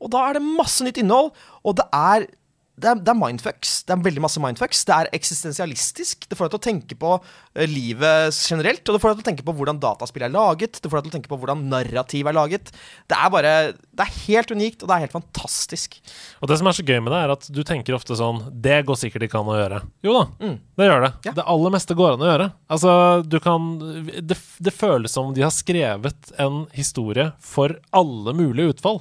[0.05, 1.31] Og da er det masse nytt innhold,
[1.65, 2.27] og det er
[2.75, 3.73] det er, det er mindfucks.
[3.87, 4.81] Det er veldig masse mindfucks.
[4.87, 6.25] Det er eksistensialistisk.
[6.27, 9.25] Det får deg til å tenke på eh, livet generelt, og det får deg til
[9.25, 10.81] å tenke på hvordan dataspill er laget.
[10.83, 12.73] Det får deg til å tenke på hvordan narrativ er laget.
[13.07, 13.53] Det er bare
[13.95, 15.95] Det er helt unikt, og det er helt fantastisk.
[16.43, 18.81] Og det som er så gøy med det, er at du tenker ofte sånn Det
[18.87, 19.81] går sikkert ikke an å gjøre.
[20.03, 21.11] Jo da, det gjør det.
[21.29, 21.35] Ja.
[21.39, 22.49] Det aller meste går an å gjøre.
[22.75, 23.71] Altså, du kan
[24.19, 28.99] det, det føles som de har skrevet en historie for alle mulige utfall.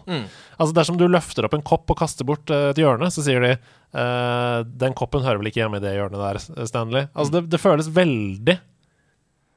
[0.54, 3.42] Altså, dersom du løfter opp en kopp og kaster bort eh, et hjørne, så sier
[3.42, 3.54] de
[3.94, 7.08] eh, Den koppen hører vel ikke hjemme i det hjørnet der, Stanley.
[7.14, 8.58] Altså, det, det føles veldig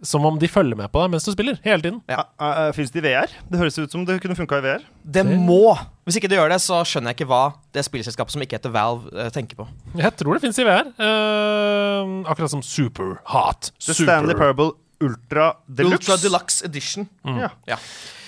[0.05, 1.99] som om de følger med på deg mens du spiller, hele tiden.
[2.11, 2.27] Ja.
[2.37, 3.31] Uh, Fins det i VR?
[3.49, 4.83] Det høres ut som det kunne funka i VR.
[5.01, 5.73] Det må!
[6.05, 7.43] Hvis ikke det gjør det, så skjønner jeg ikke hva
[7.75, 9.67] det spillselskapet som ikke heter Valve, uh, tenker på.
[9.97, 10.91] Jeg tror det fins i VR.
[11.01, 13.71] Uh, akkurat som Super Hot.
[13.81, 14.03] The Super.
[14.05, 15.97] Stanley Parable Ultra Deluxe.
[15.97, 17.09] Ultra Deluxe Edition.
[17.25, 17.49] Ja.
[17.69, 17.77] Ja.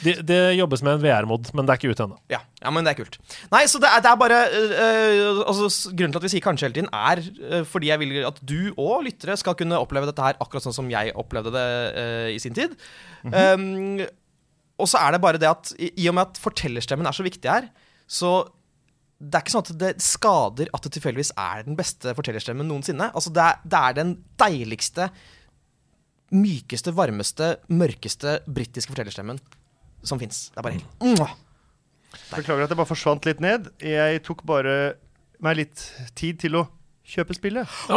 [0.04, 2.20] Det, det jobbes med en VR-mod, men det er ikke ute ennå.
[2.32, 3.18] Ja, ja, men det er kult.
[3.52, 6.70] Nei, så det er, det er bare øh, altså, Grunnen til at vi sier kanskje
[6.70, 10.24] hele tiden, er øh, fordi jeg vil at du og lyttere skal kunne oppleve dette
[10.24, 11.66] her akkurat sånn som jeg opplevde det
[12.04, 12.78] øh, i sin tid.
[13.26, 14.00] um,
[14.80, 17.26] og så er det bare det at i, i og med at fortellerstemmen er så
[17.26, 17.68] viktig her,
[18.08, 18.38] så
[19.20, 23.10] det er ikke sånn at det skader at det tilfeldigvis er den beste fortellerstemmen noensinne.
[23.12, 25.10] Altså, det er, det er den deiligste,
[26.36, 29.40] mykeste, varmeste, mørkeste britiske fortellerstemmen
[30.06, 30.50] som fins.
[30.54, 31.34] Det er bare helt Mwah!
[32.32, 33.70] Beklager at jeg bare forsvant litt ned.
[33.86, 34.96] Jeg tok bare
[35.44, 35.84] meg litt
[36.18, 36.64] tid til å
[37.10, 37.70] kjøpe spillet.
[37.90, 37.96] Det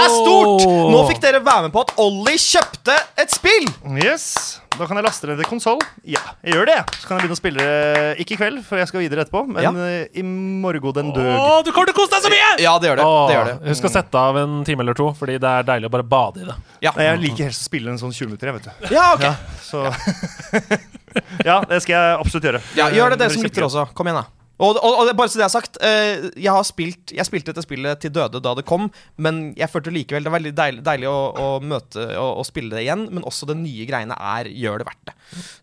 [0.00, 0.66] er stort!
[0.94, 3.66] Nå fikk dere være med på at Ollie kjøpte et spill!
[4.02, 5.78] Yes, Da kan jeg laste ned til konsoll.
[6.02, 6.76] Ja, jeg gjør det.
[6.98, 9.44] Så kan jeg begynne å spille det ikke i kveld, for jeg skal videre etterpå,
[9.46, 9.70] men Ja.
[9.70, 11.28] eh, i morgen den døg.
[11.30, 12.48] Å, du kommer til å kose deg så mye!
[12.64, 13.04] Ja, det gjør det.
[13.06, 13.54] Åh, det, gjør det.
[13.70, 16.42] Husk å sette av en time eller to, fordi det er deilig å bare bade
[16.42, 16.56] i det.
[16.88, 16.90] Ja.
[16.98, 18.94] Nei, jeg liker helst å spille en sånn 20 minutter, jeg, vet du.
[18.96, 19.30] ja, ok.
[19.62, 19.84] Så
[21.48, 22.60] Ja, det skal jeg absolutt gjøre.
[22.74, 23.86] Ja, gjør det, dere som lytter også.
[23.94, 24.43] Kom igjen, da.
[24.62, 27.64] Og, og, og bare så det er sagt, eh, jeg har spilt Jeg spilte dette
[27.64, 28.86] spillet til døde da det kom,
[29.18, 32.84] men jeg følte likevel det var veldig deilig, deilig å, å møte og spille det
[32.84, 33.08] igjen.
[33.14, 35.16] Men også det nye greiene er gjør det verdt det.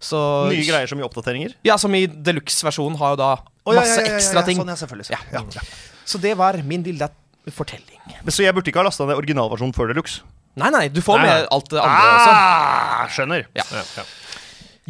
[0.03, 0.19] Så
[0.51, 1.55] Nye greier som i oppdateringer.
[1.67, 4.59] Ja, som i deluxe-versjonen har jo da oh, masse ja, ja, ja, ekstra ting.
[4.59, 5.15] Sånn, ja, selvfølgelig.
[5.15, 5.45] Ja.
[5.55, 5.65] Ja.
[6.11, 7.07] Så det var min lille
[7.55, 7.99] fortelling.
[8.27, 10.25] Så jeg burde ikke ha lasta ned originalversjonen før Deluxe?
[10.59, 13.13] Nei, nei, du får Nei, med alt det andre også.
[13.15, 13.47] Skjønner.
[13.55, 13.63] Ja.
[13.71, 14.09] Ja, Ja.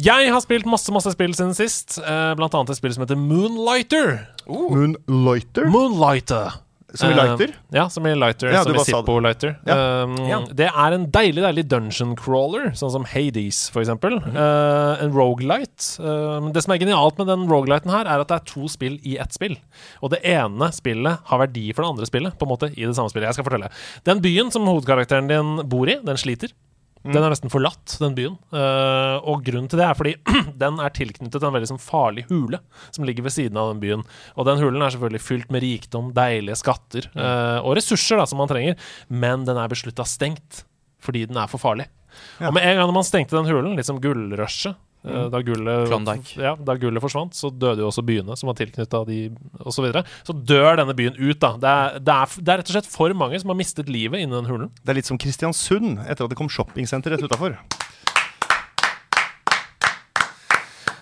[0.02, 3.18] Jeg har spilt masse masse spill siden sist, uh, blant annet et spill som heter
[3.20, 4.14] Moonlighter.
[4.48, 5.68] Moonlighter?
[5.70, 6.58] Moonlighter.
[6.94, 7.52] Som i lighter?
[7.54, 8.50] Uh, ja, som i lighter.
[8.52, 8.84] Ja, som i.
[8.84, 9.54] Zippo-lighter.
[9.68, 9.76] Ja.
[10.02, 10.40] Um, Ja.
[10.52, 14.18] Det er en deilig deilig dungeon crawler, sånn som Hades, for eksempel.
[14.20, 14.36] Mhm.
[14.36, 15.86] Uh, en rogelight.
[16.02, 18.98] Uh, det som er genialt med den rogelighten her, er at det er to spill
[19.08, 19.56] i ett spill.
[20.02, 22.96] Og det ene spillet har verdi for det andre spillet, på en måte, i det
[22.98, 23.30] samme spillet.
[23.30, 23.72] Jeg skal fortelle.
[24.04, 26.52] Den byen som hovedkarakteren din bor i, den sliter.
[27.02, 27.14] Mm.
[27.16, 28.36] Den er nesten forlatt, den byen.
[28.54, 30.14] Uh, og grunnen til det er fordi
[30.62, 34.04] den er tilknyttet en veldig sånn farlig hule som ligger ved siden av den byen.
[34.36, 38.38] Og den hulen er selvfølgelig fylt med rikdom, deilige skatter uh, og ressurser da, som
[38.42, 38.78] man trenger,
[39.10, 40.64] men den er beslutta stengt
[41.02, 41.88] fordi den er for farlig.
[42.44, 46.54] Og med en gang man stengte den hulen, litt som gullrushet eh, da, gullet, ja,
[46.56, 49.20] da gullet forsvant, så døde jo også byene som var tilknytta de,
[49.62, 49.74] osv.
[49.74, 50.04] Så, videre.
[50.26, 51.54] så dør denne byen ut, da.
[51.58, 54.22] Det er, det, er, det er rett og slett for mange som har mistet livet
[54.22, 54.72] inni den hulen.
[54.82, 57.58] Det er litt som Kristiansund etter at det kom shoppingsenter rett utafor.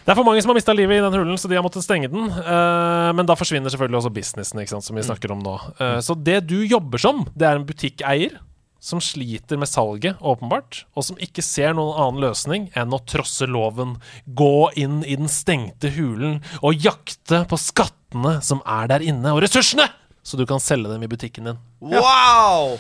[0.01, 1.85] Det er for mange som har mista livet i den hulen, så de har måttet
[1.85, 2.25] stenge den.
[2.33, 5.53] Uh, men da forsvinner selvfølgelig også businessen, ikke sant, som vi snakker om nå.
[5.79, 8.41] Uh, så det du jobber som, det er en butikkeier
[8.81, 13.45] som sliter med salget, åpenbart, og som ikke ser noen annen løsning enn å trosse
[13.47, 19.35] loven, gå inn i den stengte hulen og jakte på skattene som er der inne,
[19.37, 19.87] og ressursene,
[20.25, 21.61] så du kan selge dem i butikken din.
[21.81, 22.79] Wow!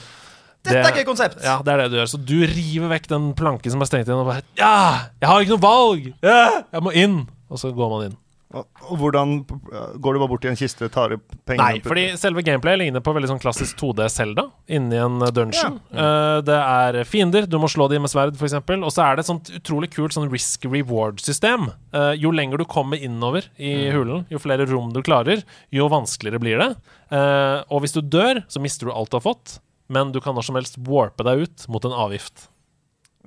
[0.64, 1.38] Dette Det- er et konsept.
[1.44, 2.08] Ja, det er det du gjør.
[2.12, 5.08] Så du river vekk den planken som er stengt inn, og bare Ja!
[5.20, 6.10] Jeg har ikke noe valg!
[6.22, 7.28] Ja, jeg må inn!
[7.50, 8.16] Og så går man inn.
[8.50, 12.42] Og hvordan Går du bare bort til en kiste, tar opp pengene Nei, fordi selve
[12.46, 15.78] gameplayet ligner på veldig sånn klassisk 2D Zelda inni en dungeon.
[15.94, 18.58] Eh, det er fiender, du må slå dem med sverd, f.eks.
[18.58, 21.70] Og så er det et sånt utrolig kult sånn risk reward-system.
[21.94, 25.44] Eh, jo lenger du kommer innover i hulen, jo flere rom du klarer,
[25.74, 26.70] jo vanskeligere blir det.
[27.14, 30.34] Eh, og hvis du dør, så mister du alt du har fått, men du kan
[30.34, 32.49] når som helst warpe deg ut mot en avgift.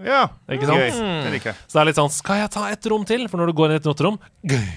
[0.01, 0.79] Ja, Ikke sant?
[0.81, 0.89] gøy.
[1.23, 1.57] Det liker jeg.
[1.69, 3.27] Så det er litt sånn Skal jeg ta et rom til?
[3.29, 4.17] For når du går inn i et nytt rom,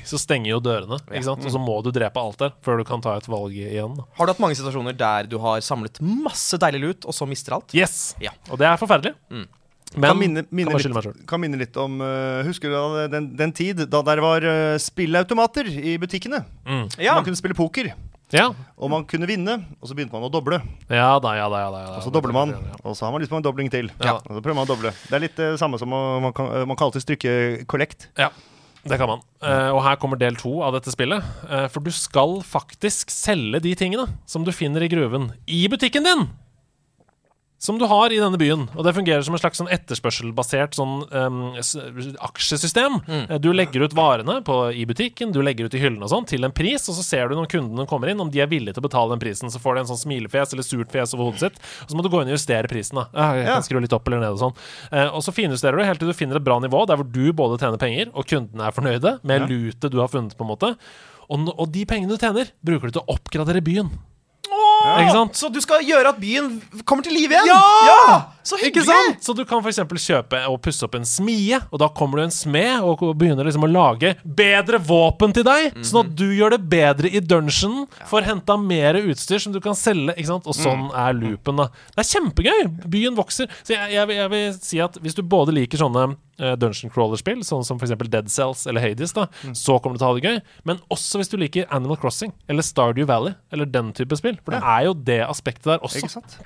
[0.04, 0.98] så stenger jo dørene.
[1.08, 1.46] Ikke sant?
[1.46, 3.96] Og så må du drepe alt der før du kan ta et valg igjen.
[4.18, 7.56] Har du hatt mange situasjoner der du har samlet masse deilig lut, og så mister
[7.56, 7.72] alt?
[7.76, 8.14] Yes!
[8.20, 8.34] Ja.
[8.50, 9.14] Og det er forferdelig.
[9.32, 9.46] Mm.
[9.96, 13.28] Men Kan minne, minne, kan litt, kan minne litt om uh, Husker du da den,
[13.38, 16.42] den tid da der var uh, spillautomater i butikkene?
[16.98, 17.14] Ja.
[17.16, 17.92] Man kunne spille poker,
[18.34, 18.48] Ja.
[18.74, 20.58] og man kunne vinne, og så begynte man å doble.
[20.90, 21.82] ja da, ja da, ja da.
[21.84, 21.98] Ja, da.
[22.00, 23.92] Og så dobler man, og så har man lyst på en dobling til.
[24.02, 24.16] Ja.
[24.18, 24.92] Og så prøver man å doble.
[25.06, 27.36] Det er litt det samme som å, man, kan, uh, man kan alltid stryke
[27.70, 28.08] collect.
[28.18, 28.32] Ja,
[28.86, 29.22] det kan man.
[29.42, 31.22] Uh, og her kommer del to av dette spillet.
[31.46, 36.06] Uh, for du skal faktisk selge de tingene som du finner i gruven, i butikken
[36.06, 36.26] din!
[37.58, 38.66] Som du har i denne byen.
[38.76, 41.38] Og det fungerer som en slags sånn etterspørselbasert sånn um,
[42.26, 42.98] aksjesystem.
[43.06, 43.40] Mm.
[43.40, 46.44] Du legger ut varene på, i butikken, du legger ut i hyllene og sånn, til
[46.44, 48.84] en pris, og så ser du når kundene kommer inn, om de er villige til
[48.84, 49.52] å betale den prisen.
[49.52, 52.04] Så får de en sånn smilefjes eller surt fjes over hodet sitt, og så må
[52.04, 53.00] du gå inn og justere prisen.
[53.00, 53.56] da jeg Ja.
[53.64, 54.56] skru litt opp eller ned og sånn.
[54.92, 57.32] Uh, og så finjusterer du helt til du finner et bra nivå der hvor du
[57.32, 59.46] både tjener penger, og kundene er fornøyde med Ja.
[59.48, 60.76] lutet du har funnet, på en måte.
[61.30, 63.88] Og, og de pengene du tjener, bruker du til å oppgradere byen.
[64.46, 65.36] Åh, Ikke sant?
[65.38, 67.52] Så du skal gjøre at byen kommer til live igjen?
[67.52, 68.32] Ja!
[68.46, 68.86] Så Ikke hyggelig!
[68.86, 69.24] sant?
[69.26, 69.80] Så du kan f.eks.
[70.06, 73.66] kjøpe og pusse opp en smie, og da kommer du en smed og begynner liksom
[73.66, 78.28] å lage bedre våpen til deg, sånn at du gjør det bedre i dungeonen, får
[78.28, 80.46] henta mer utstyr som du kan selge, ikke sant?
[80.46, 81.66] Og sånn er loopen, da.
[81.96, 82.62] Det er kjempegøy!
[82.86, 83.50] Byen vokser.
[83.66, 86.04] Så jeg, jeg, jeg vil si at hvis du både liker sånne
[86.38, 87.96] eh, dungeon crawler-spill, sånn som f.eks.
[88.06, 89.26] Dead Cells eller Hades, da,
[89.58, 90.38] så kommer du til å ha det gøy.
[90.70, 94.38] Men også hvis du liker Animal Crossing eller Stardew Valley eller den type spill.
[94.44, 95.98] For det er jo det aspektet der også.
[96.02, 96.36] Ikke sant?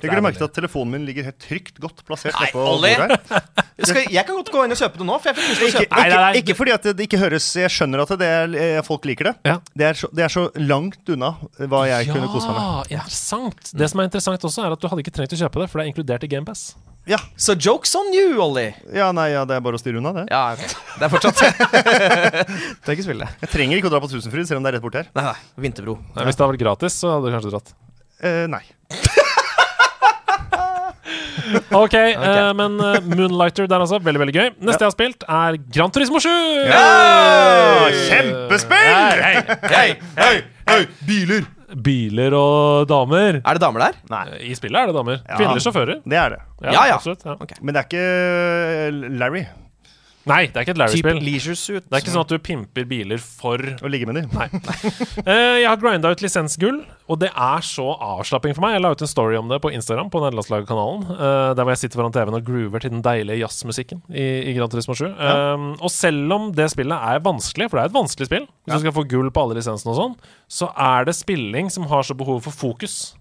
[0.00, 2.92] Legger du merke til at telefonen min ligger helt trygt godt plassert Nei, nedpå Olli!
[2.96, 3.42] bordet her?
[3.80, 5.66] Skal, jeg kan godt gå inn og kjøpe det nå, for jeg fikk lyst til
[5.66, 6.30] å Ikke, kjøpe Nei, nei, nei.
[6.36, 9.30] ikke, ikke fordi at det ikke høres Jeg skjønner at det er, eh, folk liker
[9.30, 9.34] det.
[9.48, 9.56] Ja.
[9.72, 12.92] Det, er så, det er så langt unna hva jeg kunne kose meg med.
[12.92, 13.72] Ja, interessant.
[13.80, 15.80] Det som er interessant også, er at du hadde ikke trengt å kjøpe det, for
[15.80, 16.64] det er inkludert i GamePass.
[17.10, 18.68] Ja, Så jokes on you, Olli.
[18.94, 20.26] ja, nei, ja, det er bare å styre unna, det.
[20.30, 20.76] Ja, ok.
[21.00, 23.32] Det er fortsatt Trenger ikke spille det.
[23.42, 25.08] Jeg trenger ikke å dra på Tusenfryd, selv om det er rett borti her.
[25.18, 25.64] Nei, nei.
[25.66, 25.96] Vinterbro.
[26.14, 27.74] Nei, Hvis det hadde vært gratis, så hadde du kanskje dratt.
[28.22, 28.62] Eh, nei.
[31.74, 33.98] Ok, eh, men eh, Moonlighter der altså.
[34.02, 34.50] Veldig, veldig gøy.
[34.62, 36.28] Neste jeg har spilt, er Gran Turismo 7!
[36.70, 37.88] Ja!
[38.06, 38.90] Kjempespill!
[38.94, 39.56] Hei, hei.
[39.72, 39.88] Hei,
[40.20, 40.36] hei,
[40.70, 40.80] hei.
[41.08, 41.48] Biler!
[41.76, 43.40] Biler og damer.
[43.44, 43.98] Er det damer der?
[44.10, 45.20] Nei, I spillet er det damer.
[45.22, 45.36] Ja.
[45.38, 46.00] Kvinnelige sjåfører.
[46.04, 46.40] det er det.
[46.66, 46.96] Ja, ja.
[46.98, 47.36] Absolutt, ja.
[47.62, 49.44] Men det er ikke Larry
[50.28, 51.18] Nei, det er ikke et Larry-spill.
[51.24, 51.84] leisure suit.
[51.88, 54.26] Det er ikke sånn at du pimper biler for å ligge med dem.
[54.36, 54.48] Nei.
[55.24, 58.74] Eh, jeg har grinda ut lisensgull, og det er så avslapping for meg.
[58.76, 61.06] Jeg la ut en story om det på Instagram, på Nederlandslaget-kanalen.
[61.14, 64.54] eh, der hvor jeg sitter foran TV-en og groover til den deilige jazzmusikken i, i
[64.58, 65.06] Gran Turismo 7.
[65.08, 68.76] Eh, og selv om det spillet er vanskelig, for det er et vanskelig spill, hvis
[68.76, 70.18] du skal få gull på alle lisensene og sånn,
[70.52, 73.14] så er det spilling som har så behov for fokus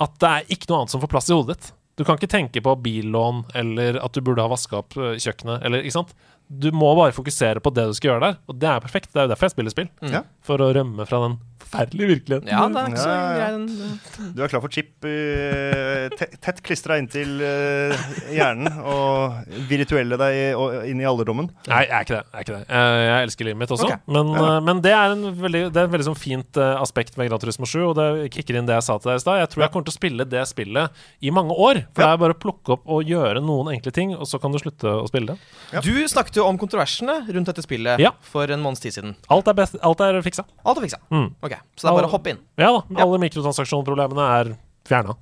[0.00, 1.70] at det er ikke noe annet som får plass i hodet ditt.
[2.00, 5.60] Du kan ikke tenke på billån eller at du burde ha vaska opp eh, kjøkkenet,
[5.68, 6.14] eller ikke sant.
[6.50, 9.12] Du må bare fokusere på det du skal gjøre der, og det er perfekt.
[9.12, 9.90] Det er jo derfor jeg spiller spill.
[10.02, 10.16] Mm.
[10.42, 11.38] For å rømme fra den
[11.70, 12.48] forferdelige virkeligheten.
[12.50, 13.38] Ja, det er ikke så Ja, ja, ja.
[13.38, 16.08] grei den Du er klar for chip eh,
[16.42, 17.94] tett klistra inntil eh,
[18.34, 21.50] hjernen og virtuelle deg inn i alderdommen.
[21.70, 22.24] Nei, jeg er ikke det.
[22.24, 22.62] Jeg, er ikke det.
[22.68, 23.86] Eh, jeg elsker livet mitt også.
[23.88, 23.98] okay.
[24.10, 24.32] Men,
[24.66, 27.68] men det er en veldig, det er en veldig sånn fint aspekt ved Gran Turismo
[27.68, 29.40] 7, og det kicker inn det jeg sa til deg i stad.
[29.44, 31.84] Jeg tror jeg kommer til å spille det spillet i mange år.
[31.94, 32.10] For Ja.
[32.10, 34.58] det er bare å plukke opp og gjøre noen enkle ting, og så kan du
[34.62, 35.38] slutte å spille det.
[35.74, 35.80] Ja.
[35.84, 38.12] Du snakket jo om kontroversene rundt dette spillet Ja.
[38.20, 39.14] for en måneds tid siden.
[39.30, 40.44] Alt er, best, alt er fiksa.
[40.64, 40.98] Alt er fiksa.
[41.12, 41.28] Mm.
[41.44, 42.40] Ok, Så det er bare å hoppe inn.
[42.60, 42.82] Ja da.
[42.96, 43.04] Ja.
[43.06, 44.52] Alle mikrotransaksjonproblemene er
[44.90, 45.14] fjerna.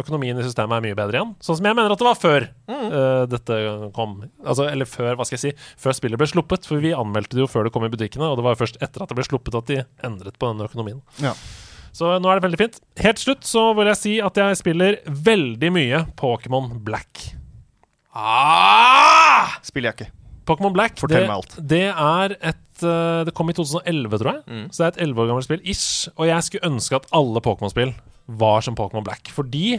[0.00, 1.34] Økonomien i systemet er mye bedre igjen.
[1.44, 2.88] Sånn som jeg mener at det var før Mm.
[2.90, 3.58] uh, dette
[3.94, 4.16] kom.
[4.44, 6.66] Altså, eller før, hva skal jeg si, før spillet ble sluppet.
[6.66, 8.80] For vi anmeldte det jo før det kom i butikkene, og det var jo først
[8.82, 10.98] etter at det ble sluppet at de endret på denne økonomien.
[11.22, 11.34] Ja.
[11.96, 12.80] Så nå er det veldig fint.
[13.00, 17.30] Helt slutt så vil jeg si at jeg spiller veldig mye Pokémon Black.
[18.12, 19.56] Ah!
[19.62, 20.12] Spiller jeg ikke.
[20.48, 21.56] Pokémon Black Fortell det, meg alt.
[21.72, 24.42] det er et eh, Det kom i 2011, tror jeg.
[24.46, 24.66] Mm.
[24.72, 26.08] Så det er et 11 år gammelt spill ish.
[26.16, 27.94] Og jeg skulle ønske at alle Pokémon-spill
[28.42, 29.30] var som Pokémon Black.
[29.34, 29.76] Fordi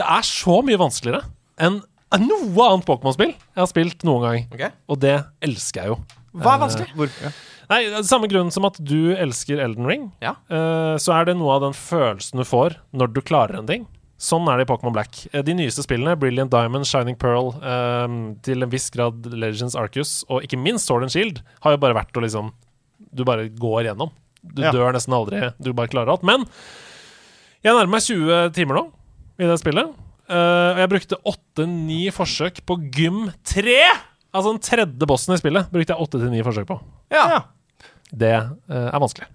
[0.00, 1.24] det er så mye vanskeligere
[1.62, 1.80] enn
[2.22, 4.44] noe annet Pokémon-spill jeg har spilt noen gang.
[4.52, 4.70] Okay.
[4.92, 5.98] Og det elsker jeg jo.
[6.32, 6.92] Hva er vanskelig?
[6.96, 7.30] Hvor, ja.
[7.72, 10.34] Nei, Samme grunn som at du elsker Elden Ring, Ja.
[10.52, 13.86] eh, så er det noe av den følelsen du får når du klarer en ting.
[14.22, 15.24] Sånn er det i Pokémon Black.
[15.34, 20.20] Eh, De nyeste spillene, Brilliant Diamond, Shining Pearl, um, til en viss grad Legends Arcus,
[20.30, 22.52] og ikke minst Sword and Shield, har jo bare vært å liksom
[23.12, 24.12] Du bare går gjennom.
[24.42, 24.70] Du Ja.
[24.72, 25.40] dør nesten aldri.
[25.60, 26.22] Du bare klarer alt.
[26.22, 26.46] Men
[27.64, 28.84] jeg nærmer meg 20 timer nå
[29.38, 29.92] i det spillet.
[30.30, 33.74] eh, og jeg brukte 8-9 forsøk på Gym 3!
[34.32, 36.78] Altså den tredje bossen i spillet brukte jeg 8-9 forsøk på.
[37.12, 37.42] Ja.
[38.14, 38.32] Det
[38.70, 39.26] uh, er vanskelig.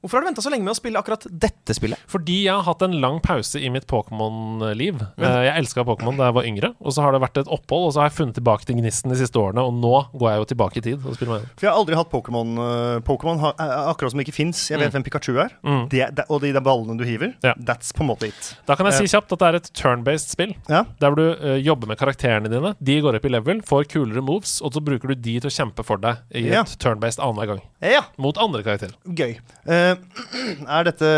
[0.00, 1.98] Hvorfor har du venta så lenge med å spille akkurat dette spillet?
[2.06, 5.00] Fordi jeg har hatt en lang pause i mitt Pokémon-liv.
[5.18, 7.88] Eh, jeg elska Pokémon da jeg var yngre, og så har det vært et opphold,
[7.88, 10.42] og så har jeg funnet tilbake til gnisten de siste årene, og nå går jeg
[10.42, 11.48] jo tilbake i tid og spiller meg.
[11.58, 12.52] For jeg har aldri hatt Pokémon.
[12.62, 14.62] eh, Pokémon er akkurat som det ikke fins.
[14.70, 15.56] Jeg vet hvem Pikachu er.
[15.66, 15.88] Mm.
[15.90, 17.34] de, de, og de der ballene du hiver.
[17.42, 17.54] Ja.
[17.58, 18.52] That's på en måte it.
[18.68, 20.84] Da kan jeg si kjapt at det er et turn-based spill, Ja.
[21.00, 22.74] der hvor du uh, jobber med karakterene dine.
[22.78, 25.54] De går opp i level, får kulere moves, og så bruker du de til å
[25.54, 26.62] kjempe for deg i Ja.
[26.62, 27.62] et turn-based annenhver gang.
[27.82, 28.04] ja.
[28.18, 28.94] Mot andre karakterer.
[29.08, 29.36] Gøy.
[29.66, 29.87] Eh,
[30.76, 31.10] er dette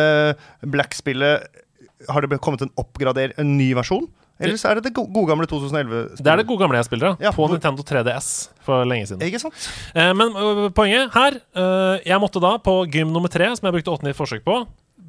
[0.73, 1.63] Black-spillet
[2.09, 4.09] Har det kommet en oppgrader, en ny versjon?
[4.41, 6.23] Eller så er det det gode gamle 2011-spillet.
[6.25, 8.31] Det er det gode gamle jeg spiller, Ja, på Nintendo 3DS
[8.65, 9.25] for lenge siden.
[9.27, 9.67] Ikke sant?
[9.93, 13.77] Eh, men uh, poenget her uh, Jeg måtte da på gym nummer tre, som jeg
[13.77, 14.57] brukte 8-9 forsøk på,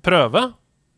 [0.04, 0.44] prøve,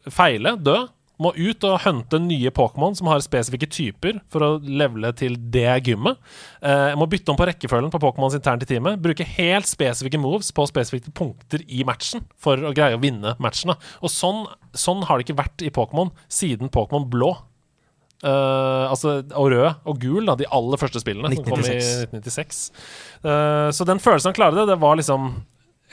[0.10, 0.80] feile, dø.
[1.24, 5.70] Må ut og hunte nye Pokémon som har spesifikke typer, for å levele til det
[5.88, 6.20] gymmet.
[6.62, 9.00] Eh, jeg må bytte om på rekkefølgen på Pokémons internt i teamet.
[9.04, 13.74] Bruke helt spesifikke moves på spesifikke punkter i matchen for å greie å vinne matchen.
[13.74, 14.46] Og sånn,
[14.76, 17.34] sånn har det ikke vært i Pokémon siden Pokémon blå.
[18.24, 22.62] Uh, altså, og rød og gul, da, de aller første spillene som kom i 1996.
[23.20, 25.34] Uh, så den følelsen av å klare det, det var liksom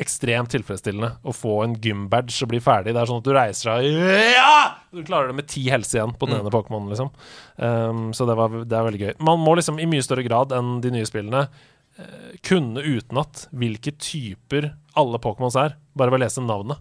[0.01, 2.95] ekstremt tilfredsstillende å få en gymbadge og bli ferdig.
[2.97, 4.55] Det er sånn at du reiser deg Ja!
[4.91, 7.13] Du klarer det med ti helse igjen på den ene Pokémonen, liksom.
[7.57, 9.13] Um, så det, var, det er veldig gøy.
[9.29, 13.95] Man må liksom i mye større grad enn de nye spillene uh, kunne utenat hvilke
[14.03, 16.81] typer alle Pokémons er, bare ved å lese navnet.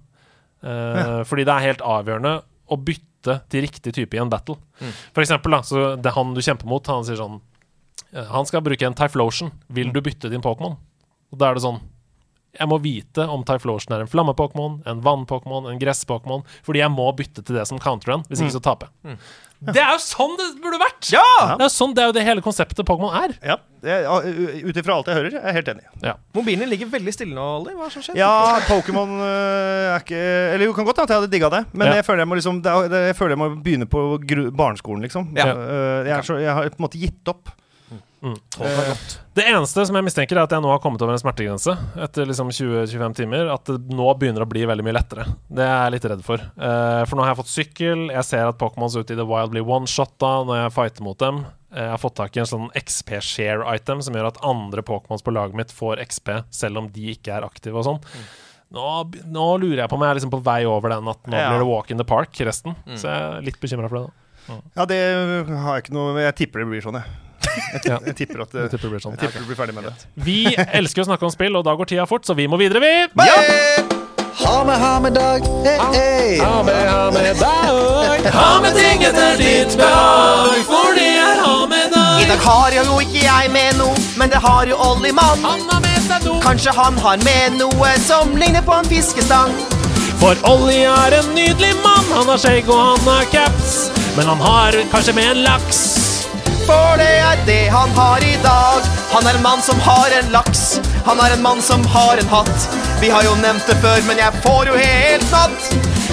[0.61, 2.33] Eh, Fordi det er helt avgjørende
[2.69, 4.57] å bytte til riktig type i en battle.
[5.13, 7.39] For eksempel, da, så det er han du kjemper mot, han sier sånn
[8.11, 9.53] eh, Han skal bruke en Typhlosion.
[9.67, 10.77] Vil du bytte din Pokémon?
[11.29, 11.81] Og da er det sånn
[12.57, 17.05] Jeg må vite om Typhlosion er en flamme-Pokémon, en vann-Pokémon, en gress-Pokémon, fordi jeg må
[17.13, 19.19] bytte til det som counter-run, hvis ikke så taper jeg.
[19.59, 21.09] Det er jo sånn det burde vært!
[21.11, 21.21] Ja!
[21.59, 23.35] Det er jo sånn, det er jo det hele konseptet Pokémon er.
[23.43, 24.15] Ja, ja,
[24.65, 25.85] Ut ifra alt jeg hører, jeg er helt enig.
[26.35, 27.75] Mobilen din ligger veldig stille nå, Olli.
[27.77, 28.17] Hva som skjer?
[28.17, 28.31] Ja,
[28.69, 30.19] Pokémon øh, er ikke
[30.55, 31.99] Eller jo, kan godt hende at jeg hadde digga det, men Ja.
[31.99, 35.29] jeg, føler jeg, må liksom, jeg føler jeg må begynne på gru, barneskolen, liksom.
[35.37, 35.51] Ja.
[35.53, 37.51] Øh, jeg, er så, jeg har på en måte gitt opp.
[38.21, 38.93] Eh,
[39.33, 41.71] Det eneste som jeg mistenker, er at jeg nå har kommet over en smertegrense
[42.03, 43.47] etter liksom 20-25 timer.
[43.53, 45.25] At det nå begynner å bli veldig mye lettere.
[45.47, 46.43] Det er jeg litt redd for.
[46.59, 48.03] Uh, for nå har jeg fått sykkel.
[48.11, 51.45] Jeg ser at Pokémons ute i The Wild blir one-shotta når jeg fighter mot dem.
[51.71, 55.31] Uh, Jeg har fått tak i en sånn XP-share-item som gjør at andre Pokémons på
[55.35, 58.01] laget mitt får XP, selv om de ikke er aktive og sånn.
[58.75, 58.83] Nå,
[59.31, 61.47] nå lurer jeg på om jeg er liksom på vei over den at nå Ja.
[61.49, 62.75] blir det walk in the park resten.
[62.93, 64.09] Så jeg er litt bekymra for det.
[64.09, 64.99] da ja, det
[65.45, 67.05] har jeg ikke noe Jeg tipper det blir sånn, jeg.
[67.39, 67.97] Jeg, Ja.
[67.97, 69.11] tipper, jeg tipper at det, Jeg tipper det blir sånn.
[69.15, 69.93] jeg tipper du blir ferdig med det.
[70.15, 72.79] Vi elsker å snakke om spill, og da går tida fort, så vi må videre,
[72.81, 72.93] vi!
[74.39, 75.41] Ha med, ha med dag.
[75.65, 76.37] Hey, hey.
[76.39, 78.25] Ha med, ha med dag.
[78.31, 82.21] Ha med ting etter ditt behag, for det er ha med dag.
[82.21, 85.43] I dag har jo ikke jeg med noe, men det har jo Ollimann.
[85.43, 86.39] Han har med seg noe.
[86.41, 89.51] Kanskje han har med noe som ligner på en fiskestang.
[90.19, 92.05] For Olli er en nydelig mann.
[92.15, 95.98] Han har skjegg og han har caps, men han har kanskje med en laks.
[96.69, 98.89] For det er det han har i dag.
[99.09, 100.65] Han er en mann som har en laks.
[101.07, 102.67] Han er en mann som har en hatt.
[103.01, 105.69] Vi har jo nevnt det før, men jeg får jo helt natt.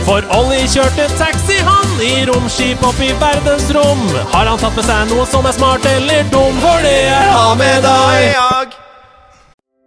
[0.06, 4.04] For Olli kjørte taxi, han, i romskip opp i verdensrom.
[4.32, 6.60] Har han tatt med seg noe som er smart eller dum?
[6.62, 8.76] For det er Ha med deg.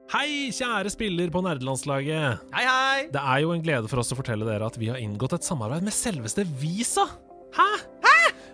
[0.10, 2.46] Hei, kjære spiller på nerdelandslaget.
[2.54, 3.08] Hei, hei.
[3.14, 5.50] Det er jo en glede for oss å fortelle dere at vi har inngått et
[5.50, 7.06] samarbeid med selveste Visa.
[7.58, 7.70] Hæ?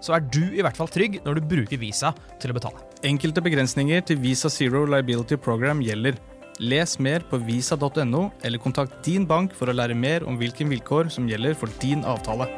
[0.00, 2.80] så er du i hvert fall trygg når du bruker Visa til å betale.
[3.04, 6.16] Enkelte begrensninger til Visa Zero Liability Program gjelder.
[6.60, 11.08] Les mer på visa.no, eller kontakt din bank for å lære mer om hvilke vilkår
[11.12, 12.48] som gjelder for din avtale.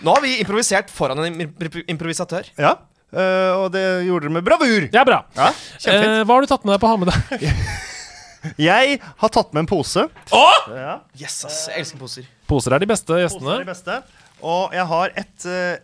[0.00, 2.46] Nå har vi improvisert foran en im- im- improvisatør.
[2.56, 2.76] Ja,
[3.12, 4.86] eh, og det gjorde dere med bravur.
[4.88, 5.24] Det er bra.
[5.36, 5.50] Ja.
[5.84, 7.50] Eh, hva har du tatt med deg på å ha med deg?
[8.58, 10.06] Jeg har tatt med en pose.
[10.32, 11.66] Ja, Yes, ass.
[11.68, 12.28] Jeg elsker poser.
[12.48, 13.58] Poser er de beste poser er gjestene.
[13.64, 13.96] de beste.
[14.42, 15.78] Og jeg har et eh,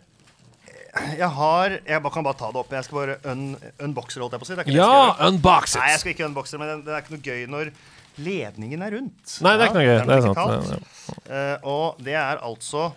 [1.19, 2.71] Jeg har Jeg bare- kan bare ta det opp.
[2.73, 3.43] Jeg skal bare un,
[3.85, 4.55] unboxe holdt jeg på å si.
[4.55, 5.99] Det er ikke det jeg skal Ja, unbox unbox Nei, jeg it!
[6.01, 7.71] skal ikke unboxe men det, det er ikke noe gøy når
[8.17, 9.35] ledningen er rundt.
[9.45, 9.97] Nei, det er ikke noe gøy.
[10.01, 10.35] Det er sant.
[10.35, 10.71] digitalt.
[10.73, 10.93] Ja,
[11.27, 12.87] Eh, og det er altså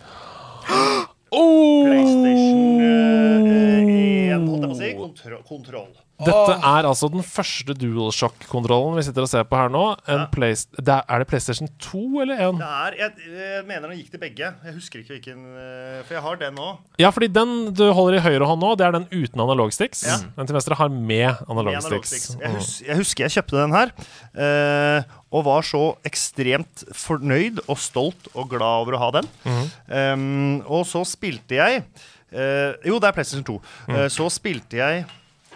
[1.31, 1.85] Oh!
[1.87, 4.89] PlayStation eh, 1, holdt jeg på å si.
[4.97, 5.91] Kontro kontroll.
[6.27, 9.83] Dette er altså den første DualShock-kontrollen vi sitter og ser på her nå.
[10.07, 10.25] En Ja.
[10.31, 12.57] Play- det er, det PlayStation 2 eller 1?
[12.59, 14.51] Det er, jeg, jeg mener den gikk til begge.
[14.65, 16.69] Jeg husker ikke hvilken eh, For jeg har den nå.
[17.01, 20.03] Ja, fordi den du holder i høyre hånd nå, det er den uten analogsticks.
[20.07, 20.17] Ja.
[20.37, 21.85] Den til venstre har med analogsticks.
[21.85, 22.29] analogsticks.
[22.41, 23.91] Jeg, hus jeg husker jeg kjøpte den her,
[24.31, 25.03] Uh,
[25.35, 29.27] og var så ekstremt fornøyd og stolt og glad over å ha den.
[29.91, 31.81] um, og så spilte jeg
[32.31, 33.55] uh, Jo, det er PlayStation 2.
[33.91, 35.03] Eh, så spilte jeg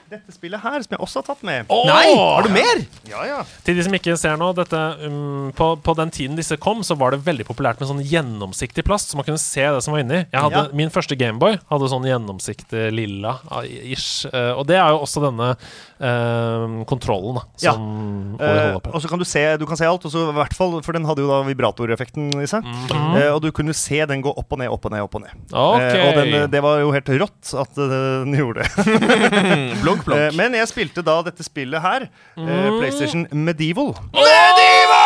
[0.09, 1.65] dette spillet her, som jeg også har tatt med.
[1.73, 2.81] Oh, Nei, har du mer?
[3.09, 3.39] Ja, ja.
[3.65, 6.97] Til de som ikke ser nå, dette, um, på, på den tiden disse kom, så
[6.99, 10.03] var det veldig populært med sånn gjennomsiktig plast, så man kunne se det som var
[10.05, 10.21] inni.
[10.29, 10.75] Jeg hadde, Ja.
[10.77, 14.25] Min første Gameboy hadde sånn gjennomsiktig lilla ah, ish.
[14.31, 17.73] Uh, og det er jo også denne uh, kontrollen da, Ja.
[17.73, 18.91] som Eh, holder på.
[18.95, 20.91] og så kan du se du kan se alt, og så i hvert fall, for
[20.97, 22.65] den hadde jo da vibratoreffekten i seg.
[22.65, 23.15] Mhm.
[23.17, 25.21] Eh, og du kunne se den gå opp og ned, opp og ned, opp og
[25.23, 25.33] ned.
[25.53, 25.81] Ok.
[25.81, 27.95] Eh, og den, eh, det var jo helt rått at eh,
[28.25, 28.69] den gjorde det.
[30.03, 32.79] Blunk, Uh, men jeg spilte da dette spillet her, Uh, Mm.
[32.81, 33.93] PlayStation Medieval.
[34.13, 35.05] Medieval!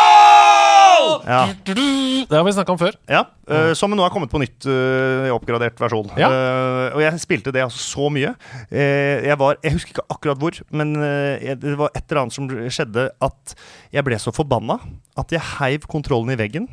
[1.26, 2.94] Ja, Det har vi snakka om før.
[3.08, 6.10] ja uh, Som nå er kommet på nytt eh, i oppgradert versjon.
[6.18, 6.28] Ja.
[6.30, 8.34] Eh, og jeg spilte det altså så mye.
[8.70, 12.34] Eh, jeg var Jeg husker ikke akkurat hvor, men eh, det var et eller annet
[12.36, 13.54] som skjedde at
[13.92, 14.78] jeg ble så forbanna
[15.18, 16.68] at jeg heiv kontrollen i veggen.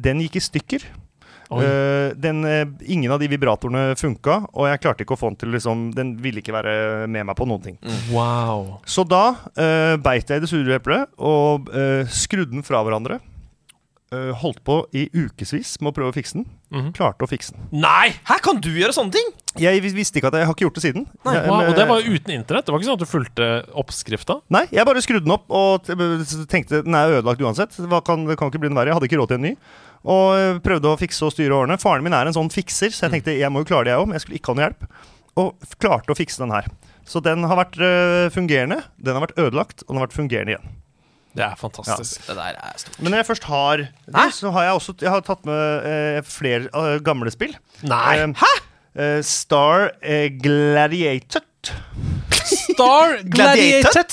[0.00, 0.86] Den gikk i stykker.
[1.62, 5.40] Eh, den, eh, ingen av de vibratorene funka, og jeg klarte ikke å få den
[5.40, 7.78] til liksom Den ville ikke være med meg på noen ting.
[8.12, 8.80] Wow.
[8.86, 13.20] Så da uh, beit jeg i det sure eplet og uh, skrudde den fra hverandre.
[14.14, 16.44] Eh, holdt på i ukevis med å prøve å fikse den.
[16.70, 16.92] Mhm.
[16.94, 17.64] Klarte å fikse den.
[17.82, 18.12] Nei!
[18.28, 19.30] Her kan du gjøre sånne ting?
[19.58, 21.06] Jeg visste ikke at jeg har ikke gjort det siden.
[21.24, 22.66] Nei, Jeg- men- og det var jo uten internett.
[22.66, 24.40] Det var ikke sånn at du fulgte oppskrifta.
[24.50, 27.74] Nei, jeg bare skrudde den opp og tenkte den er ødelagt uansett.
[27.88, 28.92] Hva kan, det kan ikke bli noe verre.
[28.92, 29.56] Jeg hadde ikke råd til en ny.
[30.04, 31.80] Og eh, prøvde å fikse og styre årene.
[31.80, 34.00] Faren min er en sånn fikser, så jeg tenkte jeg må jo klare det jeg
[34.02, 34.88] òg, men jeg skulle ikke ha noe hjelp.
[35.36, 36.66] Og klarte å fikse den her.
[37.06, 40.54] Så den har vært eh, fungerende, den har vært ødelagt, og den har vært fungerende
[40.56, 40.68] igjen.
[41.34, 42.26] Det er fantastisk.
[42.28, 43.00] Det der er stort.
[43.00, 44.28] Men når jeg først har det, Hæ?
[44.30, 47.56] så har jeg også jeg har tatt med eh, flere uh, gamle spill.
[47.82, 48.20] Nei!
[48.22, 48.46] Eh,
[48.94, 51.42] eh, Star eh, Gladiator.
[52.44, 54.06] Star Gladiator?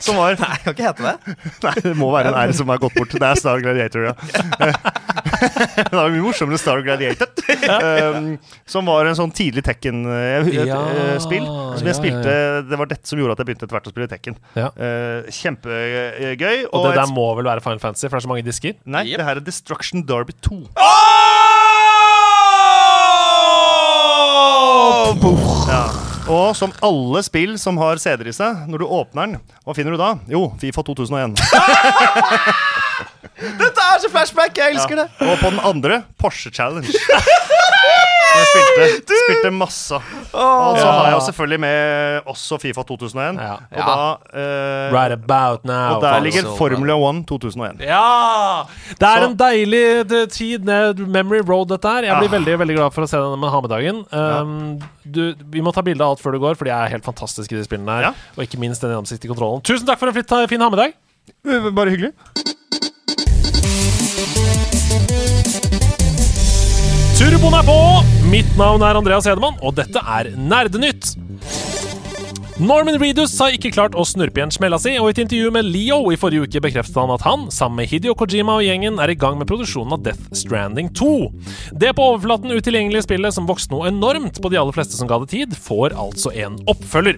[0.00, 1.36] Som var Nei, kan ikke hete det.
[1.64, 3.12] Nei, det må være en R som har gått bort.
[3.12, 4.14] Det er Star Gladiator, ja.
[5.40, 7.28] det var mye morsommere Star Gladiator.
[8.16, 8.30] Um,
[8.68, 10.66] som var en sånn tidlig Tekken-spill.
[10.68, 10.80] Ja,
[11.78, 12.34] som jeg ja, spilte
[12.68, 14.38] Det var dette som gjorde at jeg begynte etter hvert å spille Tekken.
[14.58, 14.68] Ja.
[14.76, 16.66] Uh, kjempegøy.
[16.70, 18.76] Og det der må vel være Final Fantasy, for det er så mange disker?
[18.84, 19.18] Nei, Yep.
[19.18, 20.60] det her er Destruction Derby 2.
[25.70, 25.82] Ja.
[26.30, 29.96] Og som alle spill som har CD-er i seg, når du åpner den, hva finner
[29.96, 30.12] du da?
[30.30, 31.34] Jo, Fifa 2001.
[33.60, 33.69] Dette
[34.00, 34.56] er så flashback!
[34.58, 35.08] Jeg elsker det.
[35.28, 36.88] Og på den andre, Porsche Challenge.
[38.30, 39.96] Jeg spilte, spilte masse.
[40.38, 43.40] Og så har jeg jo selvfølgelig med også Fifa 2001.
[43.42, 43.56] Ja.
[43.74, 45.96] Og da eh, Right about now.
[45.96, 46.46] Og der ligger.
[46.56, 47.82] Formula 1 2001.
[47.82, 48.62] Ja!
[49.00, 49.82] Det er Så- en deilig
[50.12, 52.06] det, tid ned Memory Road, dette her.
[52.06, 52.36] Jeg blir Ah.
[52.38, 54.04] veldig veldig glad for å se denne med ha-med-dagen.
[54.14, 57.04] Um, du, vi må ta bilde av alt før du går, for de er helt
[57.04, 58.02] fantastiske, de spillene her.
[58.02, 58.14] Ja.
[58.38, 59.60] Og ikke minst den gjennomsiktige kontrollen.
[59.66, 60.94] Tusen takk for en flitt, fin ha-med-dag.
[61.50, 62.14] Eh, Bare hyggelig.
[67.20, 67.74] Turboen er på!
[68.32, 71.10] Mitt navn er Andreas Hedemann, og dette er Nerdenytt.
[72.60, 75.64] Norman Reedus har ikke klart å snurpe igjen smella si, og i et intervju med
[75.64, 79.08] Leo i forrige uke bekreftet han at han, sammen med Hidio Kojima og gjengen, er
[79.08, 81.08] i gang med produksjonen av Death Stranding 2.
[81.80, 85.16] Det på overflaten utilgjengelige spillet som vokste noe enormt på de aller fleste som ga
[85.22, 87.16] det tid, får altså en oppfølger.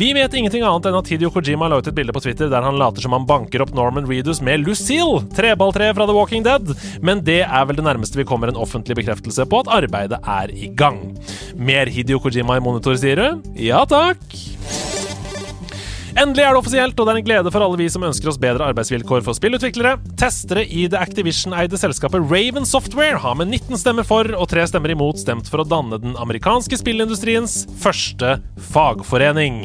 [0.00, 2.64] Vi vet ingenting annet enn at Hidio Kojima la ut et bilde på Twitter der
[2.64, 6.72] han later som han banker opp Norman Reedus med Lucille, treballtreet fra The Walking Dead,
[7.04, 10.56] men det er vel det nærmeste vi kommer en offentlig bekreftelse på at arbeidet er
[10.56, 11.02] i gang.
[11.60, 13.52] Mer Hidio Kojima i monitor, sier du?
[13.68, 14.24] Ja takk.
[16.18, 18.40] Endelig er det offisielt, og det er en glede for alle vi som ønsker oss
[18.42, 20.00] bedre arbeidsvilkår for spillutviklere.
[20.18, 24.90] Testere i det Activision-eide selskapet Raven Software har med 19 stemmer for og 3 stemmer
[24.90, 28.32] imot stemt for å danne den amerikanske spillindustriens første
[28.72, 29.60] fagforening.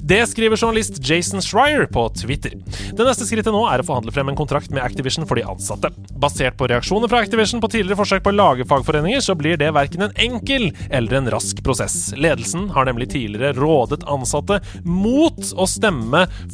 [0.00, 2.56] Det skriver journalist Jason Schreier på Twitter.
[2.56, 5.92] Det neste skrittet nå er å forhandle frem en kontrakt med Activision for de ansatte.
[6.16, 9.74] Basert på reaksjoner fra Activision på tidligere forsøk på å lage fagforeninger, så blir det
[9.76, 12.14] verken en enkel eller en rask prosess.
[12.16, 15.97] Ledelsen har nemlig tidligere rådet ansatte mot å stemme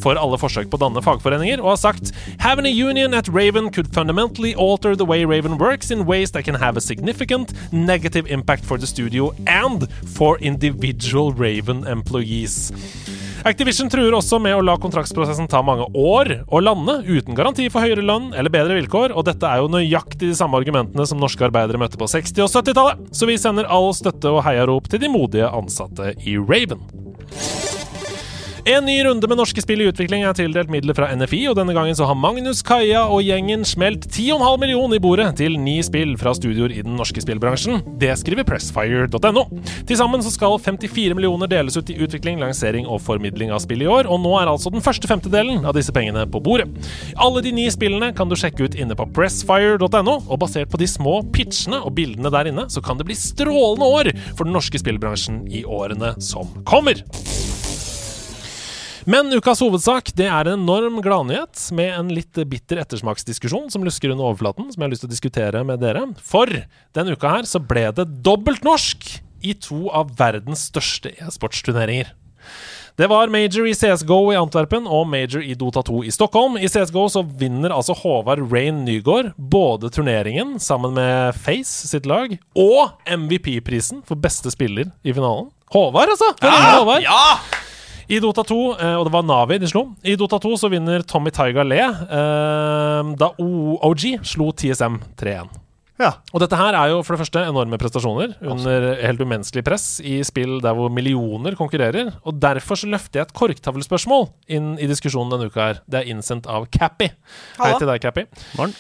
[0.03, 3.71] for alle forsøk på å danne fagforeninger, og har sagt Having a union at Raven
[3.71, 8.27] could fundamentally alter the way Raven works in ways that can have a significant negative
[8.31, 12.73] impact for the studio and for individual Raven employees.
[13.45, 17.85] Activision truer også med å la kontraktsprosessen ta mange år å lande uten garanti for
[17.85, 21.45] høyere lønn eller bedre vilkår, og dette er jo nøyaktig de samme argumentene som norske
[21.45, 25.13] arbeidere møtte på 60- og 70-tallet, så vi sender all støtte og heiarop til de
[25.13, 26.89] modige ansatte i Raven.
[28.67, 31.75] En ny runde med norske spill i utvikling er tildelt midler fra NFI, og denne
[31.77, 36.15] gangen så har Magnus, Kaja og gjengen smelt 10,5 millioner i bordet til ni spill
[36.17, 37.83] fra studioer i den norske spillbransjen.
[38.01, 39.43] Det skriver pressfire.no.
[39.85, 43.85] Til sammen så skal 54 millioner deles ut i utvikling, lansering og formidling av spill
[43.85, 46.71] i år, og nå er altså den første femtedelen av disse pengene på bordet.
[47.21, 50.89] Alle de ni spillene kan du sjekke ut inne på pressfire.no, og basert på de
[50.89, 54.81] små pitchene og bildene der inne, så kan det bli strålende år for den norske
[54.81, 57.05] spillbransjen i årene som kommer.
[59.05, 64.15] Men ukas hovedsak det er en enorm gladnyhet med en litt bitter ettersmaksdiskusjon som lusker
[64.15, 66.07] under overflaten, som jeg har lyst til å diskutere med dere.
[66.25, 66.49] For
[66.97, 69.11] denne uka her så ble det dobbelt norsk
[69.45, 72.15] i to av verdens største e-sportsturneringer.
[72.97, 76.57] Det var major i CSGO i Antwerpen og major i Dota 2 i Stockholm.
[76.57, 82.39] I CSGO så vinner altså Håvard Rain Nygaard både turneringen sammen med Face sitt lag,
[82.55, 85.51] og MVP-prisen for beste spiller i finalen.
[85.75, 86.33] Håvard, altså!
[86.41, 86.55] Ja!
[86.55, 87.11] Håvard.
[87.11, 87.64] Håvard.
[88.09, 91.05] I Dota 2, eh, og det var Navi de slo I Dota 2 så vinner
[91.09, 95.61] Tommy Taiga Le eh, da OG slo TSM 3-1.
[96.03, 96.11] Ja.
[96.35, 100.17] Og dette her er jo for det første enorme prestasjoner under helt umenneskelig press i
[100.27, 102.11] spill der hvor millioner konkurrerer.
[102.27, 104.27] Og derfor så løfter jeg et korktavlespørsmål
[104.59, 105.81] inn i diskusjonen denne uka her.
[105.87, 107.13] Det er innsendt av Cappy.
[107.61, 108.27] Hei til deg, Cappy.
[108.59, 108.75] Morgen.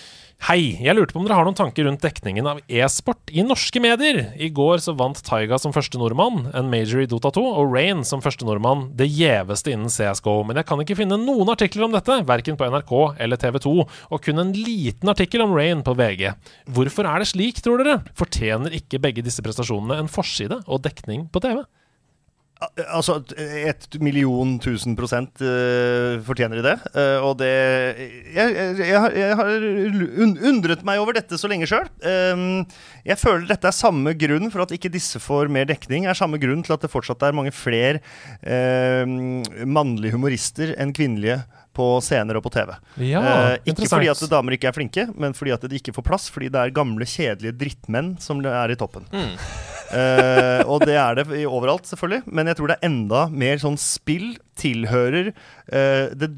[0.45, 3.81] Hei, jeg lurte på om dere har noen tanker rundt dekningen av e-sport i norske
[3.81, 4.19] medier.
[4.37, 8.03] I går så vant Taiga som første nordmann en major i Dota 2, og Rain
[8.05, 10.35] som første nordmann det gjeveste innen CSGO.
[10.45, 12.93] Men jeg kan ikke finne noen artikler om dette, verken på NRK
[13.25, 13.73] eller TV 2,
[14.13, 16.35] og kun en liten artikkel om Rain på VG.
[16.77, 18.03] Hvorfor er det slik, tror dere?
[18.13, 21.65] Fortjener ikke begge disse prestasjonene en forside og dekning på TV?
[22.89, 26.75] Altså, et million tusen prosent uh, fortjener de det.
[26.95, 27.51] Uh, og det
[28.35, 31.89] Jeg, jeg, jeg, har- undret meg over dette så lenge sjøl.
[33.05, 36.07] jeg føler dette er samme grunn for at ikke disse får mer dekning.
[36.09, 38.01] Er samme grunn til at det fortsatt er mange flere
[38.45, 39.05] uh,
[39.67, 41.43] mannlige humorister enn kvinnelige
[41.75, 42.71] på scener og på TV.
[43.03, 46.07] Ja, Eh, ikke fordi at damer ikke er flinke, men fordi at de ikke får
[46.07, 46.29] plass.
[46.33, 49.09] Fordi det er gamle, kjedelige drittmenn som er i toppen.
[49.95, 52.25] Eh, og det er det overalt, selvfølgelig.
[52.27, 56.29] Men jeg tror det er enda mer sånn spill tilhører uh, det,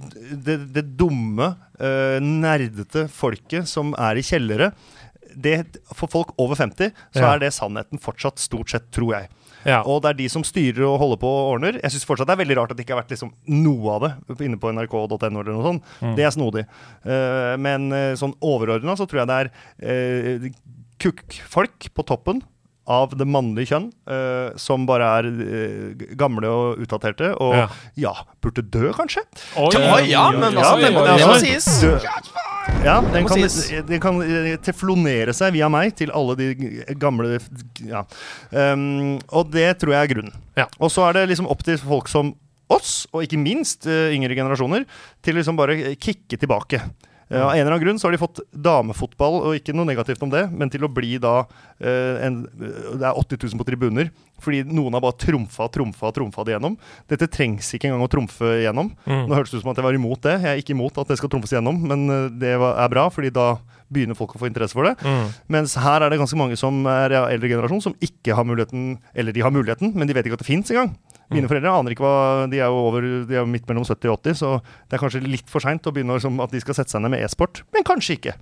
[0.45, 4.71] det, det dumme, uh, nerdete folket som er i kjellere.
[5.37, 5.59] Det,
[5.93, 7.35] for folk over 50 så Ja.
[7.35, 9.29] er det sannheten fortsatt, stort sett, tror jeg.
[9.67, 9.83] Ja.
[9.83, 11.77] Og det er de som styrer og holder på og ordner.
[11.83, 14.07] Jeg syns fortsatt det er veldig rart at det ikke har vært liksom noe av
[14.07, 15.95] det inne på nrk.no eller noe sånt.
[16.17, 16.65] Det er snodig.
[17.05, 19.53] Uh, men sånn overordna så tror jeg det er
[19.85, 20.51] uh,
[21.03, 22.41] kukkfolk på toppen
[22.87, 27.69] av det mannlige kjønn, uh, som bare er uh, gamle og utdaterte, og Ja.
[27.97, 29.25] ja, burde dø, kanskje?
[29.59, 31.67] Oi, ja, ja, men altså, må, det må sies.
[31.83, 31.97] Dø.
[32.85, 33.43] Ja, den kan,
[33.89, 36.49] den kan eh, teflonere seg via meg til alle de
[36.99, 37.39] gamle
[37.87, 38.03] Ja.
[38.51, 40.37] Um, og det tror jeg er grunnen.
[40.59, 40.67] Ja.
[40.79, 42.35] Og så er det liksom opp til folk som
[42.73, 44.87] oss, og ikke minst uh, yngre generasjoner,
[45.23, 46.83] til liksom bare kicke tilbake.
[47.29, 50.23] Eh, Av en eller annen grunn så har de fått damefotball, og ikke noe negativt
[50.23, 51.41] om det, men til å bli da
[51.81, 54.13] eh, en, Det er 80 000 på tribuner,
[54.43, 56.77] fordi noen har bare trumfa, trumfa, trumfa det gjennom.
[57.11, 58.93] Dette trengs ikke engang å trumfe gjennom.
[59.09, 60.37] Nå hørtes det ut som at jeg var imot det.
[60.45, 63.09] Jeg er ikke imot at det skal trumfes gjennom, men eh, det var, er bra,
[63.11, 63.57] fordi da
[63.93, 64.97] begynner folk å få interesse for det.
[65.07, 65.29] Mm.
[65.57, 68.97] Mens her er det ganske mange som er av eldre generasjon, som ikke har muligheten,
[69.15, 70.95] eller de har muligheten, men de vet ikke at det fins engang.
[71.35, 74.13] Mine foreldre aner ikke hva De er jo over, de er jo midt mellom 70
[74.13, 74.51] og 80, så
[74.87, 77.03] det er kanskje litt for seint å begynne å liksom, at de skal sette seg
[77.03, 77.65] ned med e-sport.
[77.75, 78.37] Men kanskje ikke.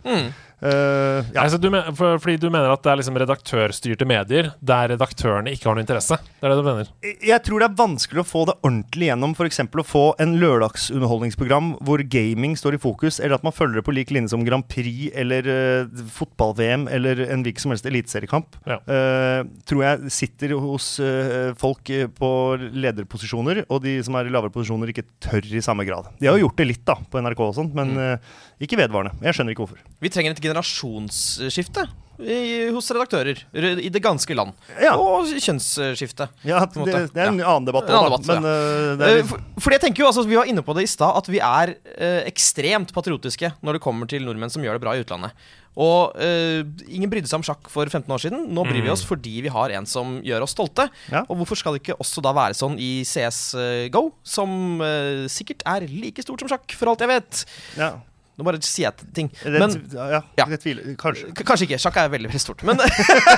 [0.64, 1.44] Eh, ja.
[1.44, 5.52] Altså, du men, for, fordi du mener at det er liksom redaktørstyrte medier der redaktørene
[5.54, 6.18] ikke har noe interesse?
[6.40, 6.90] Det er det du mener?
[7.04, 9.36] Jeg tror det er vanskelig å få det ordentlig gjennom.
[9.36, 9.62] F.eks.
[9.64, 13.96] å få en lørdagsunderholdningsprogram hvor gaming står i fokus, eller at man følger det på
[13.96, 18.58] lik linje som Grand Prix eller uh, fotball-VM eller en hvilken som helst eliteseriekamp.
[18.68, 18.80] Ja.
[18.88, 24.32] Uh, tror jeg sitter hos eh, folk eh, på lederposisjoner, og de som er i
[24.34, 26.10] lavere posisjoner, ikke tør i samme grad.
[26.20, 28.34] De har jo gjort det litt da, på NRK og sånt, men eh,
[28.64, 29.14] ikke vedvarende.
[29.24, 29.82] Jeg skjønner ikke hvorfor.
[30.04, 31.88] Vi trenger et generasjonsskifte
[32.22, 33.40] i, hos redaktører
[33.82, 34.54] i det ganske land.
[34.78, 34.94] Ja.
[35.00, 36.28] Og kjønnsskifte.
[36.46, 38.46] Ja, det, det er en annen debatt, En annen debatt, men
[39.00, 40.90] det Eh, er, for, fordi jeg tenker jo, altså Vi var inne på det i
[40.90, 44.84] stad, at vi er uh, ekstremt patriotiske når det kommer til nordmenn som gjør det
[44.84, 45.34] bra i utlandet.
[45.74, 48.46] Og uh, ingen brydde seg om sjakk for 15 år siden.
[48.54, 50.86] Nå bryr vi oss fordi vi har en som gjør oss stolte.
[51.10, 51.24] Ja.
[51.26, 53.42] Og hvorfor skal det ikke også da være sånn i CS
[53.94, 57.46] GO, som uh, sikkert er like stort som sjakk, for alt jeg vet.
[57.80, 57.94] ja.
[58.34, 59.28] Nå bare sier jeg ting.
[59.46, 60.46] Men ja, ja.
[60.58, 60.94] tviler.
[60.98, 61.30] Kanskje.
[61.38, 61.78] Kanskje ikke.
[61.82, 62.64] Sjakk er veldig veldig stort.
[62.66, 62.80] Men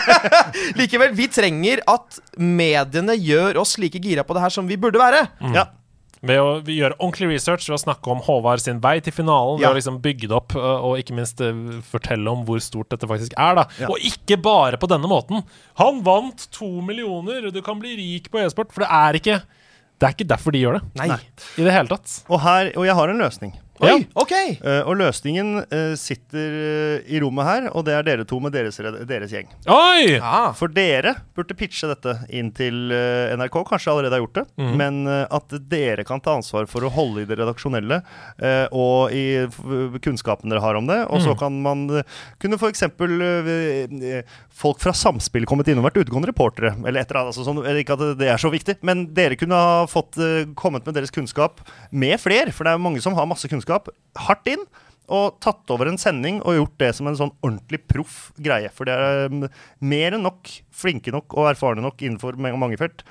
[0.81, 5.01] likevel, vi trenger at mediene gjør oss like gira på det her som vi burde
[5.03, 5.27] være.
[5.53, 5.67] Ja.
[6.27, 9.61] Ved å gjøre ordentlig research ved å snakke om Håvard sin vei til finalen.
[9.61, 11.43] Ved å liksom bygge det opp og ikke minst
[11.91, 13.61] fortelle om hvor stort dette faktisk er.
[13.61, 13.91] da Ja.
[13.93, 15.45] Og ikke bare på denne måten.
[15.83, 18.73] Han vant to millioner, du kan bli rik på e-sport.
[18.73, 19.43] For det er ikke
[19.97, 20.83] Det er ikke derfor de gjør det.
[21.01, 21.21] Nei.
[21.57, 22.19] I det hele tatt.
[22.29, 23.55] Og, her, og jeg har en løsning.
[23.81, 23.97] Oi, Ja.
[24.17, 24.33] ok!
[24.65, 28.53] Uh, og løsningen uh, sitter eh, i rommet her, og det er dere to med
[28.57, 29.49] deres, deres gjeng.
[29.69, 30.17] Oi!
[30.17, 30.53] Ja.
[30.57, 34.73] For dere burde pitche dette inn til uh, NRK, kanskje allerede har gjort det, Mm.
[34.81, 37.99] men at dere kan ta ansvar for å holde i det redaksjonelle
[38.41, 41.03] eh, og i f- kunnskapen dere har om det.
[41.11, 41.39] Og så Mhm.
[41.39, 42.03] kan man uh,
[42.41, 42.83] kunne f.eks.
[42.87, 44.23] Uh,
[44.57, 47.35] folk fra Samspill kommet innom, vært utegående reportere, eller et eller annet.
[47.35, 50.17] Altså, sånn, ikke at det er så viktig, men dere kunne ha fått
[50.57, 51.61] kommet med deres kunnskap
[51.93, 54.65] med fler, for det er mange som har masse kunnskap, hardt inn.
[55.07, 58.67] Og tatt over en sending og gjort det som en sånn ordentlig proff greie.
[58.75, 59.45] For det er um,
[59.87, 63.05] mer enn nok, flinke nok og erfarne nok innenfor ma- mange felt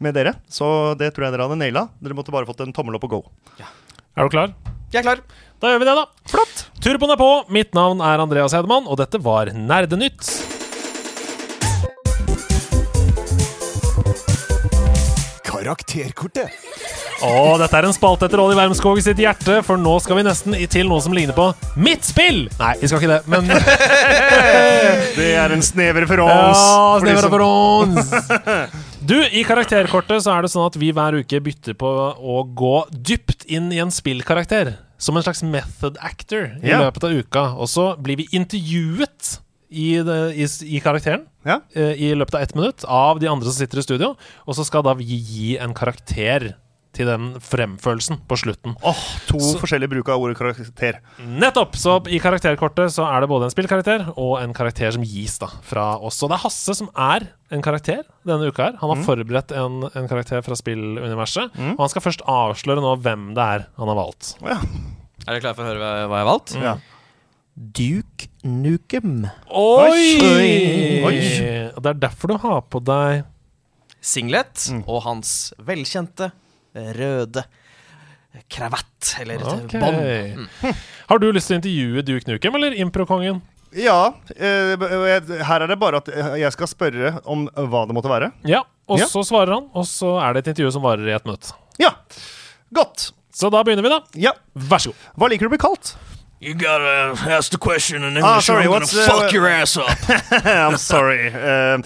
[0.00, 0.32] med dere.
[0.48, 0.64] Så
[0.96, 1.86] det tror jeg dere hadde naila.
[2.00, 3.20] Dere måtte bare fått en tommel opp og go.
[3.60, 4.54] Er du klar?
[4.92, 5.20] Jeg er klar.
[5.60, 6.06] Da gjør vi det, da.
[6.32, 6.64] Flott.
[6.84, 7.28] Turboen er på.
[7.52, 10.24] Mitt navn er Andreas Hedemann, og dette var Nerdenytt.
[15.44, 16.50] Karakterkortet.
[17.22, 20.56] Og dette er en spalte etter Olli Wermskog sitt hjerte, for nå skal vi nesten
[20.72, 22.48] til noe som ligner på mitt spill!
[22.58, 23.46] Nei, vi skal ikke det, men
[25.18, 26.64] Det er en snever referanse.
[26.64, 28.80] Ja, snever som-
[29.12, 31.88] Du, i karakterkortet så er det sånn at vi hver uke bytter på
[32.18, 34.76] å gå dypt inn i en spillkarakter.
[35.02, 36.84] Som en slags method actor i yeah.
[36.84, 37.42] løpet av uka.
[37.58, 39.32] Og så blir vi intervjuet
[39.72, 40.46] i, i,
[40.76, 41.58] i karakteren Ja.
[41.74, 44.12] eh, i løpet av ett minutt av de andre som sitter i studio.
[44.46, 46.52] Og så skal da vi gi en karakter
[46.92, 48.74] til den fremførelsen på slutten.
[48.84, 50.98] Åh, to Så- forskjellige bruk av ordet karakter.
[51.24, 51.72] Nettopp!
[51.80, 55.48] Så i karakterkortet så er det både en spillkarakter og en karakter som gis da
[55.64, 56.20] fra oss.
[56.22, 58.76] Og det er Hasse som er en karakter denne uka her.
[58.82, 61.48] Han har forberedt en, en karakter fra spilluniverset.
[61.56, 64.34] Og han skal først avsløre nå hvem det er han har valgt.
[64.44, 64.60] Ja.
[65.26, 66.56] Er dere klare for å høre hva, jeg har valgt?
[66.60, 66.76] ja.
[67.56, 69.26] Duke Nukem.
[69.52, 70.20] Oi!
[70.24, 71.04] Oi!
[71.04, 71.18] Oi!
[71.76, 73.24] det er derfor du har på deg
[74.02, 76.30] Singlet og hans velkjente
[76.74, 77.44] røde
[78.52, 79.80] kravatt, eller okay.
[79.80, 80.48] bånd.
[81.10, 83.42] Har du lyst til å intervjue Duke Nukem eller Improkongen?
[83.76, 84.12] Ja.
[84.36, 84.76] eh,
[85.48, 86.08] her er det bare at
[86.40, 88.32] jeg skal spørre om hva det måtte være.
[88.48, 88.62] Ja.
[88.90, 89.06] Og Ja.
[89.08, 91.52] så svarer han, og så er det et intervju som varer i et minutt.
[91.80, 91.94] Ja.
[92.74, 93.12] Godt.
[93.32, 94.00] Så da begynner vi, da.
[94.28, 94.32] Ja.
[94.54, 95.06] Vær så god.
[95.16, 95.94] Hva liker du å bli kalt?
[96.42, 99.76] You gotta ask the question in English, Ah, or I'm gonna uh, fuck your ass
[99.76, 99.96] up.
[100.44, 101.32] I'm sorry.
[101.32, 101.78] Uh,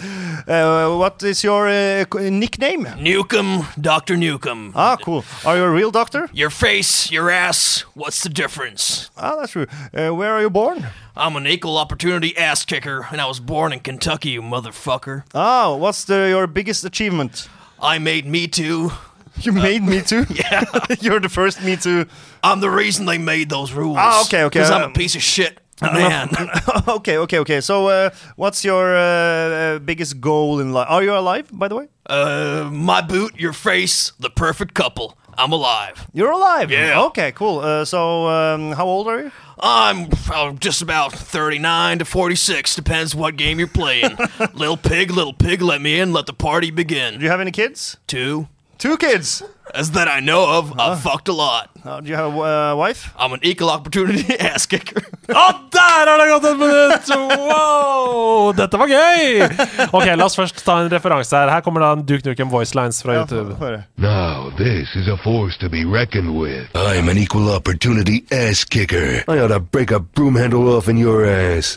[0.50, 2.86] uh, what is your uh, nickname?
[2.96, 4.16] Nukem, Dr.
[4.16, 4.72] Nukem.
[4.74, 5.26] Ah, cool.
[5.44, 6.30] Are you a real doctor?
[6.32, 9.10] Your face, your ass, what's the difference?
[9.18, 9.66] Ah, that's true.
[9.92, 10.86] Uh, where are you born?
[11.14, 15.24] I'm an equal opportunity ass kicker, and I was born in Kentucky, you motherfucker.
[15.34, 17.46] Ah, what's the, your biggest achievement?
[17.78, 18.90] I made Me Too.
[19.38, 20.24] You made Me Too?
[20.30, 20.64] Yeah,
[21.00, 22.06] You're the first Me Too.
[22.42, 23.96] I'm the reason they made those rules.
[23.98, 26.30] Ah, okay, okay, Because I'm a um, piece of shit man.
[26.88, 27.60] okay, okay, okay.
[27.60, 30.86] So, uh, what's your uh, uh, biggest goal in life?
[30.88, 31.88] Are you alive, by the way?
[32.08, 35.18] uh, my boot, your face, the perfect couple.
[35.38, 36.06] I'm alive.
[36.14, 36.70] You're alive.
[36.70, 37.02] Yeah.
[37.06, 37.58] Okay, cool.
[37.58, 39.32] Uh, so, um, how old are you?
[39.58, 44.16] I'm uh, just about 39 to 46, depends what game you're playing.
[44.54, 47.18] little pig, little pig, let me in, let the party begin.
[47.18, 47.98] Do you have any kids?
[48.06, 48.48] Two,
[48.78, 49.42] Two kids.
[49.74, 51.70] as that I know of, I've fucked a lot.
[51.84, 52.38] Uh, do you have a
[52.72, 53.12] uh, wife?
[53.18, 55.02] I'm an equal opportunity ass kicker.
[55.28, 55.44] Å,
[55.74, 57.10] der har det gått et minutt!
[57.40, 58.52] Wow!
[58.56, 59.42] Dette var gøy!
[59.90, 61.50] Ok, La oss først ta en referanse her.
[61.52, 63.56] Her kommer da en Duke Nukem voicelines fra YouTube.
[63.98, 66.70] Now, this is a force to be reckoned with.
[66.74, 69.24] I'm an equal opportunity ass kicker.
[69.28, 71.76] I ought to break a broom handle off in your ass.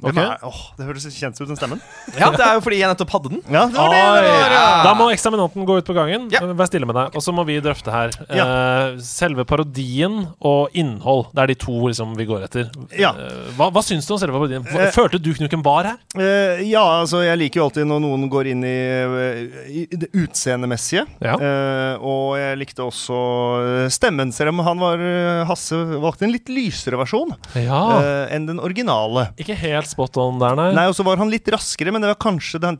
[0.00, 1.80] Hvem er, åh, det høres kjent ut, den stemmen.
[2.20, 3.42] Ja, Det er jo fordi jeg nettopp hadde den.
[3.52, 4.64] Ja, det var det det var, ja.
[4.84, 6.28] Da må eksaminanten gå ut på gangen.
[6.32, 6.40] Ja.
[6.56, 7.14] Vær stille med deg.
[7.16, 8.12] Og så må vi drøfte her.
[8.28, 11.28] Eh, selve parodien og innhold.
[11.36, 12.68] Det er de to liksom, vi går etter.
[12.98, 13.12] Ja.
[13.16, 14.64] Uh, hva, hva syns du om selve parodien?
[14.66, 16.00] Hva- uh, Følte du Knuken var her?
[16.16, 18.76] Eh, ja, altså jeg liker jo alltid når noen går inn i,
[19.80, 21.06] i det utseendemessige.
[21.22, 21.36] Ja.
[21.36, 23.20] Eh, og jeg likte også
[23.92, 25.02] stemmen, selv om han var
[25.48, 27.80] Hasse valgte en litt lysere versjon Ja.
[28.32, 29.28] enn den originale.
[29.40, 30.70] Ikke helt spot on der, nei.
[30.76, 32.70] Nei, og så var han litt raskere, men det var kanskje det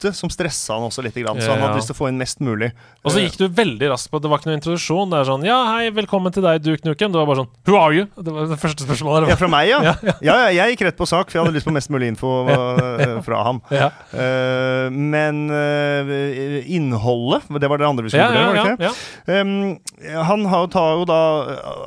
[0.00, 1.14] minuttet som stressa han også litt.
[1.14, 1.66] Så han Ja.
[1.66, 2.72] hadde lyst til å få inn mest mulig.
[3.04, 5.10] Og så gikk du veldig raskt på Det var ikke noen introduksjon.
[5.10, 7.12] Det er sånn Ja, hei, velkommen til deg, Duke Nukem.
[7.12, 8.06] Det var bare sånn Who are you?
[8.16, 9.28] Det var det første spørsmålet.
[9.28, 9.80] Ja, fra meg, ja.
[9.82, 10.64] Ja, ja, ja.
[10.64, 13.42] Jeg gikk rett på sak, for jeg hadde lyst på mest mulig info eh, fra
[13.44, 13.62] ham.
[13.70, 13.90] Ja.
[14.12, 19.40] Eh, men uh, innholdet, det var det andre vi skulle Ja, ja, vurdere, ja, ikke?
[19.40, 19.78] Um,
[20.26, 21.20] han har, tar jo da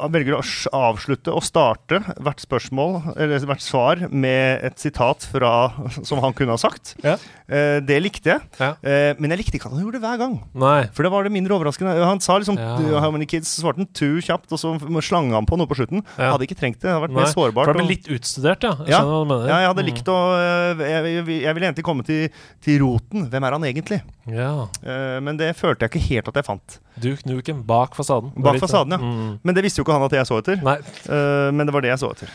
[0.09, 0.41] velger å
[0.73, 6.55] avslutte og starte hvert spørsmål, eller hvert svar, med et sitat fra, som han kunne
[6.55, 6.95] ha sagt.
[7.03, 7.17] Ja.
[7.51, 8.41] Uh, det likte jeg.
[8.59, 8.69] Ja.
[8.83, 10.35] Eh, men jeg likte ikke at han gjorde det hver gang.
[10.53, 10.83] Nei.
[10.93, 11.93] For det var det mindre overraskende.
[12.03, 12.99] Han sa liksom Ja.
[12.99, 13.49] How many kids?
[13.59, 16.03] Svarte han two kjapt, og så slange han på noe på slutten.
[16.17, 16.31] Ja.
[16.35, 16.87] Hadde ikke trengt det.
[16.87, 17.23] Det hadde vært Nei.
[17.23, 17.65] mer sårbart.
[17.65, 18.73] For det og- ble litt utstudert, ja.
[18.83, 18.99] Jeg Ja.
[19.01, 19.47] skjønner mener.
[19.47, 19.89] ja, jeg hadde Mm.
[19.93, 22.29] likt å øh, Jeg, jeg, jeg ville egentlig komme til,
[22.61, 23.29] til roten.
[23.29, 24.01] Hvem er han egentlig?
[24.27, 24.67] Ja.
[24.83, 26.79] Eh, men det følte jeg ikke helt at jeg fant.
[26.99, 28.31] Duke Nukem bak fasaden.
[28.37, 28.97] Bak litt fasaden, ja.
[28.97, 29.39] Mm.
[29.43, 30.61] Men det visste jo ikke han at jeg så etter.
[30.63, 30.77] Nei.
[31.09, 32.29] Eh, men det var det jeg så etter.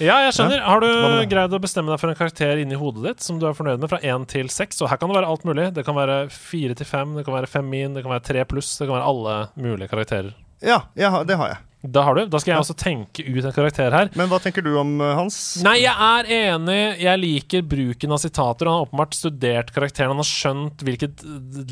[0.00, 0.62] Ja, jeg skjønner.
[0.64, 0.90] Har du
[1.30, 3.90] greid å bestemme deg for en karakter inni hodet ditt som du er fornøyd med,
[3.92, 4.80] fra én til seks?
[4.82, 5.70] Og her kan det være alt mulig.
[5.76, 8.44] Det kan være fire til fem, det kan være fem min, det kan være tre
[8.48, 8.76] pluss.
[8.80, 10.32] Det kan være alle mulige karakterer.
[10.64, 11.58] Ja, har- det har jeg.
[11.82, 12.26] Da har du.
[12.28, 14.10] Da skal jeg også tenke ut en karakter her.
[14.18, 15.62] Men hva tenker du om eh, hans?
[15.64, 16.76] Nei, jeg er enig.
[17.00, 18.68] Jeg liker bruken av sitater.
[18.68, 20.12] Han har åpenbart studert karakteren.
[20.12, 21.24] Han har skjønt hvilket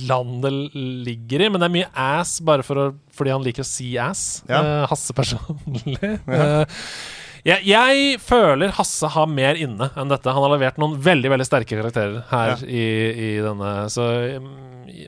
[0.08, 0.54] land det
[1.04, 1.50] ligger i.
[1.52, 4.24] Men det er mye ass bare for å, fordi han liker å si ass.
[4.48, 4.62] Ja.
[4.64, 6.00] Uh, Hasse personlig.
[6.24, 6.80] Eh,
[7.48, 10.32] jeg, jeg føler Hasse har mer inne enn dette.
[10.34, 12.58] Han har levert noen veldig veldig sterke karakterer her Ja.
[12.66, 12.84] i,
[13.28, 13.72] i denne.
[13.92, 14.04] Så,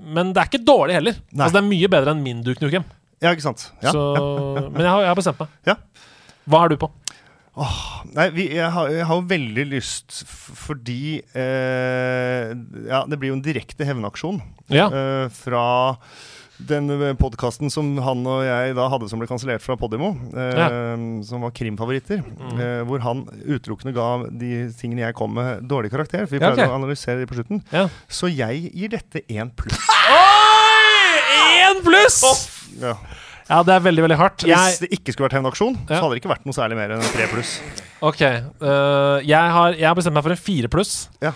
[0.07, 1.21] men det er ikke dårlig heller.
[1.37, 2.87] Altså, det er mye bedre enn min Duke Nukem.
[3.21, 3.67] Ja, ikke sant?
[3.85, 5.53] Ja, så, ja, Men jeg har, jeg har bestemt meg.
[5.69, 5.77] Ja.
[6.51, 6.89] Hva er du på?
[8.15, 10.21] Nei, vi, jeg, har, jeg har jo veldig lyst
[10.57, 12.53] fordi eh,
[12.89, 14.39] Ja, det blir jo en direkte hevnaksjon
[14.73, 14.87] Ja.
[14.89, 15.65] eh, fra
[16.69, 20.97] den podkasten som han og jeg da hadde som ble kansellert fra Podimo, eh,
[21.27, 22.61] som var krimfavoritter, Mm.
[22.61, 26.27] eh, hvor han utelukkende ga de tingene jeg kom med, dårlig karakter.
[26.27, 26.71] For vi Ja, pleide ok.
[26.73, 27.63] å analysere de på slutten.
[27.73, 27.89] Ja.
[28.09, 29.79] Så jeg gir dette én pluss.
[30.11, 31.71] Oi!
[31.71, 32.21] Én pluss!
[32.81, 32.95] Ja.
[33.51, 34.45] Ja, det er veldig, veldig hardt.
[34.47, 35.97] Hvis det ikke skulle vært hevnaksjon, Ja.
[35.99, 37.57] så hadde det ikke vært noe særlig mer enn tre pluss.
[38.01, 38.21] ok,
[38.63, 41.09] uh, jeg, har, jeg har bestemt meg for en fire pluss.
[41.21, 41.33] Ja.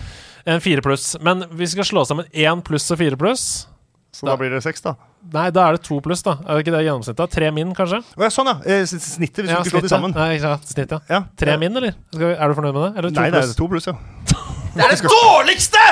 [0.47, 1.17] En fire pluss.
[1.21, 3.67] Men vi skal slå sammen én pluss og fire pluss.
[4.15, 4.93] Så da blir det seks, da.
[5.35, 6.37] Nei, da er det to pluss, da.
[6.47, 7.33] Er det ikke det gjennomsnittet?
[7.35, 7.99] Tre min, kanskje?
[8.15, 8.57] Å ja, sånn, ja.
[8.63, 10.15] Eh, Snittet, hvis Ja, du slår slå de sammen.
[10.15, 10.69] Nei, ikke sant.
[10.71, 11.01] Snitt, ja.
[11.11, 11.21] Ja.
[11.43, 11.97] Tre min, eller?
[12.15, 12.91] Skal vi, er du fornøyd med det?
[13.03, 13.57] Eller to Nei, det er pluss?
[13.59, 13.97] to pluss, ja.
[14.75, 15.85] Det er det dårligste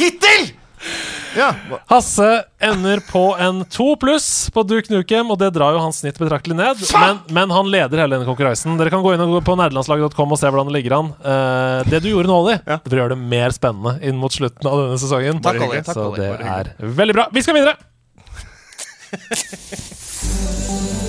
[0.00, 0.50] hittil!
[1.36, 1.50] Ja.
[1.90, 6.18] Hasse ender på en to pluss på Duke Nukem, og det drar jo hans snitt
[6.20, 6.80] betraktelig ned.
[6.96, 8.78] Men, men han leder hele denne konkurransen.
[8.80, 11.12] Dere kan gå inn og gå på nerdelandslaget.com og se hvordan det ligger an.
[11.20, 12.78] Uh, det du gjorde nå, Olli, Ja.
[12.80, 15.42] det vil gjøre det mer spennende inn mot slutten av denne sesongen.
[15.44, 15.82] Takk, Olli.
[15.84, 16.72] Takk, Så det er
[17.02, 17.28] veldig bra.
[17.36, 17.76] Vi skal videre!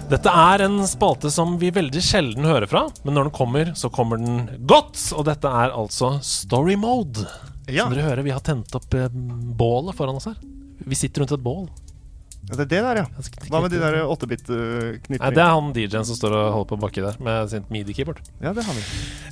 [0.09, 3.91] Dette er en spalte som vi veldig sjelden hører fra, men når den kommer, så
[3.93, 4.97] kommer den godt.
[5.13, 7.27] Og dette er altså Story Mode.
[7.69, 7.83] Ja.
[7.85, 10.39] Som dere hører, vi har tent opp eh, bålet foran oss her.
[10.81, 11.67] Vi sitter rundt et bål.
[12.49, 13.05] Ja, Det er det der, ja.
[13.49, 15.33] Hva med de der Nei, 8-bit-knitringene?
[15.35, 18.21] det er han DJ-en som står og holder på baki der med sin midi-keyboard.
[18.41, 18.83] Ja, det har vi.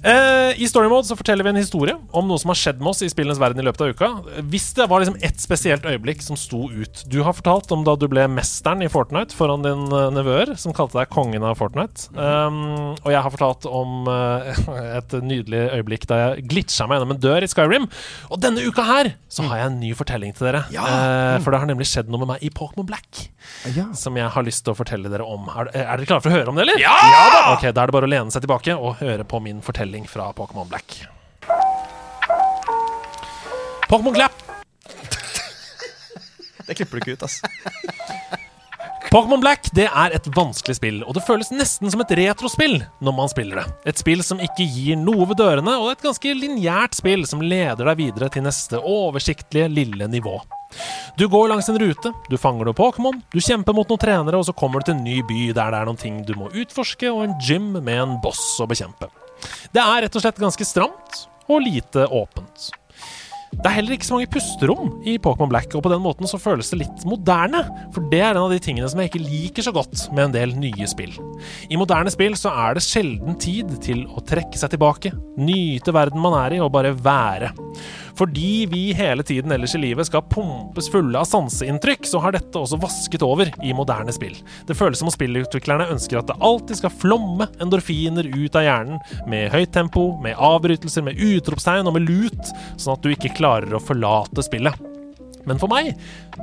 [0.07, 2.91] Eh, I Story Mode så forteller vi en historie om noe som har skjedd med
[2.94, 4.10] oss i spillenes verden i løpet av uka.
[4.52, 7.95] Hvis det var liksom ett spesielt øyeblikk som sto ut Du har fortalt om da
[7.98, 12.11] du ble mesteren i Fortnite foran din eh, nevøer, som kalte deg kongen av Fortnite.
[12.14, 14.45] Um, og jeg har fortalt om uh,
[14.99, 17.89] et nydelig øyeblikk da jeg glitcha meg gjennom en dør i Skyrim.
[18.30, 20.64] Og denne uka her så har jeg en ny fortelling til dere.
[20.72, 23.07] Eh, for det har nemlig skjedd noe med meg i Pokémon Black
[23.76, 23.88] Ja.
[23.98, 25.48] som jeg har lyst til å fortelle dere om.
[25.50, 26.82] Er, er dere klare for å høre om det, eller?
[26.82, 26.94] Ja!
[27.56, 30.30] Ok, Da er det bare å lene seg tilbake og høre på min fortelling fra
[30.38, 31.00] Pokémon Black.
[33.90, 34.36] Pokémon Clap.
[36.68, 37.38] Det klipper du ikke ut, ass.
[39.08, 43.14] Pokémon Black det er et vanskelig spill, og det føles nesten som et retrospill når
[43.16, 43.66] man spiller det.
[43.94, 47.88] Et spill som ikke gir noe ved dørene, og et ganske lineært spill som leder
[47.88, 50.36] deg videre til neste oversiktlige, lille nivå.
[51.18, 54.45] Du går langs en rute, du fanger noen Pokémon, du kjemper mot noen trenere, og
[54.45, 57.10] så kommer du til en ny by der det er noen ting du må utforske,
[57.10, 59.10] og en gym med en boss å bekjempe.
[59.73, 62.69] Det er rett og slett ganske stramt og lite åpent.
[63.57, 66.39] Det er heller ikke så mange pusterom i Pokémon Black, og på den måten så
[66.41, 67.64] føles det litt moderne.
[67.95, 70.35] For det er en av de tingene som jeg ikke liker så godt med en
[70.35, 71.15] del nye spill.
[71.72, 76.22] I moderne spill så er det sjelden tid til å trekke seg tilbake, nyte verden
[76.22, 77.53] man er i, og bare være.
[78.18, 82.57] Fordi vi hele tiden ellers i livet skal pumpes fulle av sanseinntrykk, så har dette
[82.57, 84.34] også vasket over i moderne spill.
[84.65, 89.03] Det føles som om spillutviklerne ønsker at det alltid skal flomme endorfiner ut av hjernen,
[89.30, 93.77] med høyt tempo, med avbrytelser, med utropstegn og med lut, sånn at du ikke klarer
[93.77, 94.81] å forlate spillet.
[95.48, 95.94] Men for meg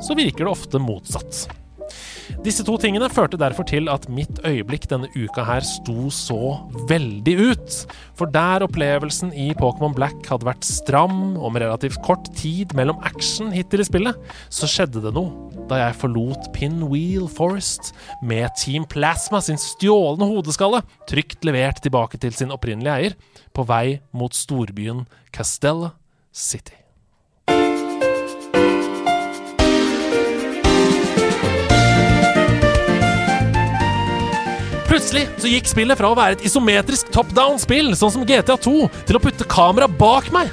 [0.02, 1.44] så virker det ofte motsatt.
[2.44, 6.56] Disse to tingene førte derfor til at mitt øyeblikk denne uka her sto så
[6.90, 7.78] veldig ut.
[8.18, 13.00] For der opplevelsen i Pokémon Black hadde vært stram og med relativt kort tid mellom
[13.06, 17.94] action hittil i spillet, så skjedde det noe da jeg forlot Pinwheel Forest
[18.24, 23.18] med Team Plasma sin stjålne hodeskalle, trygt levert tilbake til sin opprinnelige eier,
[23.56, 25.94] på vei mot storbyen Castella
[26.32, 26.83] City.
[34.94, 38.74] Plutselig så gikk spillet fra å være et isometrisk top down-spill, sånn som GTA2,
[39.08, 40.52] til å putte kamera bak meg.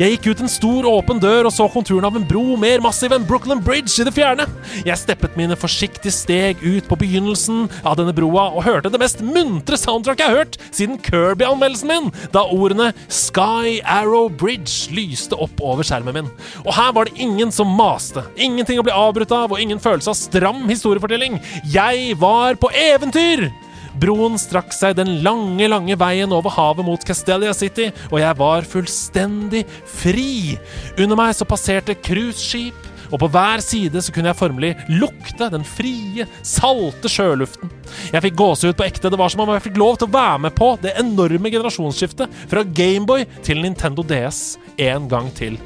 [0.00, 3.12] Jeg gikk ut en stor, åpen dør og så konturen av en bro mer massiv
[3.12, 4.46] enn Brooklyn Bridge i det fjerne.
[4.86, 9.20] Jeg steppet mine forsiktige steg ut på begynnelsen av denne broa og hørte det mest
[9.20, 15.60] muntre soundtracket jeg har hørt siden Kirby-anmeldelsen min, da ordene Sky Arrow Bridge lyste opp
[15.60, 16.34] over skjermen min.
[16.64, 20.14] Og her var det ingen som maste, ingenting å bli avbrutt av og ingen følelse
[20.14, 21.42] av stram historiefortelling.
[21.76, 23.50] Jeg var på eventyr!
[23.98, 28.68] Broen strakk seg den lange, lange veien over havet mot Castellia City, og jeg var
[28.68, 30.56] fullstendig fri.
[31.00, 35.66] Under meg så passerte cruiseskip, og på hver side så kunne jeg formelig lukte den
[35.66, 37.72] frie, salte sjøluften.
[38.14, 39.10] Jeg fikk gåsehud på ekte.
[39.10, 42.40] Det var som om jeg fikk lov til å være med på det enorme generasjonsskiftet
[42.52, 45.58] fra Gameboy til Nintendo DS en gang til.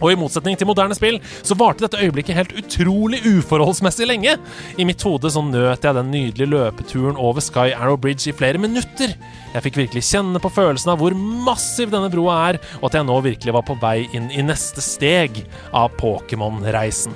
[0.00, 4.36] Og i motsetning til moderne spill, så varte dette øyeblikket helt utrolig uforholdsmessig lenge.
[4.78, 8.60] I mitt hode så nøt jeg den nydelige løpeturen over Sky Arrow Bridge i flere
[8.60, 9.14] minutter.
[9.54, 13.06] Jeg fikk virkelig kjenne på følelsen av hvor massiv denne broa er, og at jeg
[13.06, 17.14] nå virkelig var på vei inn i neste steg av Pokémon-reisen.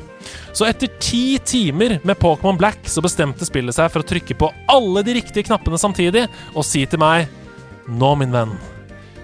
[0.53, 4.51] Så etter ti timer med Pokémon Black så bestemte spillet seg for å trykke på
[4.71, 7.29] alle de riktige knappene samtidig og si til meg
[7.89, 8.51] Nå, min venn,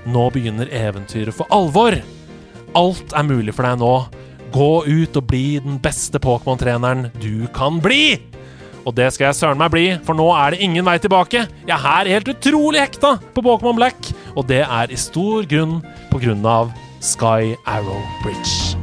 [0.08, 1.98] nå begynner eventyret for alvor.
[2.74, 3.94] Alt er mulig for deg nå.
[4.54, 8.18] Gå ut og bli den beste Pokémon-treneren du kan bli!
[8.84, 11.46] Og det skal jeg søren meg bli, for nå er det ingen vei tilbake.
[11.64, 15.78] Jeg er helt utrolig hekta på Pokémon Black, og det er i stor grunn
[16.10, 18.76] på grunn av Sky Arrow Bridge.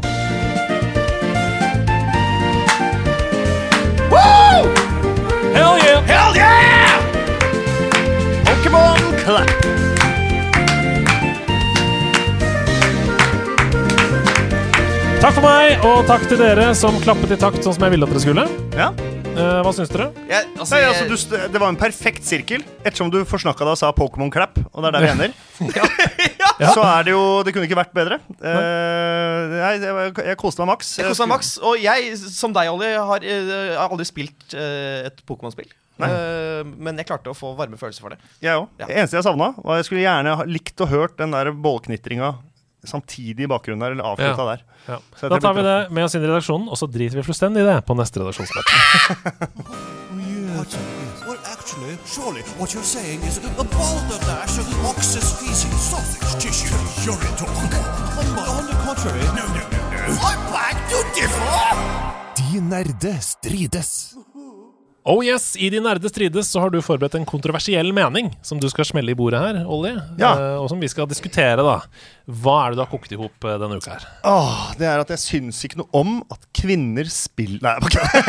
[5.52, 6.02] Hell yeah!
[6.08, 6.98] Hell yeah!
[8.48, 9.91] Pokémon Clap.
[15.22, 18.08] Takk for meg, og takk til dere som klappet i takt sånn som jeg ville
[18.08, 18.46] at dere skulle.
[18.74, 18.88] Ja.
[19.32, 20.08] Eh, hva syns dere?
[20.28, 22.64] Jeg, altså, Nei, jeg, altså, du, st- det var en perfekt sirkel.
[22.82, 25.36] Ettersom du forsnakka deg og sa Pokémon Clap, og det er der vi ender,
[26.76, 28.18] så er det jo Det kunne ikke vært bedre.
[28.42, 30.92] Eh, nei, jeg, jeg koste meg maks.
[31.00, 31.54] jeg koser meg maks.
[31.70, 35.70] Og jeg, som deg, Olli, har, eh, har aldri spilt eh, et Pokémon-spill.
[36.02, 38.20] Eh, men jeg klarte å få varme følelser for det.
[38.42, 38.72] Jeg òg.
[38.82, 38.90] Ja.
[38.90, 42.34] Det eneste jeg savna, var jeg skulle gjerne ha likt og hørt den der bålknitringa
[42.88, 44.64] samtidig i bakgrunnen der, eller avslutta der.
[44.88, 44.98] Ja.
[45.20, 47.62] Så Da tar vi det med oss inn i redaksjonen, og så driter vi fullstendig
[47.62, 48.72] i det på neste redaksjonsmøte.
[62.38, 64.16] De nerde strides.
[65.04, 68.68] Oh yes, I De nerde strides så har du forberedt en kontroversiell mening som du
[68.70, 69.96] skal smelle i bordet her, Olli.
[70.22, 70.36] Ja.
[70.36, 71.80] Eh, og som vi skal diskutere, da.
[72.30, 74.06] Hva er det du har kokt i hop eh, denne uka her?
[74.30, 77.94] Åh, det er at jeg syns ikke noe om at kvinner spiller Nei, jeg bare
[77.98, 78.22] kødder.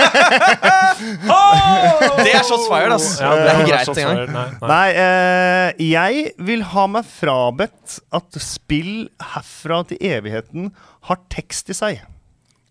[2.23, 3.11] Det er shots fired, ass.
[3.20, 4.16] Ja, det er ikke greit engang.
[4.23, 4.70] Nei, nei.
[4.73, 8.94] Nei, eh, jeg vil ha meg frabedt at spill
[9.35, 10.73] herfra til evigheten
[11.11, 12.01] har tekst i seg.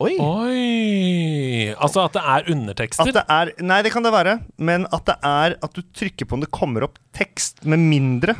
[0.01, 0.15] Oi.
[0.17, 1.73] Oi!
[1.75, 3.11] Altså at det er undertekster?
[3.13, 6.37] Det er Nei, det kan det være, men at det er at du trykker på
[6.37, 8.37] om det kommer opp tekst, med mindre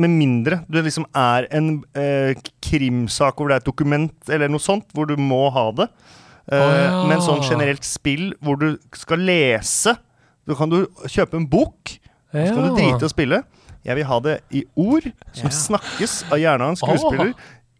[0.00, 2.34] med mindre du liksom er en eh,
[2.64, 5.86] krimsak hvor det er et dokument eller noe sånt, hvor du må ha det.
[6.50, 6.96] Eh, oh, ja.
[7.08, 9.94] Men sånn generelt spill hvor du skal lese
[10.44, 11.94] Da kan du kjøpe en bok,
[12.34, 13.38] og så kan du drite i å spille.
[13.84, 17.32] Jeg vil ha det i ord som snakkes av hjernen av en skuespiller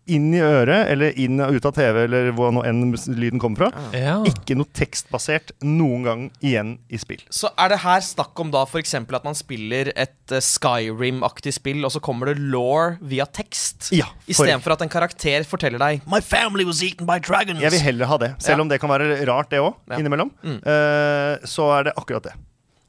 [0.06, 3.56] inn i øret, eller inn og ut av TV, eller hvor nå enn lyden kommer
[3.70, 3.84] fra.
[3.96, 4.18] Ja.
[4.28, 7.22] Ikke noe tekstbasert noen gang igjen i spill.
[7.32, 8.94] Så er det her snakk om da f.eks.
[9.00, 13.88] at man spiller et eh, Skyrim-aktig spill, og så kommer det law via tekst?
[13.96, 17.60] Ja, for- Istedenfor at en karakter forteller deg My family was eaten by dragons.
[17.64, 18.62] Jeg vil heller ha det, selv Ja.
[18.62, 19.96] om det kan være rart, det òg, Ja.
[19.96, 20.30] innimellom.
[20.44, 20.60] Mm.
[20.60, 22.34] Uh, så er det akkurat det.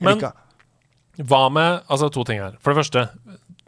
[0.01, 0.19] Men-
[1.15, 2.57] Hva med Altså, to ting her.
[2.59, 3.07] For det første,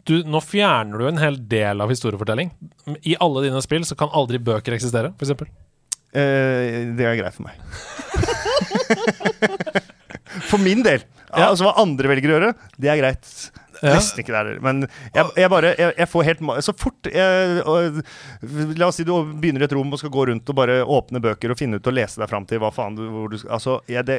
[0.08, 2.48] du, nå fjerner du en hel del av historiefortelling.
[3.06, 5.34] I alle dine spill så kan aldri bøker eksistere, f.eks.
[6.08, 7.56] Uh, det er greit for meg.
[10.50, 11.00] for min del.
[11.28, 11.50] Ja.
[11.50, 13.32] Altså Hva andre velger å gjøre, det er greit.
[13.78, 13.92] Ja.
[13.94, 14.48] Nesten ikke der.
[14.64, 14.80] Men
[15.14, 18.00] jeg, jeg bare jeg, jeg får helt Så fort jeg, og,
[18.78, 21.20] La oss si du begynner i et rom og skal gå rundt og bare åpne
[21.22, 23.76] bøker og finne ut og lese deg fram til hva faen du, hvor du Altså,
[23.86, 24.16] jeg, det,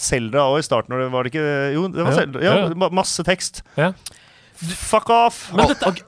[0.00, 1.44] Zelda òg i starten, var det ikke
[1.76, 2.44] Jo, det var Ja, Zelda.
[2.46, 2.70] Ja, ja.
[2.84, 3.60] ma- Masse tekst.
[3.76, 3.90] Ja.
[4.62, 5.38] Fuck off!
[5.56, 6.00] Men ok,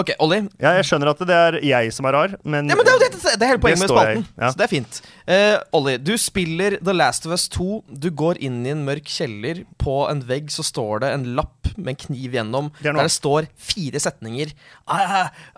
[0.00, 0.40] ok, Olli.
[0.58, 2.96] Ja, jeg skjønner at det er jeg som er rar, men Ja, men Det er
[2.98, 4.24] jo det, det er hele poenget med spalten.
[4.34, 4.50] ja.
[4.50, 5.00] Så det er fint.
[5.30, 7.68] Uh, Olli, du spiller The Last of Us 2.
[8.02, 9.62] Du går inn i en mørk kjeller.
[9.78, 13.06] På en vegg så står det en lapp med en kniv gjennom, Det er der
[13.06, 14.50] det står fire setninger.
[14.50, 15.00] I,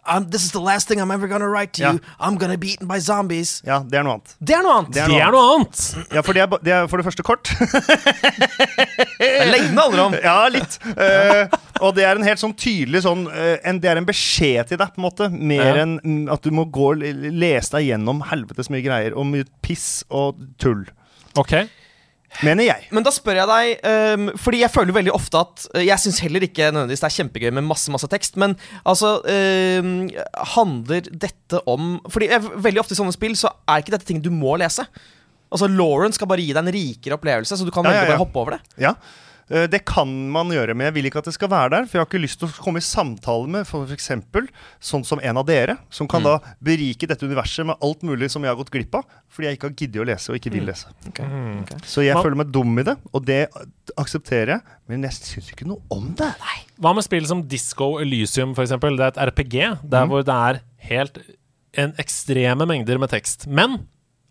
[0.06, 1.92] um, this is the last thing I'm ever gonna write to Ja.
[1.92, 2.00] you.
[2.20, 3.62] I'm gonna be eaten by zombies.
[3.66, 4.34] Ja, det er noe annet.
[4.40, 4.92] Det er noe annet.
[4.92, 5.82] Det er Det noe er noe annet!
[6.12, 7.52] Ja, for det er, ba- det er for det første kort.
[9.22, 10.14] Det er lengden det handler om.
[10.22, 10.78] Ja, litt.
[10.96, 11.52] Eh,
[11.82, 14.80] og det er en helt sånn tydelig sånn eh, en, Det er en beskjed til
[14.80, 15.28] deg, på en måte.
[15.32, 15.82] Mer Ja.
[15.84, 19.26] enn mm, at du må gå og l- lese deg gjennom helvetes mye greier og
[19.30, 20.84] mye piss og tull.
[21.38, 21.54] Ok.
[22.40, 22.86] Mener jeg.
[22.96, 23.82] Men da spør jeg deg,
[24.16, 27.16] um, fordi jeg føler veldig ofte at eh, Jeg syns heller ikke nødvendigvis det er
[27.18, 28.54] kjempegøy med masse masse tekst, men
[28.88, 29.90] altså um,
[30.54, 34.22] Handler dette om Fordi jeg, veldig ofte i sånne spill så er ikke dette ting
[34.24, 34.86] du må lese.
[35.52, 38.10] Altså Lauren skal bare gi deg en rikere opplevelse, så du kan Ja, ja, ja.
[38.14, 38.62] bare hoppe over det.
[38.80, 38.94] Ja.
[39.52, 41.84] Eh, Det kan man gjøre, men jeg vil ikke at det skal være der.
[41.84, 44.08] For jeg har ikke lyst til å komme i samtale med f.eks.
[44.80, 48.42] sånn som en av dere, som kan da berike dette universet med alt mulig som
[48.42, 50.64] jeg har gått glipp av, fordi jeg ikke har giddet å lese og ikke vil
[50.70, 50.88] lese.
[51.84, 53.42] Så jeg Hva- føler meg dum i det, og det
[54.00, 56.32] aksepterer jeg, men jeg syns ikke noe om det.
[56.80, 58.70] Hva med spill som Disco Elysium, f.eks.?
[58.80, 61.18] Det er et RPG der hvor det er helt
[61.76, 63.46] en ekstreme mengder med tekst.
[63.46, 63.82] Men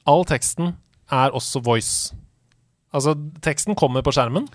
[0.06, 0.73] all teksten
[1.11, 2.14] er også voice.
[2.93, 4.49] Altså, teksten kommer på skjermen,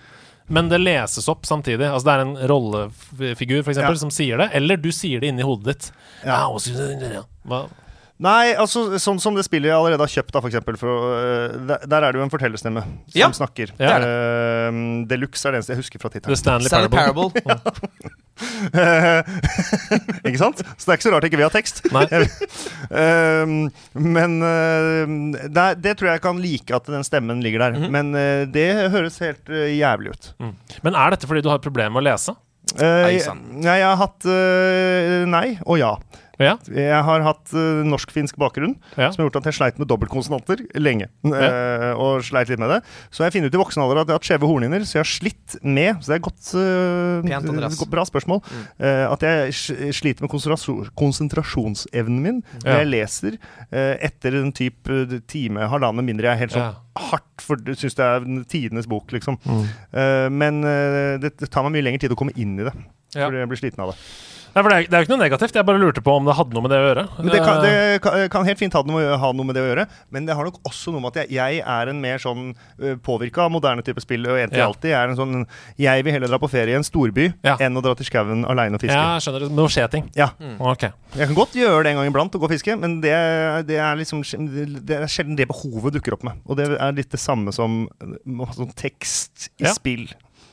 [0.49, 1.87] men det leses opp samtidig.
[1.91, 4.03] Altså, det er en rollefigur, for eksempel, Ja.
[4.05, 5.91] som sier det, eller du sier det inni hodet ditt.
[6.25, 6.47] Ja.
[6.47, 7.69] Ah, hva- Hva?
[8.23, 10.79] Nei, altså sånn som det spillet jeg allerede har kjøpt, da, for eksempel.
[10.81, 13.75] For, uh, der, der er det jo en fortellerstemme som Ja, snakker.
[13.77, 16.39] det er Uh, Deluxe er det eneste jeg husker fra The tittelen.
[16.41, 17.29] Stanley, Stanley Parable.
[17.37, 17.91] Parable.
[20.29, 20.61] ikke sant?
[20.77, 21.83] Så det er ikke så rart ikke vi har tekst.
[21.95, 22.05] Nei.
[22.97, 23.55] Ehm,
[23.97, 24.37] men
[25.51, 27.79] det, det tror jeg kan like at den stemmen ligger der.
[27.81, 27.93] Mhm.
[27.93, 30.29] Men øh, det høres helt jævlig ut.
[30.85, 32.37] Men er dette fordi du har problemer med å lese?
[32.77, 35.93] Uh, Nei, jeg, jeg har hatt uh, nei og ja.
[36.39, 36.57] Ja.
[36.69, 39.11] Jeg har hatt uh, norsk-finsk bakgrunn, Ja.
[39.11, 41.09] som har gjort at jeg sleit med dobbeltkonsonanter lenge.
[41.37, 42.79] Eh, og sleit litt med det.
[43.13, 45.03] Så jeg finner ut i voksen alder at jeg har hatt skjeve hornhinner, så jeg
[45.05, 48.41] har slitt med Så det er godt, uh, Pent, godt Bra spørsmål.
[48.81, 50.33] Eh, at jeg sliter med
[50.97, 52.79] konsentrasjonsevnen min når Ja.
[52.81, 53.39] jeg leser
[53.71, 56.25] etter en type time, halvannen mindre.
[56.29, 56.75] Jeg er helt sånn Ja.
[57.11, 59.39] hardt, for du syns det er tidenes bok, liksom.
[59.45, 59.65] Mm.
[59.93, 60.63] Eh, men
[61.21, 62.73] det, det tar meg mye lengre tid å komme inn i det.
[63.15, 63.27] Ja.
[63.29, 63.99] Fordi jeg blir sliten av det.
[64.57, 65.53] Nei, for det, er, det er jo ikke noe negativt.
[65.59, 67.03] Jeg bare lurte på om det hadde noe med det å gjøre.
[67.19, 69.61] Men det kan, Eh, det kan, kan helt fint ha noe, ha noe med det
[69.61, 69.85] å gjøre,
[70.17, 72.55] men det har nok også noe med at jeg, jeg er en mer sånn
[73.05, 74.25] påvirka av moderne type spill.
[74.27, 74.69] Og egentlig Ja.
[74.71, 75.47] alltid er en sånn
[75.77, 77.57] Jeg vil heller dra på ferie i en storby Ja.
[77.61, 78.97] enn å dra til skauen aleine og fiske.
[78.97, 79.41] ja, jeg skjønner.
[79.45, 80.11] Det Nå skjer ting.
[80.17, 80.31] Ja.
[80.59, 80.89] Ok.
[81.17, 83.13] Jeg kan godt gjøre det en gang iblant, å gå og fiske, men det,
[83.69, 84.23] det er liksom
[84.87, 86.41] Det er sjelden det behovet dukker opp med.
[86.49, 89.73] Og det er litt det samme som sånn tekst i Ja.
[89.77, 90.09] spill.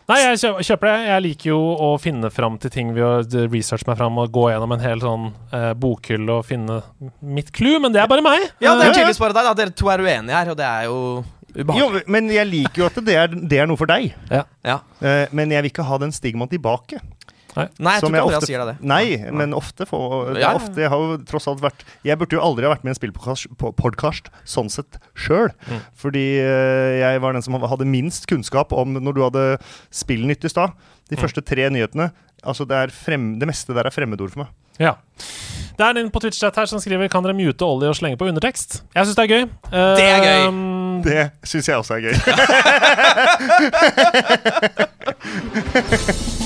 [0.09, 0.95] Nei, jeg kjøper det.
[1.07, 4.49] Jeg liker jo å finne fram til ting ved å researche meg fram og gå
[4.51, 6.81] gjennom en hel sånn eh, bokhylle og finne
[7.23, 8.49] mitt clou, men det er bare meg.
[8.59, 9.47] Ja, det Eh, er tydeligvis bare deg.
[9.47, 10.97] da Dere to er uenige her, og det er jo
[11.53, 12.01] ubehagelig.
[12.03, 14.11] Jo, men jeg liker jo at det er, det er noe for deg.
[14.33, 14.43] Ja.
[14.65, 14.79] Ja.
[14.99, 16.99] Eh, men jeg vil ikke ha den stigmaen tilbake.
[17.55, 18.77] Nei, jeg tror ikke Andreas ofte- sier deg det.
[18.89, 22.33] Nei, men ofte får er Ja, ofte, Jeg har jo tross alt vært Jeg burde
[22.37, 25.49] jo aldri ha vært med i en spillpodkast sånn sett sjøl.
[25.69, 25.79] Mm.
[25.95, 29.45] Fordi eh, jeg var den som hadde minst kunnskap om når du hadde
[29.93, 30.71] Spillnytt i stad.
[31.09, 31.21] De Mm.
[31.21, 32.11] første tre nyhetene.
[32.43, 34.47] Altså det, er frem, det meste der er fremmedord for meg.
[34.79, 34.95] Ja.
[35.77, 38.25] Det er en på Twitch-chat her som skriver Kan dere mute Ollie og slenge på
[38.27, 38.81] undertekst.
[38.95, 39.45] Jeg syns det er gøy.
[39.69, 40.47] Det er gøy.
[40.47, 42.13] um, Det syns jeg også er gøy.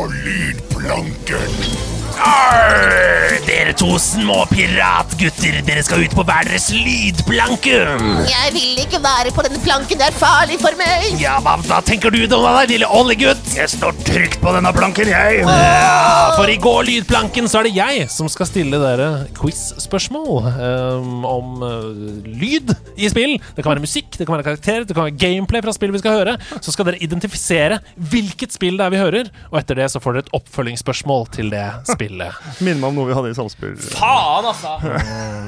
[0.00, 1.69] Gå lydplanken!
[2.20, 7.78] Arr, dere to små piratgutter, dere skal ut på hver deres lydplanke.
[8.28, 11.06] Jeg vil ikke være på denne planken, det er farlig for meg.
[11.20, 12.40] Ja, hva, hva tenker du det,
[12.70, 13.54] lille oljegutt?
[13.56, 15.40] Jeg står trygt på denne planken, jeg.
[15.46, 21.24] Ja, for i går lydplanken så er det jeg som skal stille dere quiz-spørsmål um,
[21.28, 21.88] om uh,
[22.26, 23.38] lyd i spill.
[23.56, 26.02] Det kan være musikk, det kan være karakterer, det kan være gameplay fra spill vi
[26.02, 26.36] skal høre.
[26.60, 27.80] Så skal dere identifisere
[28.12, 31.52] hvilket spill det er vi hører, og etter det så får dere et oppfølgingsspørsmål til
[31.54, 32.09] det spillet.
[32.10, 33.78] Minner meg om noe vi hadde i Salzburg.
[33.94, 34.74] Faen, altså!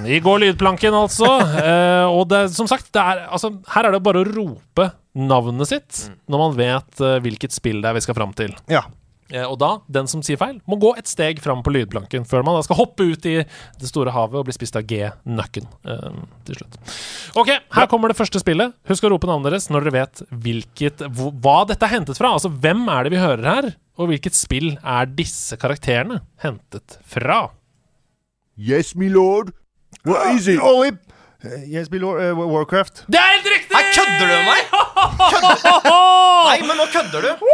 [0.08, 1.28] I går lydplanken, altså.
[1.42, 5.68] uh, og det, som sagt, det er, altså, her er det bare å rope navnet
[5.68, 8.54] sitt når man vet uh, hvilket spill det er vi skal fram til.
[8.72, 8.86] Ja.
[9.32, 12.44] Uh, og da, den som sier feil, må gå et steg fram på lydplanken før
[12.46, 15.70] man da skal hoppe ut i det store havet og bli spist av G-nøkken
[16.48, 16.80] til slutt.
[17.40, 18.74] Ok, her kommer det første spillet.
[18.90, 22.34] Husk å rope navnet deres når dere vet hvilket, hva dette er hentet fra.
[22.36, 27.42] Altså, hvem er det vi hører her, og hvilket spill er disse karakterene hentet fra?
[28.58, 29.52] Yes, my lord.
[30.04, 30.60] What is it?
[30.60, 30.94] Ollie!
[31.44, 32.22] Eh, Yes, my lord.
[32.22, 33.04] Uh, Warcraft.
[33.10, 33.74] Det er helt riktig!
[33.74, 34.60] Nei, kødder du med meg?
[36.48, 37.46] Nei, men nå kødder du.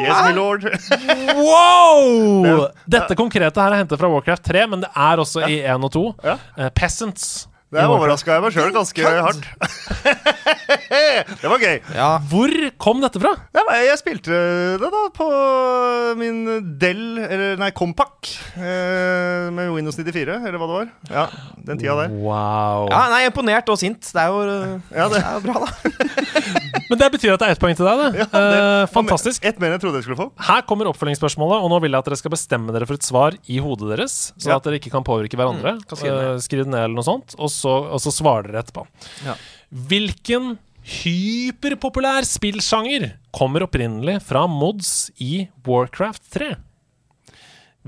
[0.00, 0.66] Yes, my lord.
[1.36, 2.66] Wow!
[2.90, 5.92] Dette konkrete her er hentet fra Warcraft 3, men det er også i 1 og
[5.96, 6.04] 2.
[6.28, 6.36] Ja.
[6.56, 7.48] Eh, Peasants.
[7.70, 9.44] Der overraska jeg meg sjøl ganske hardt.
[11.40, 11.76] det var gøy.
[11.94, 12.08] Ja.
[12.30, 12.52] Hvor
[12.82, 13.30] kom dette fra?
[13.54, 14.34] Ja, jeg spilte
[14.80, 15.28] det da på
[16.18, 16.40] min
[16.82, 20.90] Dell, eller nei, Compact, eh, med Windows 94, eller hva det var.
[21.14, 21.26] Ja,
[21.68, 22.14] den tida der.
[22.18, 22.88] Wow.
[22.90, 24.02] ja, nei, imponert og sint.
[24.10, 25.70] Det er jo, uh, Ja, det, det er jo bra, da.
[26.90, 28.24] Men det betyr at det er ett poeng til deg, det.
[28.24, 29.44] Ja, det- Eh, fantastisk.
[29.46, 30.26] Ett mer enn jeg trodde jeg skulle få.
[30.46, 33.36] Her kommer oppfølgingsspørsmålet, og nå vil jeg at dere skal bestemme dere for et svar
[33.50, 34.56] i hodet deres, så Ja.
[34.58, 35.76] at dere ikke kan påvirke hverandre.
[35.78, 35.94] Mm.
[36.10, 38.86] Eh, skriv det ned eller noe sånt, og så, og så svarer dere etterpå.
[39.26, 39.36] Ja.
[39.90, 40.56] Hvilken
[40.90, 46.50] hyperpopulær spillsjanger kommer opprinnelig fra mods i Warcraft 3?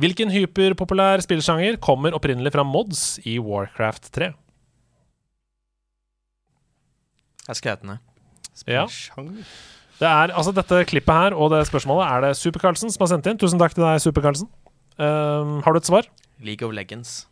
[0.00, 4.30] Hvilken hyperpopulær spillsjanger kommer opprinnelig fra mods i Warcraft 3?
[7.48, 7.98] Jeg skrev den ned.
[8.68, 8.86] Ja.
[9.98, 13.28] Det er, altså Dette klippet her og det spørsmålet er det Super-Carlsen som har sendt
[13.30, 13.38] inn.
[13.40, 14.48] Tusen takk til deg, Super-Carlsen.
[14.98, 16.08] Um, har du et svar?
[16.42, 17.26] League of Legends.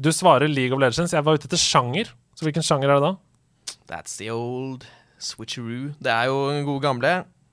[0.00, 1.12] Du svarer League of Legends.
[1.12, 2.12] Jeg var ute etter sjanger.
[2.36, 3.76] Så hvilken sjanger er det da?
[3.90, 4.86] That's the old
[5.20, 5.92] switcheroo.
[6.02, 7.12] Det er jo den gode gamle.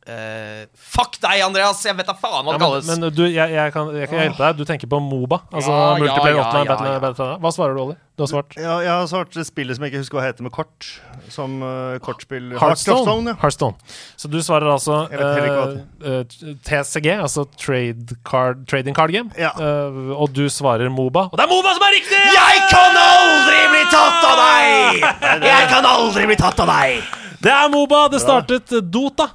[0.09, 1.83] Eh, fuck deg, Andreas!
[1.85, 2.87] Jeg vet da faen hva det Ja, kalles.
[2.89, 4.57] men men du, jeg, jeg, kan, jeg kan hjelpe deg.
[4.57, 5.43] Du tenker på Moba.
[5.53, 7.01] Altså Ja, Multiplayer ja, ja, Battle, ja.
[7.03, 7.97] Battle, Hva svarer du, Olli?
[8.17, 10.51] Du har svart Ja, jeg har svart spillet som jeg ikke husker hva heter med
[10.55, 10.87] kort.
[11.31, 13.05] Som uh, kortspill Hearthstone.
[13.05, 13.35] Heartstone.
[13.43, 13.93] Hearthstone.
[14.19, 16.25] Så du svarer altså uh, eh,
[16.65, 19.29] TCG, altså trade card, Trading Card Game.
[19.37, 19.53] Ja.
[19.53, 21.29] Eh, og du svarer Moba.
[21.29, 22.19] Og det er Moba som er riktig!
[22.33, 25.07] Jeg kan aldri bli tatt av deg!
[25.53, 27.15] Jeg kan aldri bli tatt av deg!
[27.39, 28.07] Det er Moba!
[28.11, 29.29] Det startet Dota.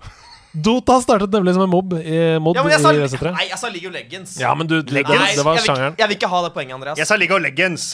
[0.55, 3.33] Dota startet nemlig som en mob i mod ja, men jeg sa, i WC3.
[3.35, 4.35] nei, jeg sa League of Legends.
[4.39, 5.97] Ja, men du, Nei, det, det var jeg, vil, sjangeren.
[5.99, 7.01] jeg vil ikke ha det poenget, Andreas.
[7.01, 7.87] Jeg sa League of Legends.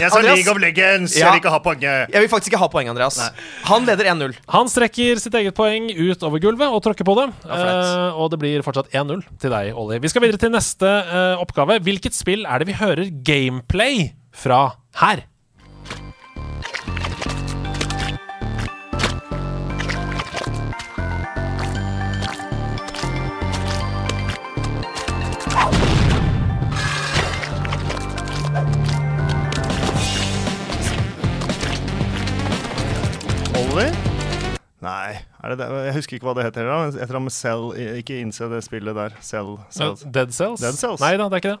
[0.00, 1.12] Jeg sa League of Legends.
[1.12, 1.26] Ja.
[1.26, 2.16] Jeg vil ikke ha poenget.
[2.16, 3.20] Jeg vil faktisk ikke ha poenget, Andreas.
[3.68, 4.36] Han leder 1-0.
[4.56, 7.28] Han strekker sitt eget poeng ut over gulvet og tråkker på det.
[7.44, 10.00] Eh, og det blir fortsatt 1-0 til deg, Ollie.
[10.00, 11.80] Vi skal videre til neste uh, oppgave.
[11.84, 14.06] Hvilket spill er det vi hører gameplay
[14.36, 14.70] fra
[15.02, 15.26] her?
[33.76, 33.92] Ollie?
[34.80, 35.66] Nei, er det det?
[35.84, 36.64] jeg husker ikke hva det heter.
[36.64, 37.64] da Et eller annet med Cell
[37.98, 39.12] Ikke innse det spillet der.
[39.20, 39.58] Cell.
[39.68, 40.00] Cells.
[40.06, 40.62] Eh, Dead Cells?
[40.64, 41.00] Dead Cells.
[41.04, 41.56] Nei da, det er ikke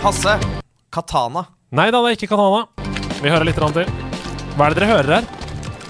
[0.00, 0.34] Hasse.
[0.90, 1.44] Katana.
[1.70, 2.66] Nei da, det er ikke Katana.
[3.20, 3.86] Vi hører litt til.
[4.56, 5.30] Hva er det dere hører her?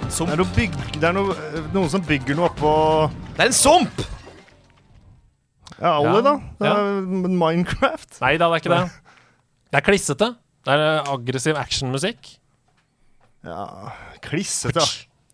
[0.04, 1.32] Det er, noe bygg, det er noe,
[1.72, 2.74] noen som bygger noe oppå
[3.38, 4.04] Det er en sump!
[5.78, 6.36] Ja, Ollie, Ja, da.
[6.60, 8.20] Det er Minecraft.
[8.20, 8.84] Nei da, det er ikke det.
[9.70, 10.32] Det er klissete.
[10.66, 12.34] Det er eh, aggressiv actionmusikk.
[13.46, 13.62] Ja,
[14.24, 14.82] klissete.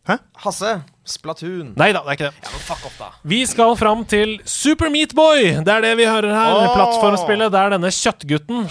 [0.07, 0.21] Hæ?
[0.45, 0.69] Hasse.
[1.07, 1.73] Splatoon.
[1.79, 2.45] Nei da, det er ikke det.
[2.45, 3.09] Ja, men fuck off, da.
[3.27, 5.49] Vi skal fram til Super Meat Boy.
[5.67, 6.55] Det er det vi hører her.
[6.55, 6.67] Oh!
[6.77, 8.69] Plattformspillet der denne kjøttgutten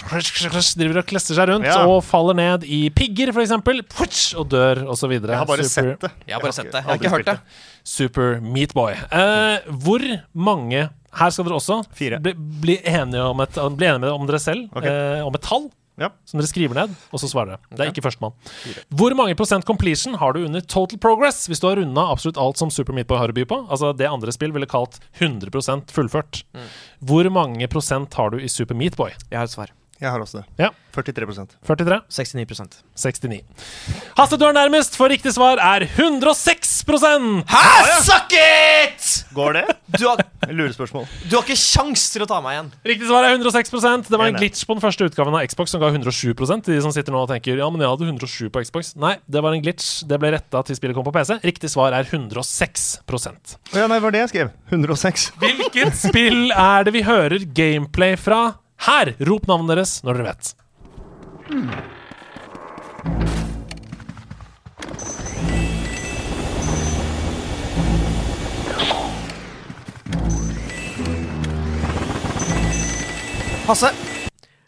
[0.80, 1.78] driver og klesser seg rundt Ja.
[1.84, 3.52] og faller ned i pigger, f.eks.,
[4.36, 5.12] og dør, osv.
[5.16, 6.12] Jeg har bare sett det.
[6.24, 6.80] Jeg har bare sett det.
[6.80, 7.38] Jeg har ikke hørt det.
[7.84, 8.92] Super Meat Boy.
[9.12, 12.18] Eh, hvor mange Her skal dere også Fire.
[12.20, 14.68] bli, bli enige om, et, bli enige med om dere selv.
[14.76, 14.88] okay.
[14.88, 16.10] Eh, om et tall Ja.
[16.28, 17.70] som dere skriver ned, og så svarer dere.
[17.72, 18.34] Det er ikke førstemann.
[18.92, 22.60] Hvor mange prosent completion har du under total progress hvis du har runda absolutt alt
[22.60, 23.62] som Super Meat Boy har å by på?
[23.70, 26.42] Altså det andre spill ville kalt 100 fullført.
[26.52, 26.68] Mm.
[27.08, 29.14] Hvor mange prosent har du i Super Meat Boy?
[29.30, 29.72] Jeg har et svar.
[30.00, 30.46] Jeg har også det.
[30.60, 30.70] Ja.
[30.96, 32.00] 43% 43?
[32.08, 33.42] 69% 69.
[34.16, 37.62] Hasse, du er nærmest, for riktig svar er 106 Hæ?
[38.04, 39.06] Suck it!
[39.36, 39.64] Går det?
[39.98, 41.06] Du har, Lurespørsmål.
[41.28, 42.68] du har ikke kjangs til å ta meg igjen.
[42.92, 45.82] Riktig svar er 106% Det var en glitch på den første utgaven av Xbox som
[45.82, 48.62] ga 107 til de som sitter nå og tenker Ja, men jeg hadde 107 på
[48.64, 48.94] Xbox.
[49.00, 50.04] Nei, det var en glitch.
[50.08, 51.40] Det ble retta til spillet kom på PC.
[51.44, 53.22] Riktig svar er 106 Å
[53.76, 54.52] Ja, nei, det var det jeg skrev.
[54.72, 55.30] 106.
[55.40, 58.44] Hvilket spill er det vi hører gameplay fra
[58.84, 59.14] her?
[59.28, 60.54] Rop navnet deres når dere vet.
[73.66, 73.90] Hasse.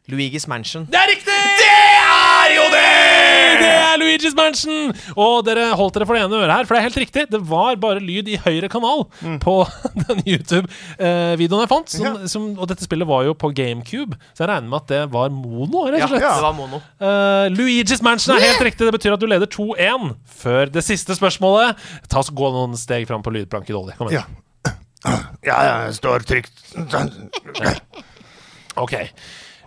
[0.09, 0.87] Luigis Mansion.
[0.91, 1.39] Det er riktig!
[1.61, 1.69] Det
[2.03, 3.08] er jo det!
[3.59, 4.93] Det er Luigi's Mansion!
[5.17, 7.25] Og dere holdt dere for det ene øret her, for det er helt riktig.
[7.33, 9.07] Det var bare lyd i høyre kanal
[9.43, 9.55] på
[10.05, 11.95] den YouTube-videoen jeg fant.
[11.95, 15.03] Som, som, og dette spillet var jo på GameCube, så jeg regner med at det
[15.15, 16.27] var mono, rett og slett.
[16.27, 16.83] Det var mono.
[17.01, 18.87] Uh, Luigi's Mansion er helt riktig.
[18.87, 20.13] Det betyr at du leder 2-1
[20.43, 21.79] før det siste spørsmålet.
[22.09, 24.37] Ta oss Gå noen steg fram på lydplanke dårlig Kom igjen.
[25.47, 25.57] Ja,
[25.87, 26.53] jeg står trygt.
[28.79, 28.95] Ok.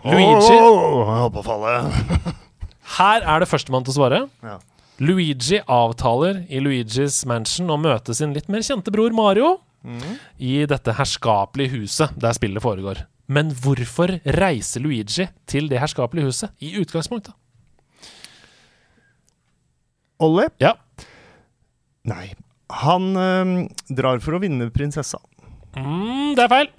[0.04, 2.38] Luigi oh, jeg holdt på å falle.
[2.98, 4.20] Her er det førstemann til å svare.
[4.44, 4.58] Ja.
[5.02, 9.56] Luigi avtaler i Luigi's Mansion å møte sin litt mer kjente bror Mario
[10.38, 13.00] i dette herskapelige huset der spillet foregår.
[13.32, 17.34] Men hvorfor reiser Luigi til det herskapelige huset i utgangspunktet?
[20.22, 20.52] Ollie?
[20.62, 20.76] Ja.
[22.06, 22.28] Nei.
[22.82, 23.56] Han øhm,
[23.90, 25.18] drar for å vinne prinsessa.
[25.76, 26.70] Mm, det er feil.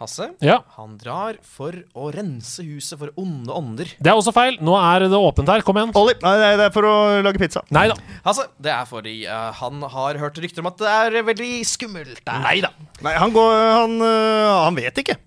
[0.00, 0.30] Hasse.
[0.40, 0.62] Ja.
[0.78, 3.90] Han drar for å rense huset for onde ånder.
[4.00, 4.56] Det er også feil.
[4.64, 5.60] Nå er det åpent her.
[5.66, 5.92] Kom igjen.
[6.00, 6.94] Ollie, nei, nei, det er for å
[7.26, 7.60] lage pizza.
[7.74, 7.98] Nei da.
[8.24, 12.22] Hasse, det er fordi uh, han har hørt rykter om at det er veldig skummelt
[12.24, 12.40] der.
[12.46, 12.72] Nei da.
[13.04, 15.18] Nei, han går Han, uh, han vet ikke.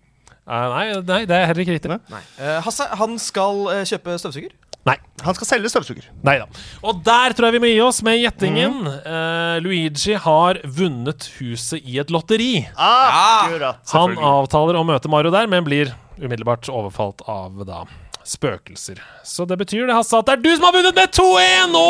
[0.43, 1.99] Uh, nei, nei, det er heller ikke riktig.
[2.09, 2.23] Nei.
[2.41, 4.57] Eh, Hasse, han skal kjøpe støvsuger.
[4.83, 4.97] Nei.
[5.23, 6.09] Han skal selge støvsuger.
[6.27, 6.47] Nei da.
[6.83, 8.81] Og der tror jeg vi må gi oss med gjettingen.
[8.99, 12.65] Eh, Luigi har vunnet huset i et lotteri.
[12.75, 13.79] Akkurat.
[13.95, 17.85] Han avtaler å møte Mario der, men blir umiddelbart overfalt av da
[18.27, 18.99] spøkelser.
[19.23, 21.87] Så det betyr det, Hasse, at det er du som har vunnet med 2-1 nå!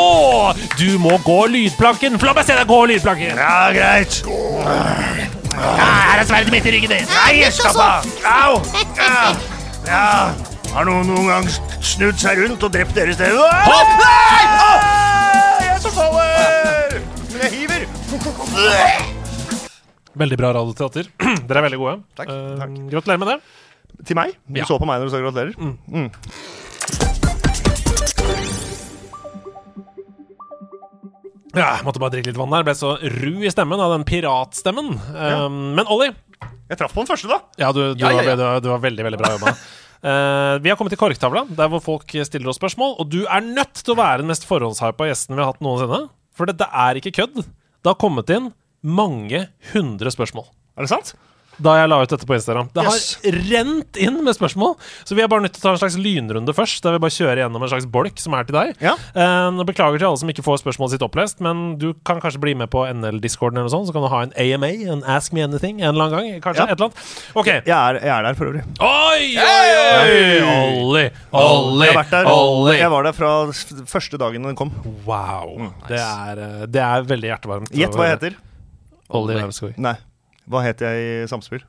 [0.78, 2.18] Du må gå lydplanken.
[2.18, 3.38] For la meg se deg gå lydplanken.
[3.38, 4.22] Ja, greit.
[5.54, 7.06] Her er sverdet mitt i ryggen din.
[7.14, 8.10] Nei, slapp av!
[8.26, 8.58] Au!
[8.98, 9.22] Ja.
[9.86, 10.53] ja.
[10.74, 11.46] Har noen noen gang
[11.84, 13.38] snudd seg rundt og drept dere i stedet?
[13.68, 13.92] Hopp!
[14.00, 14.40] Nei!
[14.58, 15.60] Ah!
[15.62, 16.96] Jeg som faller!
[17.30, 17.86] Men jeg hiver.
[20.24, 21.08] Veldig bra radioteater.
[21.48, 21.94] Dere er veldig gode.
[22.18, 22.74] Takk, Eh, takk.
[22.92, 23.38] Gratulerer med det.
[24.06, 24.36] Til meg?
[24.46, 24.66] Du Ja.
[24.68, 25.54] så på meg når du sa gratulerer?
[25.58, 26.08] Mm.
[31.54, 32.64] Ja, jeg måtte bare drikke litt vann der.
[32.66, 34.88] Ble så ru i stemmen av den piratstemmen.
[35.14, 36.10] Um, men Ollie,
[36.70, 37.38] Jeg traff på den første, da.
[37.60, 39.52] ja, du, du, Ja, ja, Var, du, var, du var veldig, veldig bra jobba.
[40.04, 42.98] Eh, vi har kommet til korktavla, der hvor folk stiller oss spørsmål.
[43.00, 46.08] Og du er nødt til å være den mest forhåndshypa gjesten vi har hatt noensinne.
[46.36, 47.40] For dette er ikke kødd.
[47.44, 48.50] Det har kommet inn
[48.84, 50.50] mange hundre spørsmål.
[50.76, 51.14] Er det sant?
[51.62, 52.68] Da jeg la ut dette på Instagram.
[52.74, 53.18] Det Yes.
[53.22, 54.76] har rent inn med spørsmål.
[55.04, 56.82] Så vi er bare nødt til å ta en slags lynrunde først.
[56.82, 58.74] Der vi bare kjører gjennom en slags bolk som er til deg.
[58.82, 58.94] Ja.
[59.14, 62.54] Uh, beklager til alle som ikke får spørsmålet sitt opplest, men du kan kanskje bli
[62.54, 63.88] med på NL-discorden eller noe sånt.
[63.88, 66.40] Så kan du ha en AMA, en Ask Me Anything, en eller annen gang.
[66.42, 66.72] Kanskje Ja.
[66.72, 67.34] et eller annet.
[67.34, 67.46] OK.
[67.46, 68.64] Jeg er, jeg er der for øvrig.
[68.80, 70.74] Oi, oi, oi!
[70.74, 71.88] Olli, Olli,
[72.26, 72.78] Ollie.
[72.78, 73.30] jeg var der fra
[73.86, 74.70] første dagen den kom.
[75.06, 75.72] Wow.
[75.88, 77.70] Det, er, eh, det er veldig hjertevarmt.
[77.74, 78.36] Gjett hva jeg heter.
[79.10, 79.76] Olli Lauvskog.
[79.78, 79.94] Nei.
[80.50, 81.62] Hva heter jeg i samspill?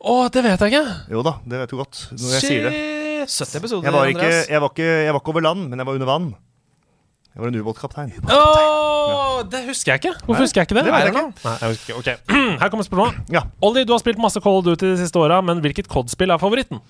[0.00, 0.94] Å, det vet jeg ikke.
[1.12, 2.76] Jo da, det vet du godt når jeg sier det.
[3.28, 3.34] Shit.
[3.50, 4.46] 70 episoder, Jeg var, ikke, Andreas.
[4.48, 6.28] jeg, var ikke, jeg var ikke over land, men jeg var under vann.
[7.30, 8.08] Jeg var en ubåtkaptein.
[8.26, 10.14] Åh, det husker jeg ikke.
[10.24, 10.84] Hvorfor husker jeg ikke det?
[10.88, 12.00] Det vet jeg Nei, Nei, jeg husker ikke.
[12.00, 12.32] Ok,
[12.64, 13.20] Her kommer spørsmålet.
[13.36, 13.42] Ja.
[13.68, 16.40] Ollie, du har spilt masse Call of Duty de siste åra, men hvilket COD-spill er
[16.42, 16.80] favoritten?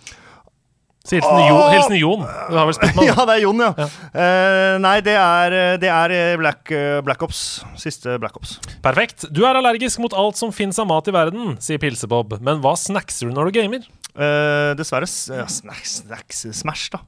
[1.00, 1.46] Så Hilsen, oh!
[1.48, 2.24] jo, hilsen Jon.
[2.50, 3.70] Du har vel spilt med ja, det er Jon, ja.
[4.12, 7.40] Eh, nei, det er, det er eh, Black, eh, Black Ops.
[7.80, 8.58] Siste Black Ops.
[8.84, 9.24] Perfekt.
[9.32, 12.36] Du er allergisk mot alt som fins av mat i verden, sier Pilsebob.
[12.44, 13.88] Men hva snackser du når du gamer?
[14.10, 17.00] Uh, dessverre ja, snacks, snacks, Smash, da.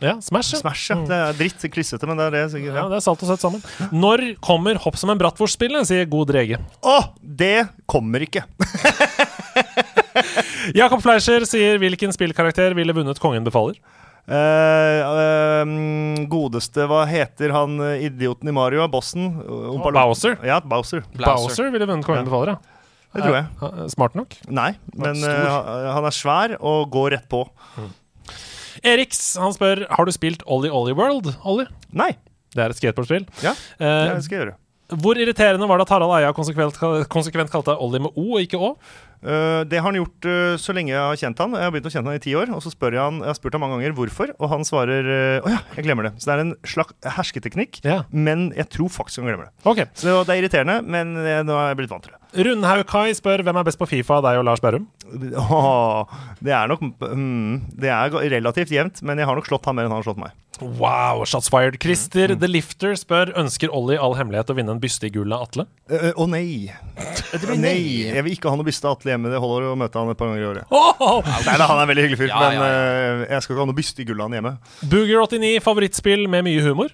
[0.00, 0.54] Ja, Smash.
[0.54, 0.60] ja.
[0.62, 0.96] Smash, ja.
[1.08, 2.72] Det er dritt klissete, men det er det sikkert.
[2.72, 2.88] Ja, Ja.
[2.92, 3.64] det er salt og søtt sammen.
[3.92, 6.60] Når kommer Hopp som en bratwurst-spillet, sier God Drege.
[6.86, 8.46] Å, det kommer ikke.
[10.76, 13.78] Jakob Fleischer sier hvilken spillkarakter ville vunnet Kongen befaler?
[14.30, 18.84] Uh, uh, godeste, hva heter han eh, idioten i Mario?
[18.92, 19.30] Bossen?
[19.42, 20.36] Oompa Bowser.
[20.46, 21.02] Ja, Bowser.
[21.16, 22.28] Bowser ville vunnet Kongen Ja.
[22.28, 22.76] befaler, ja.
[23.10, 23.90] Det tror jeg.
[23.90, 24.36] Smart nok.
[24.46, 27.40] Nei, men han- er svær og går rett på.
[28.86, 31.34] Eriks han spør Har du spilt Ollie Ollie World.
[31.42, 31.66] Ollie?
[31.90, 32.12] Nei.
[32.54, 33.26] Det er et skateboardspill.
[33.42, 34.54] Ja, det skal jeg gjøre.
[34.90, 36.78] Hvor irriterende var det at Harald Eia konsekvent,
[37.10, 38.72] konsekvent kalte deg Ollie med O og ikke Å?
[39.20, 41.56] Eh, det har han gjort eh, så lenge jeg har kjent han.
[41.58, 42.52] Jeg har begynt å kjenne han i ti år.
[42.56, 45.10] Og så spør jeg han, jeg har spurt han mange ganger hvorfor, og han svarer
[45.14, 46.14] eh, oh ja, jeg glemmer det.
[46.20, 47.98] Så det er en slags hersketeknikk, Ja.
[48.10, 49.54] men jeg tror faktisk han glemmer det.
[49.68, 49.90] Okay.
[49.98, 52.20] Så det er irriterende, men jeg, nå er jeg blitt vant til det.
[52.46, 54.84] Rundhaug Kai spør hvem er best på Fifa, deg og Lars Berrum?
[55.10, 59.74] Åh, det er nok mm, Det er relativt jevnt, men jeg har nok slått han
[59.76, 60.36] mer enn han har slått meg.
[60.60, 61.78] Wow, shots fired.
[61.82, 65.46] Christer The Lifter spør ønsker Ollie all hemmelighet å vinne en byste i gull av
[65.48, 65.64] Atle.
[65.88, 66.68] Eh, Å nei.
[67.56, 67.78] nei.
[68.10, 69.32] Jeg vil ikke ha noe byste av Atle hjemme.
[69.32, 70.74] Det holder å møte han et par ganger i året.
[70.74, 71.20] Oh!
[71.24, 73.64] Nei, da, Han er en veldig hyggelig fyr, Ja, men ja, eh, jeg skal ikke
[73.64, 74.54] ha noe byste i gullet av han hjemme.
[74.92, 76.92] Booger89, favorittspill med mye humor?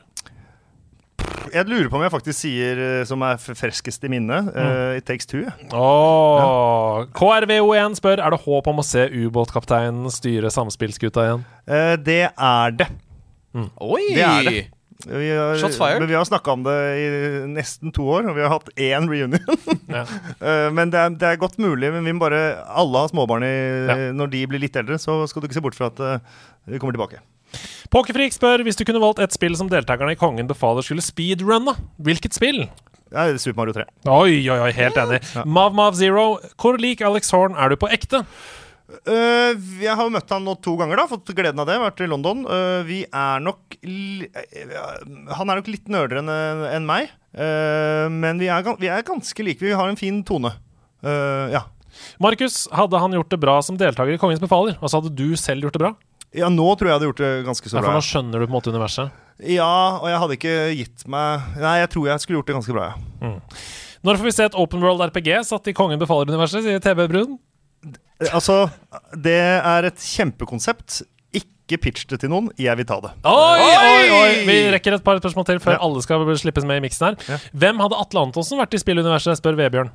[1.55, 4.49] Jeg lurer på om jeg faktisk sier eh, som er ferskest i minnet.
[4.53, 5.45] uh, It Takes Two.
[5.73, 7.07] Åh.
[7.17, 11.45] KRVO1 spør er det håp om å se ubåtkapteinen styre samspillskuta igjen.
[11.71, 12.89] Uh, det er det.
[13.83, 14.03] Oi!
[14.15, 14.65] Det er det.
[15.07, 16.01] Vi har, Shots fired.
[16.01, 17.07] Men vi har snakka om det i
[17.53, 19.37] nesten to år, og vi har hatt én reunion.
[19.97, 20.03] Ja.
[20.47, 21.89] Eh, men det er, det er godt mulig.
[21.95, 23.53] Men vi må bare Alle har småbarn i,
[23.87, 23.97] Ja.
[24.17, 26.19] når de blir litt eldre, så skal du ikke se bort fra at eh,
[26.73, 27.21] vi kommer tilbake.
[27.93, 31.77] Pokerfrik spør hvis du kunne valgt et spill som deltakerne i Kongen befaler skulle speedrunne,
[32.03, 32.65] hvilket spill?
[33.15, 33.85] Ja, er Super Mario 3.
[34.11, 35.21] Oi, oi, oi, helt enig.
[35.47, 36.25] Mav Mav Zero,
[36.59, 38.25] hvor lik Alex Horn er du på ekte?
[38.87, 41.07] Eh, jeg har møtt han nå to ganger, da.
[41.11, 41.79] Fått gleden av det.
[41.83, 42.45] Vært i London.
[42.47, 44.75] Uh, vi er nok eh,
[45.37, 47.11] Han er nok litt nerdere enn en meg.
[47.37, 49.65] Uh, men vi er, vi er ganske like.
[49.65, 50.55] Vi har en fin tone.
[51.07, 51.67] Ja.
[52.23, 54.75] Markus, hadde han gjort det bra som deltaker i Kongens befaler?
[54.81, 55.93] Og så hadde du selv gjort det bra?
[56.37, 57.97] ja, nå tror jeg jeg hadde gjort det ganske så Ja, for bra.
[57.97, 59.21] nå skjønner du på en måte universet.
[59.53, 62.77] Ja, og jeg hadde ikke gitt meg Nei, jeg tror jeg skulle gjort det ganske
[62.77, 63.39] bra, ja.
[64.07, 67.39] Når får vi se et Open World RPG satt i Kongen befaler-universet, sier TB Brun?
[68.21, 68.71] Eh, Altså,
[69.13, 71.03] det er et kjempekonsept.
[71.37, 72.49] Ikke pitch det til noen.
[72.61, 73.11] Jeg vil ta det.
[73.27, 74.33] Oi, oi, oi!
[74.47, 75.83] Vi rekker et par spørsmål til før Ja.
[75.85, 77.17] alle skal slippes med i miksen her.
[77.29, 77.39] Ja.
[77.53, 79.91] Hvem hadde Atle Antonsen vært i spilluniverset, spør Vebjørn.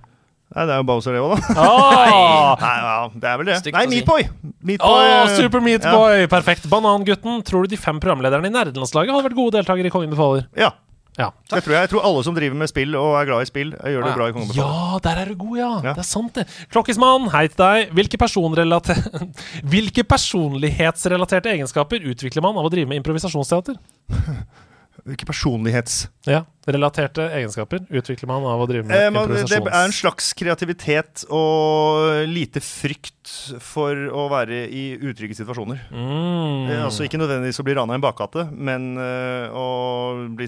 [0.52, 1.64] Nei, det er jo Bowser, det òg, da.
[1.64, 2.58] Oh!
[2.60, 3.58] Nei, ja, det er vel det.
[3.62, 3.86] Stygt Nei.
[3.88, 4.26] Meatboy!
[4.68, 5.94] Meat eh, Super Meat ja.
[5.96, 6.26] Boy!
[6.28, 6.68] Perfekt.
[6.70, 10.50] Banangutten, tror du de fem programlederne i nerdelandslaget hadde vært gode deltakere i Kongen befaler?
[10.60, 10.74] Ja.
[11.20, 11.28] Ja.
[11.52, 11.82] Jeg, tror jeg.
[11.84, 14.16] jeg tror alle som driver med spill og er glad i spill, gjør det Ja.
[14.16, 14.64] bra i Kongebefaler.
[14.64, 15.72] Ja, der er du god, ja.
[15.84, 15.94] Ja.
[15.98, 16.46] Det er sant, det.
[16.72, 17.92] Klokkismann, hei til deg.
[17.92, 18.18] Hvilke,
[19.74, 23.76] Hvilke personlighetsrelaterte egenskaper utvikler man av å drive med improvisasjonsteater?
[25.06, 26.08] Hvilke personlighets...
[26.30, 30.28] Ja, Relaterte egenskaper utvikler man av å drive med Eh, man, det er en slags
[30.38, 33.32] kreativitet og lite frykt
[33.66, 35.82] for å være i utrygge situasjoner.
[35.90, 36.70] Mm.
[36.70, 40.46] Eh, Altså Ikke nødvendigvis å bli rana i en bakgate, men eh, å bli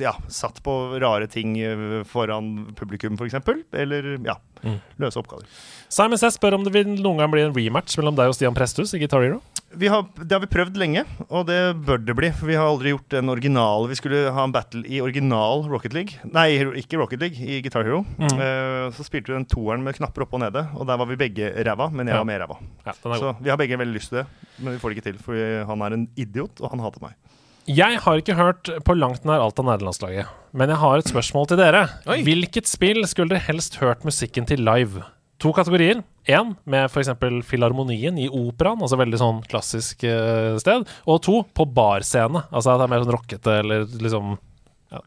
[0.00, 3.36] ja, satt på rare ting eh, foran publikum, f.eks.
[3.76, 4.78] Eller ja, Mm.
[4.98, 5.44] løse oppgaver.
[5.92, 8.56] Simon Sess spør om det vil noen gang bli en rematch mellom deg og Stian
[8.56, 9.42] Presthus i Guitar Hero.
[9.76, 12.30] Vi har, det har vi prøvd lenge, og det bør det bli.
[12.32, 13.90] For vi har aldri gjort den originale.
[13.90, 15.26] Vi skulle ha en battle i original
[15.70, 16.18] Rocket League.
[16.32, 16.46] Nei,
[16.80, 18.02] ikke Rocket League, i Guitar Hero.
[18.18, 18.32] Mm.
[18.36, 21.18] Uh, så spilte vi den toeren med knapper oppe og nede, og der var vi
[21.20, 22.22] begge ræva, men jeg Ja.
[22.22, 22.58] var mer ræva.
[22.86, 24.26] Ja, Så vi har begge veldig lyst til det,
[24.58, 25.18] men vi får det ikke til.
[25.22, 27.14] For han er en idiot, og han hater meg.
[27.66, 30.26] Jeg har ikke hørt på langt nær alt av Nederlandslaget
[30.56, 31.82] men jeg har et spørsmål til dere.
[32.08, 32.22] Oi.
[32.24, 35.02] Hvilket spill skulle dere helst hørt musikken til live?
[35.44, 36.00] To kategorier.
[36.26, 37.10] Én med f.eks.
[37.44, 40.88] Filharmonien i operaen, altså veldig sånn klassisk eh, sted.
[41.06, 44.38] Og to på barscene, altså at det er mer sånn rockete eller liksom
[44.94, 45.02] ja.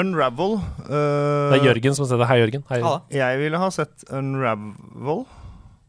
[0.00, 2.26] Unravel Uh, Det er Jørgen som sier det.
[2.28, 2.64] Hei, Jørgen.
[2.68, 2.80] Hei.
[2.84, 2.94] Ha.
[3.14, 5.24] Jeg ville ha sett Unravel,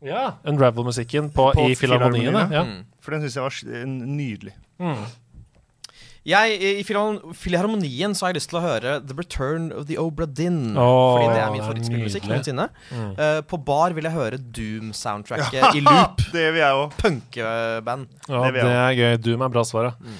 [0.05, 2.35] Ja, Unravel-musikken på, På i Filharmonien.
[2.53, 2.63] Ja.
[2.63, 2.83] Mm.
[3.01, 4.53] for den syns jeg var nydelig.
[4.79, 5.15] nydelig.
[6.25, 6.83] Jeg, I
[7.37, 10.73] Filharmonien så har jeg lyst til å høre The Return of the Obra Dinn.
[10.73, 12.65] Oh, fordi det er min favorittspillmusikk noensinne.
[12.89, 13.11] Mm.
[13.19, 16.23] Uh, på bar vil jeg høre Doom-soundtracket i loop.
[16.35, 16.97] Det vil jeg òg.
[16.97, 18.07] Punkeband.
[18.25, 19.17] Ja, Det det, er gøy.
[19.27, 20.15] Doom er bra svar, ja.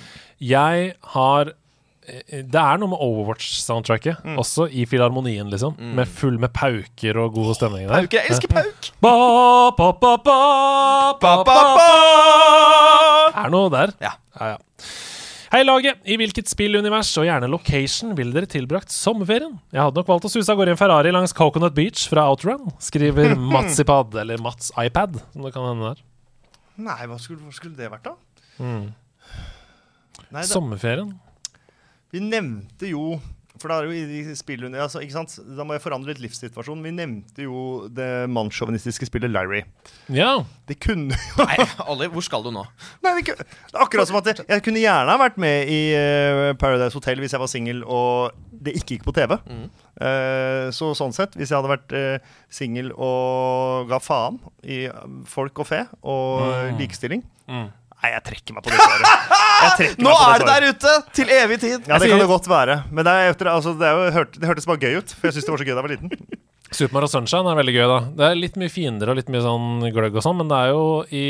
[0.45, 1.57] Jeg har eh,
[2.05, 4.37] Det er noe med Overwatch-soundtracket, Mm.
[4.41, 5.75] også i Filharmonien, liksom.
[5.97, 8.01] Med full med pauker og god stemning der.
[8.05, 8.91] Pauker, jeg elsker pauk!
[9.01, 9.13] Ba,
[9.77, 10.37] ba, ba, ba,
[11.21, 13.45] ba, ba, ba.
[13.45, 13.93] Er noe der.
[14.01, 14.13] Ja.
[14.39, 14.57] ja, ja.
[15.53, 16.01] Hei, laget.
[16.09, 19.53] I hvilket spillunivers og gjerne location ville dere tilbrakt sommerferien?
[19.71, 22.25] Jeg hadde nok valgt å suse av gårde i en Ferrari langs Coconut Beach fra
[22.31, 26.03] Outrun, skriver Matsipad, eller Mats iPad, som det kan hende der.
[26.77, 28.15] Nei, hva skulle, hva skulle det vært, da?
[28.59, 28.89] Mm.
[30.31, 31.13] Nei, da Sommerferien?
[32.15, 33.17] Vi nevnte jo
[33.59, 35.37] For da er jo altså, ikke sant?
[35.55, 36.81] Da må jeg forandre litt livssituasjon.
[36.83, 39.61] Vi nevnte jo det mannssjåvinistiske spillet Larry.
[40.11, 40.41] Ja.
[40.67, 41.55] Det kunne Nei,
[41.87, 42.65] Olli, hvor skal du nå?
[43.05, 45.71] Nei, det, kunne, det er akkurat som at jeg, jeg kunne gjerne ha vært med
[45.71, 48.35] i eh, Paradise Hotel hvis jeg var singel og
[48.65, 49.37] det ikke gikk på TV.
[49.47, 49.65] Mm.
[50.03, 55.07] Eh, så sånn sett, hvis jeg hadde vært uh, singel og ga faen i eh,
[55.31, 56.79] folk og fe og Mm.
[56.81, 57.67] likestilling Mm.
[58.05, 59.99] Nei, jeg trekker meg på det svaret.
[60.05, 60.95] Nå er det der ute!
[61.17, 61.87] Til evig tid.
[61.89, 62.81] Ja, det kan det godt være.
[62.93, 65.13] Men det, er, etter, altså, det, er jo, hørt, det hørtes bare gøy ut.
[65.15, 66.43] For jeg syns det var så gøy da jeg var liten.
[66.75, 67.97] Super Mario Sunshine er veldig gøy, da.
[68.19, 70.71] Det er litt mye fiender og litt mye sånn gløgg og sånn, men det er
[70.73, 70.81] jo
[71.15, 71.23] i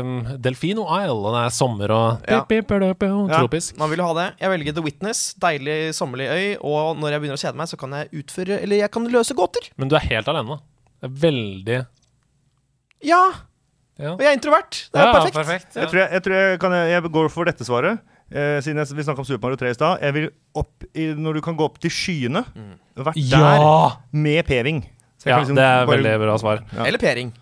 [0.00, 0.12] um,
[0.42, 2.40] Delfino Isle, og det er sommer og Ja.
[2.48, 3.44] pip, Ja.
[3.78, 4.26] Man vil jo ha det.
[4.42, 5.22] Jeg velger The Witness.
[5.40, 6.48] Deilig, sommerlig øy.
[6.60, 9.36] Og når jeg begynner å kjede meg, så kan jeg utføre Eller jeg kan løse
[9.38, 9.70] gåter.
[9.78, 10.58] Men du er helt alene.
[11.00, 11.80] Det er veldig
[13.06, 13.22] Ja.
[14.02, 14.12] Ja.
[14.16, 14.78] Og jeg er introvert.
[14.92, 15.36] Det er Ja, perfekt.
[15.38, 15.76] perfekt.
[15.78, 18.00] Jeg tror jeg, jeg, tror jeg, kan, jeg går for dette svaret.
[18.32, 20.00] Eh, siden jeg, vi snakka om Super Mario 3 i stad.
[20.02, 22.42] Jeg vil opp i, Når du kan gå opp til skyene.
[22.96, 23.38] Vært Ja!
[23.38, 24.82] der med p-ving.
[25.20, 26.62] Så jeg Ja, kan liksom det er bare- veldig bra svar.
[26.74, 26.84] Ja.
[26.88, 27.32] Eller P-ring.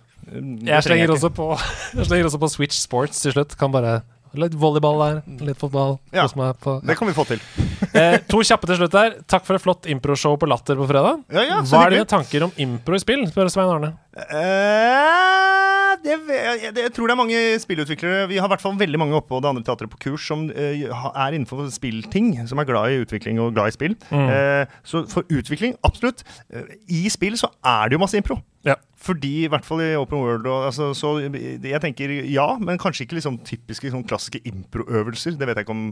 [0.67, 1.47] Jeg slenger, også på,
[1.97, 3.57] jeg slenger også på Switch Sports til slutt.
[3.59, 4.03] Kan bare
[4.39, 5.97] Litt volleyball der, litt fotball.
[6.15, 6.27] Ja.
[6.31, 6.81] på, ja.
[6.87, 7.41] Det kan vi få til.
[7.99, 9.17] eh, To kjappe til slutt der.
[9.31, 11.25] Takk for et flott improshow på Latter på fredag.
[11.35, 13.27] Ja, ja, Hva er dine tanker om impro i spill?
[13.31, 13.95] spør Svein Arne.
[14.21, 18.99] Eh, det, jeg, jeg tror det er mange spillutviklere Vi har i hvert fall veldig
[18.99, 22.69] mange oppe og det andre teatret på kurs som eh, er innenfor spillting, som er
[22.69, 23.97] glad i utvikling og glad i spill.
[24.11, 24.29] Mm.
[24.35, 26.25] Eh, så for utvikling, absolutt.
[26.53, 26.71] Eh,
[27.03, 28.39] I spill så er det jo masse impro.
[28.67, 28.77] Ja.
[29.01, 33.07] Fordi, i hvert fall i Open World og, altså, Så jeg tenker ja, men kanskje
[33.07, 35.39] ikke liksom typiske liksom, klassiske improøvelser.
[35.41, 35.87] Det vet jeg ikke om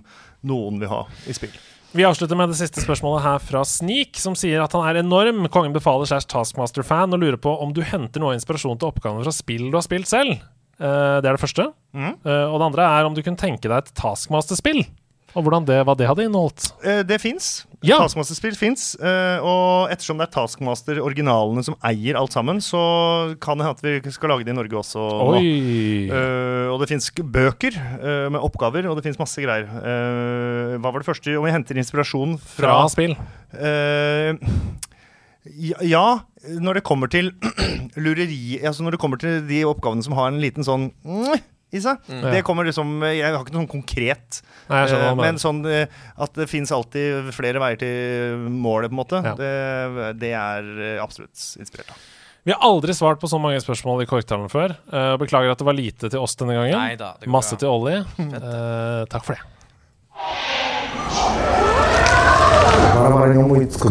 [0.49, 1.55] noen vil ha i spill.
[1.97, 5.47] Vi avslutter med det siste spørsmålet her fra Sneak, som sier at han er enorm
[5.49, 9.33] Kongen befaler slash Taskmaster-fan og lurer på om du henter noe inspirasjon til oppgaven fra
[9.33, 10.37] spill du har spilt selv.
[10.77, 11.71] Uh, det er det første.
[11.97, 12.13] Mm.
[12.27, 14.85] Uh, og det andre er om du kunne tenke deg et Taskmaster-spill.
[15.33, 16.69] Og hvordan det, hva det hadde inneholdt.
[16.85, 17.63] Uh, det fins.
[17.87, 18.01] Ja.
[18.03, 18.97] Taskmaster-spill fins.
[18.99, 22.81] og ettersom det er Taskmaster-originalene som eier alt sammen, så
[23.43, 25.05] kan det hende at vi skal lage det i Norge også.
[25.39, 26.09] Oi!
[26.11, 29.69] Eh, og det fins bøker eh, med oppgaver, og det fins masse greier.
[29.69, 31.37] Eh, hva var det første?
[31.39, 33.15] Om vi henter inspirasjon fra, Fra spill.
[33.55, 34.35] Eh,
[35.87, 36.07] ja,
[36.61, 37.31] når det kommer til
[38.03, 40.91] lureri Altså når det kommer til de oppgavene som har en liten sånn
[41.75, 41.99] i seg.
[42.09, 42.23] Mm.
[42.33, 44.41] Det kommer liksom Jeg har ikke noe sånn konkret.
[44.69, 48.47] Nei, jeg skjønner hva du men sånn eh, at det fins alltid flere veier til
[48.49, 49.21] målet, på en måte.
[49.25, 49.35] Ja.
[49.39, 52.07] Det, det er eh, absolutt inspirert av.
[52.49, 54.73] Vi har aldri svart på så mange spørsmål i korktarmen før.
[54.89, 56.79] Eh, beklager at det var lite til oss denne gangen.
[56.79, 57.61] Neida, Masse bra.
[57.61, 58.01] til Ollie.
[58.39, 59.43] Eh, takk for det.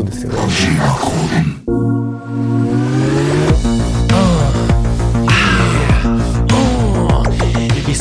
[0.08, 1.87] Hvis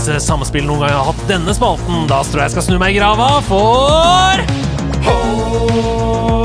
[0.06, 2.98] Samspill noen gang har hatt denne spalten, da tror jeg jeg skal snu meg i
[3.00, 4.38] grava for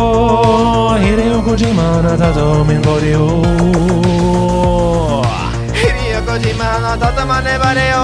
[0.02, 3.26] Oh, Hideo Kojima, Natato Minborio.
[5.78, 8.02] Hideo Kojima, Natato Minborio.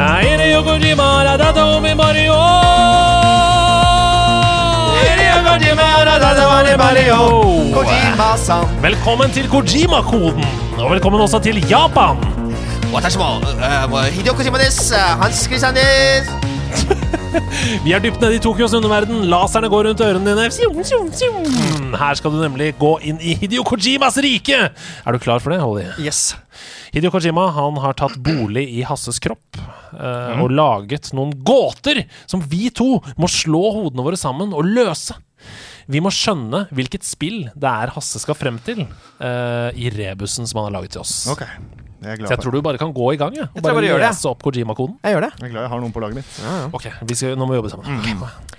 [0.00, 2.40] Hideo Kojima, Natato Minborio.
[7.76, 8.64] Kojima-san.
[8.82, 10.44] Velkommen til Kojima-koden,
[10.78, 12.39] og velkommen også til Japan.
[12.93, 14.93] 私も、えー、秀岡島です。
[14.93, 16.55] Hans Christian です。
[17.83, 19.25] Vi er dypt nede i Tokyos underverden.
[19.31, 20.47] Laserne går rundt ørene dine.
[20.53, 21.95] Fjum, fjum, fjum.
[21.99, 24.59] Her skal du nemlig gå inn i Hideo Kojimas rike.
[24.71, 25.85] Er du klar for det, Holly?
[26.01, 26.35] Yes.
[26.95, 32.43] Hideo Kojima han har tatt bolig i Hasses kropp eh, og laget noen gåter som
[32.47, 35.17] vi to må slå hodene våre sammen og løse.
[35.91, 40.63] Vi må skjønne hvilket spill det er Hasse skal frem til eh, i rebusen som
[40.63, 41.25] han har laget til oss.
[41.35, 41.43] Ok.
[42.00, 43.62] Jeg er Så jeg for tror du bare kan gå i gang ja, og Jeg
[43.62, 44.08] tror jeg bare bare gjør det.
[44.08, 44.94] lese opp Kojima-koden.
[45.04, 45.32] Jeg gjør det.
[45.40, 46.38] Jeg er glad jeg har noen på laget mitt.
[46.72, 48.22] Ok, vi skal, nå må vi jobbe sammen.
[48.22, 48.56] Ok.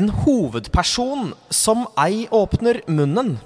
[0.00, 3.38] En hovedperson som ei åpner munnen.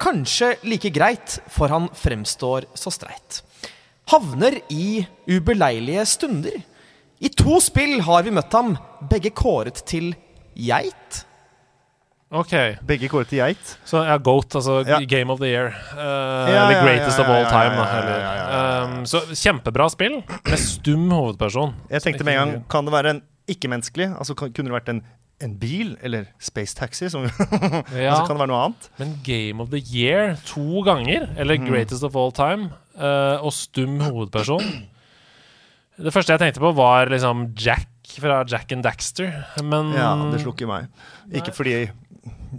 [0.00, 3.42] Kanskje like greit, for han fremstår så streit.
[4.12, 6.58] Havner i ubeleilige stunder.
[7.20, 8.74] I to spill har vi møtt ham,
[9.08, 10.12] begge kåret til
[10.54, 11.22] geit.
[12.34, 13.76] Ok, Begge kåret til geit.
[13.86, 14.98] så ja, Goat, altså Ja.
[15.06, 15.68] Game of the Year.
[15.94, 17.76] Uh, Ja, eller Greatest of all time.
[17.76, 21.74] da, så kjempebra spill med stum hovedperson.
[21.90, 24.08] Jeg tenkte med en gang Kan det være en ikke-menneskelig?
[24.18, 25.02] Altså Kunne det vært en,
[25.40, 25.96] en bil?
[26.02, 27.08] Eller Space Taxi?
[27.08, 27.22] Som,
[27.94, 28.10] Ja.
[28.10, 28.90] altså, kan det være noe annet?
[28.98, 31.68] Men Game of the Year to ganger, eller Mm.
[31.70, 34.66] Greatest of all time, uh, og stum hovedperson
[35.98, 37.86] Det første jeg tenkte på, var liksom Jack
[38.20, 39.30] fra Jack and Daxter,
[39.62, 40.88] men Ja, det slukker meg.
[41.32, 41.88] Ikke fordi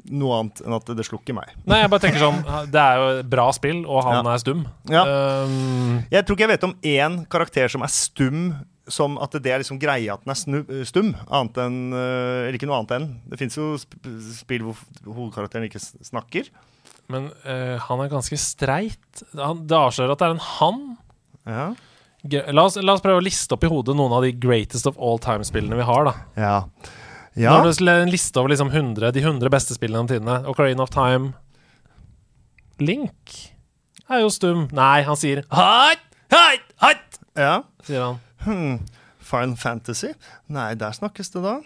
[0.09, 1.51] noe annet enn at det slukker meg.
[1.65, 2.39] Nei, jeg bare tenker sånn
[2.71, 4.33] Det er jo et bra spill, og han Ja.
[4.33, 4.65] er stum.
[4.89, 5.03] Ja.
[5.43, 8.41] Um, Jeg tror ikke jeg vet om én karakter som er stum,
[8.87, 11.09] som at det er liksom greia at den er snu, stum.
[11.29, 13.07] Annet enn øh, Eller ikke noe annet enn.
[13.27, 13.97] Det fins jo sp
[14.39, 16.47] spill hvor hovedkarakteren ikke snakker.
[17.09, 19.23] men uh, han er ganske streit.
[19.35, 20.97] Han, det avslører at det er en han.
[21.47, 21.67] Ja.
[22.51, 24.97] La oss, la oss prøve å liste opp i hodet noen av de greatest of
[24.99, 26.03] all time-spillene vi har.
[26.09, 26.55] da Ja.
[27.37, 30.39] Nå har du en liste over liksom 100, de 100 beste spillene om tidene.
[30.49, 31.35] Ocarina of Time.
[32.81, 33.37] Link
[34.09, 34.67] er jo stum.
[34.75, 36.03] Nei, han sier Hot!
[36.33, 36.69] Hot!
[36.81, 37.19] Hot!
[37.37, 37.59] ja.
[37.85, 38.21] sier han.
[38.45, 38.79] Hmm.
[39.27, 40.13] Fine Fantasy?
[40.51, 41.57] Nei, der snakkes det da.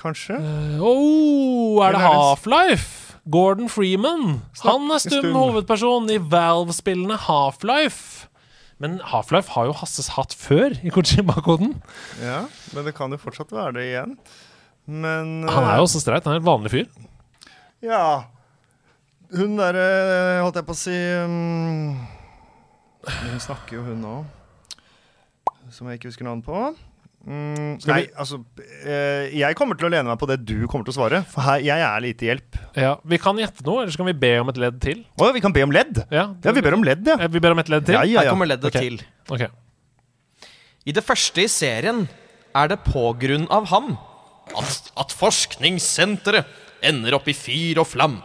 [0.00, 0.38] Kanskje?
[0.82, 3.18] Oh, er det Half-Life?
[3.30, 4.40] Gordon Freeman.
[4.64, 5.36] Han er stum stum.
[5.36, 8.26] hovedperson i Valve-spillene Half-Life.
[8.82, 11.76] Men Half-Life har jo Hasses hatt før i Kojima-koden.
[12.22, 14.16] Ja, men det kan jo fortsatt være det igjen.
[14.86, 16.24] Men Han er eh, jo også streit.
[16.26, 16.86] Han er en vanlig fyr.
[17.82, 18.04] Ja.
[19.32, 19.84] Hun derre,
[20.42, 20.94] holdt jeg på å si
[21.24, 21.94] um,
[23.08, 24.80] Hun snakker jo, hun òg.
[25.72, 26.72] Som jeg ikke husker navnet på.
[27.22, 30.92] Mm, nei, altså eh, Jeg kommer til å lene meg på det du kommer til
[30.92, 31.22] å svare.
[31.30, 32.58] For her, jeg er lite hjelp.
[32.74, 35.04] Ja, Vi kan gjette noe, eller så kan vi be om et ledd til.
[35.16, 36.02] Å, vi kan be om ledd?
[36.10, 37.16] Ja, Ja, vi ber om ledd, ja.
[37.22, 37.96] Eh, Vi ber om et ledd til?
[37.96, 38.90] Ja, ja, Her kommer leddet okay.
[38.90, 39.04] til.
[39.30, 39.52] Okay.
[40.82, 42.08] I det første i serien
[42.58, 43.94] er det på grunn av ham
[44.58, 48.18] at, at forskningssenteret ender opp i fyr og flam.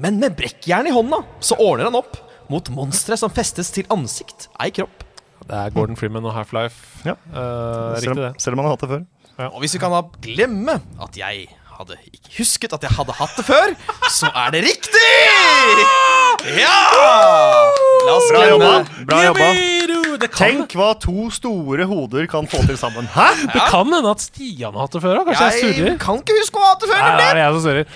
[0.00, 2.16] Men med brekkjern i hånda så ordner han opp
[2.52, 5.02] mot monstre som festes til ansikt, ei kropp.
[5.46, 7.04] Det er Gordon Freeman og Half-Life.
[7.06, 7.14] Ja.
[7.30, 8.32] Eh, Selv, om, det.
[8.42, 9.04] selv om han har hatt det før.
[9.52, 11.46] Og hvis vi kan da glemme at jeg
[11.76, 13.74] hadde ikke husket at jeg hadde hatt det før,
[14.10, 15.10] så er det riktig!
[16.56, 16.76] Ja!
[18.06, 19.04] La oss Bra glemme jobba.
[19.10, 19.50] Bra jobba.
[20.20, 23.06] Det kan, Tenk hva to store hoder kan få til sammen.
[23.14, 23.26] Hæ?
[23.52, 25.30] det kan hende at Stian har hatt det før òg.
[25.30, 25.90] Kanskje jeg surrer?
[25.92, 27.02] Jeg kan ikke huske å ha hatt det før.
[27.02, 27.90] Nei, det er jeg som surrer.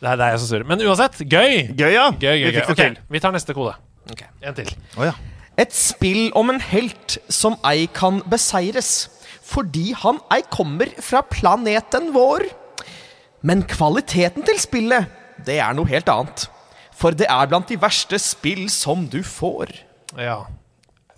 [0.00, 0.66] Det er, det er jeg som surrer.
[0.70, 1.54] Men uansett, gøy!
[1.76, 2.06] Gøy, ja.
[2.10, 2.60] Gøy, gøy, Vi gøy.
[2.60, 2.98] fikk det Ok, til.
[3.16, 3.74] vi tar neste kode.
[4.10, 4.22] Ok.
[4.42, 4.70] En til.
[4.96, 5.12] Oh, ja.
[5.60, 9.08] Et spill om en helt som ei kan beseires,
[9.44, 12.46] fordi han ei kommer fra planeten vår.
[13.42, 15.06] Men kvaliteten til spillet,
[15.46, 16.46] det er noe helt annet.
[17.00, 19.72] For det er blant de verste spill som du får.
[20.20, 20.42] Ja.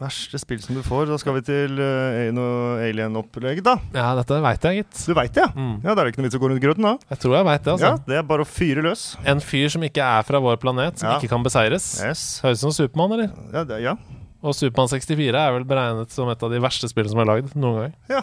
[0.03, 1.07] Verste spill som du får.
[1.11, 3.77] Da skal vi til uh, noe alien-opplegg, da.
[3.95, 5.03] ja, dette veit jeg, gitt.
[5.07, 5.51] Du veit det, ja?
[5.55, 5.77] Mm.
[5.85, 6.95] Ja, Da er det ikke noe vits å gå rundt grøten, da.
[7.13, 7.93] Jeg tror jeg veit det, altså.
[7.93, 9.05] Ja, Det er bare å fyre løs.
[9.29, 11.19] En fyr som ikke er fra vår planet, som Ja.
[11.21, 11.87] ikke kan beseires.
[12.03, 12.25] Yes.
[12.45, 13.31] Høres ut som Supermann, eller?
[13.55, 13.95] Ja, det, ja.
[14.43, 17.55] Og Supermann 64 er vel beregnet som et av de verste spillene som er lagd
[17.55, 17.95] noen gang.
[18.11, 18.23] ja.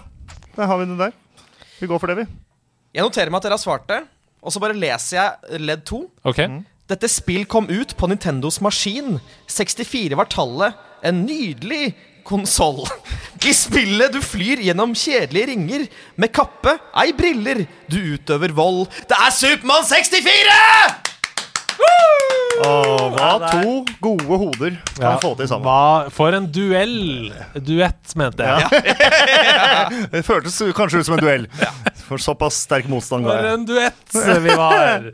[0.57, 1.13] Der har vi det der.
[1.79, 2.25] Vi går for det, vi.
[2.97, 4.01] Jeg noterer meg at dere har svart det,
[4.43, 6.01] og så bare leser jeg ledd to.
[6.27, 6.41] Ok?
[6.89, 9.19] Dette spill kom ut på Nintendos maskin.
[9.47, 10.73] 64 var tallet.
[11.05, 11.93] En nydelig
[12.27, 12.83] konsoll.
[13.45, 15.85] I spillet du flyr gjennom kjedelige ringer
[16.19, 18.85] med kappe, ei briller, du utøver vold.
[19.07, 21.18] Det er Supermann 64!
[22.59, 25.63] Åh, hva to gode hoder kan få til sammen.
[25.63, 27.29] Hva, for en duell!
[27.55, 28.83] Duett, mente jeg.
[30.13, 31.45] Det føltes kanskje ut som en duell.
[32.09, 35.07] For såpass sterk motstand For en duett vi var!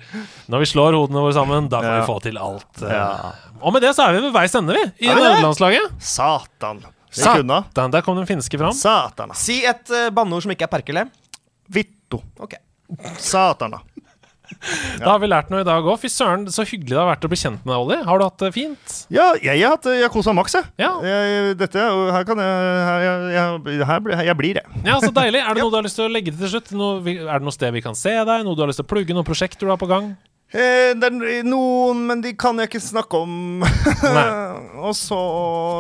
[0.50, 2.02] Når vi slår hodene våre sammen, da kan Ja.
[2.02, 2.82] vi få til alt.
[2.82, 3.34] Ja.
[3.62, 4.84] Og med det så er vi ved veis ende, vi.
[5.06, 5.94] I Er nederlandslaget.
[6.02, 6.82] Satan.
[6.82, 7.22] Det.
[7.22, 8.74] Satan, der kom den finske fram.
[8.76, 9.38] Satana.
[9.40, 11.06] Si et uh, banneord som ikke er perkele.
[11.72, 12.20] Vitto.
[12.42, 12.60] Okay.
[13.22, 13.80] Satana.
[15.02, 15.98] Da har vi lært noe i dag òg.
[16.02, 17.98] Fy søren, så hyggelig det har vært å bli kjent med deg, Olli.
[18.08, 18.96] Har du hatt det fint?
[19.14, 20.70] Ja, jeg har hatt Jeg kosa maks, jeg.
[20.82, 20.92] Ja.
[21.06, 21.58] jeg.
[21.60, 24.66] Dette er Her kan jeg Her, jeg, her jeg blir det.
[24.86, 25.42] Ja, så deilig.
[25.44, 26.72] Er det noe du har lyst til å legge til til slutt?
[26.78, 28.46] Noe, er det noe sted vi kan se deg?
[28.46, 29.16] Noe du har lyst til å plugge?
[29.18, 30.14] Noen prosjekter du har på gang?
[30.54, 33.64] Eh, det er noen, men de kan jeg ikke snakke om.
[34.86, 35.18] og så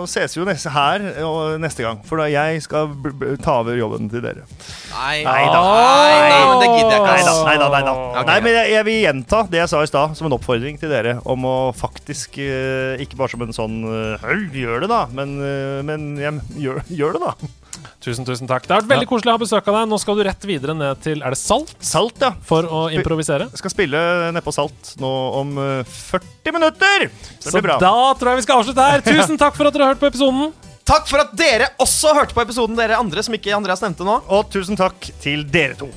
[0.10, 3.60] ses vi jo neste, her og neste gang, for da jeg skal b b ta
[3.62, 4.48] over jobben til dere.
[4.96, 5.62] Nei, Neida.
[5.62, 7.12] Nei, men det gidder jeg ikke.
[7.14, 7.36] Nei da.
[7.46, 7.96] Nei, da, nei, da.
[8.10, 8.32] Ok.
[8.32, 10.92] nei men jeg, jeg vil gjenta det jeg sa i stad, som en oppfordring til
[10.92, 15.06] dere om å faktisk eh, Ikke bare som en sånn eh, «Høy, Gjør det, da.
[15.14, 17.65] Men, eh, men jeg, gjør, gjør det, da.
[18.04, 18.66] Tusen, tusen takk.
[18.68, 19.88] Det har vært veldig koselig å ha besøk av deg.
[19.92, 21.74] Nå skal du rett videre ned til Er det Salt?
[21.84, 22.32] Salt, ja.
[22.46, 23.48] For å improvisere.
[23.52, 24.04] Jeg skal spille
[24.36, 25.12] nedpå Salt nå
[25.42, 27.08] om eh, 40 minutter.
[27.40, 27.80] Så det Så blir bra.
[27.82, 29.06] da tror jeg vi skal avslutte her.
[29.06, 30.54] Tusen takk for at dere har hørt på episoden.
[30.86, 34.20] Takk for at dere også hørte på episoden, dere andre som ikke Andreas nevnte nå.
[34.30, 35.90] Og tusen takk til dere to.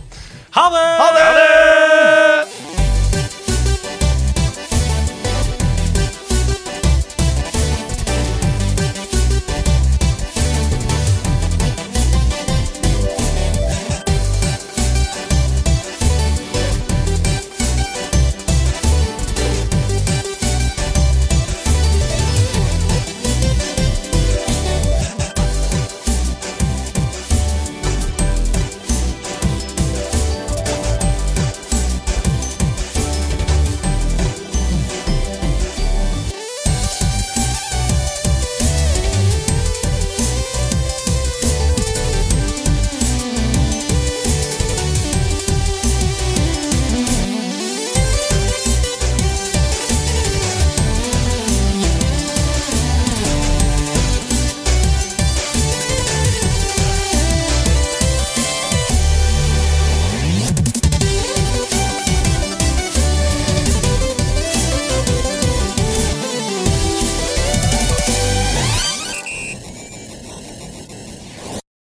[0.56, 0.86] Ha det!
[1.02, 2.87] Ha det!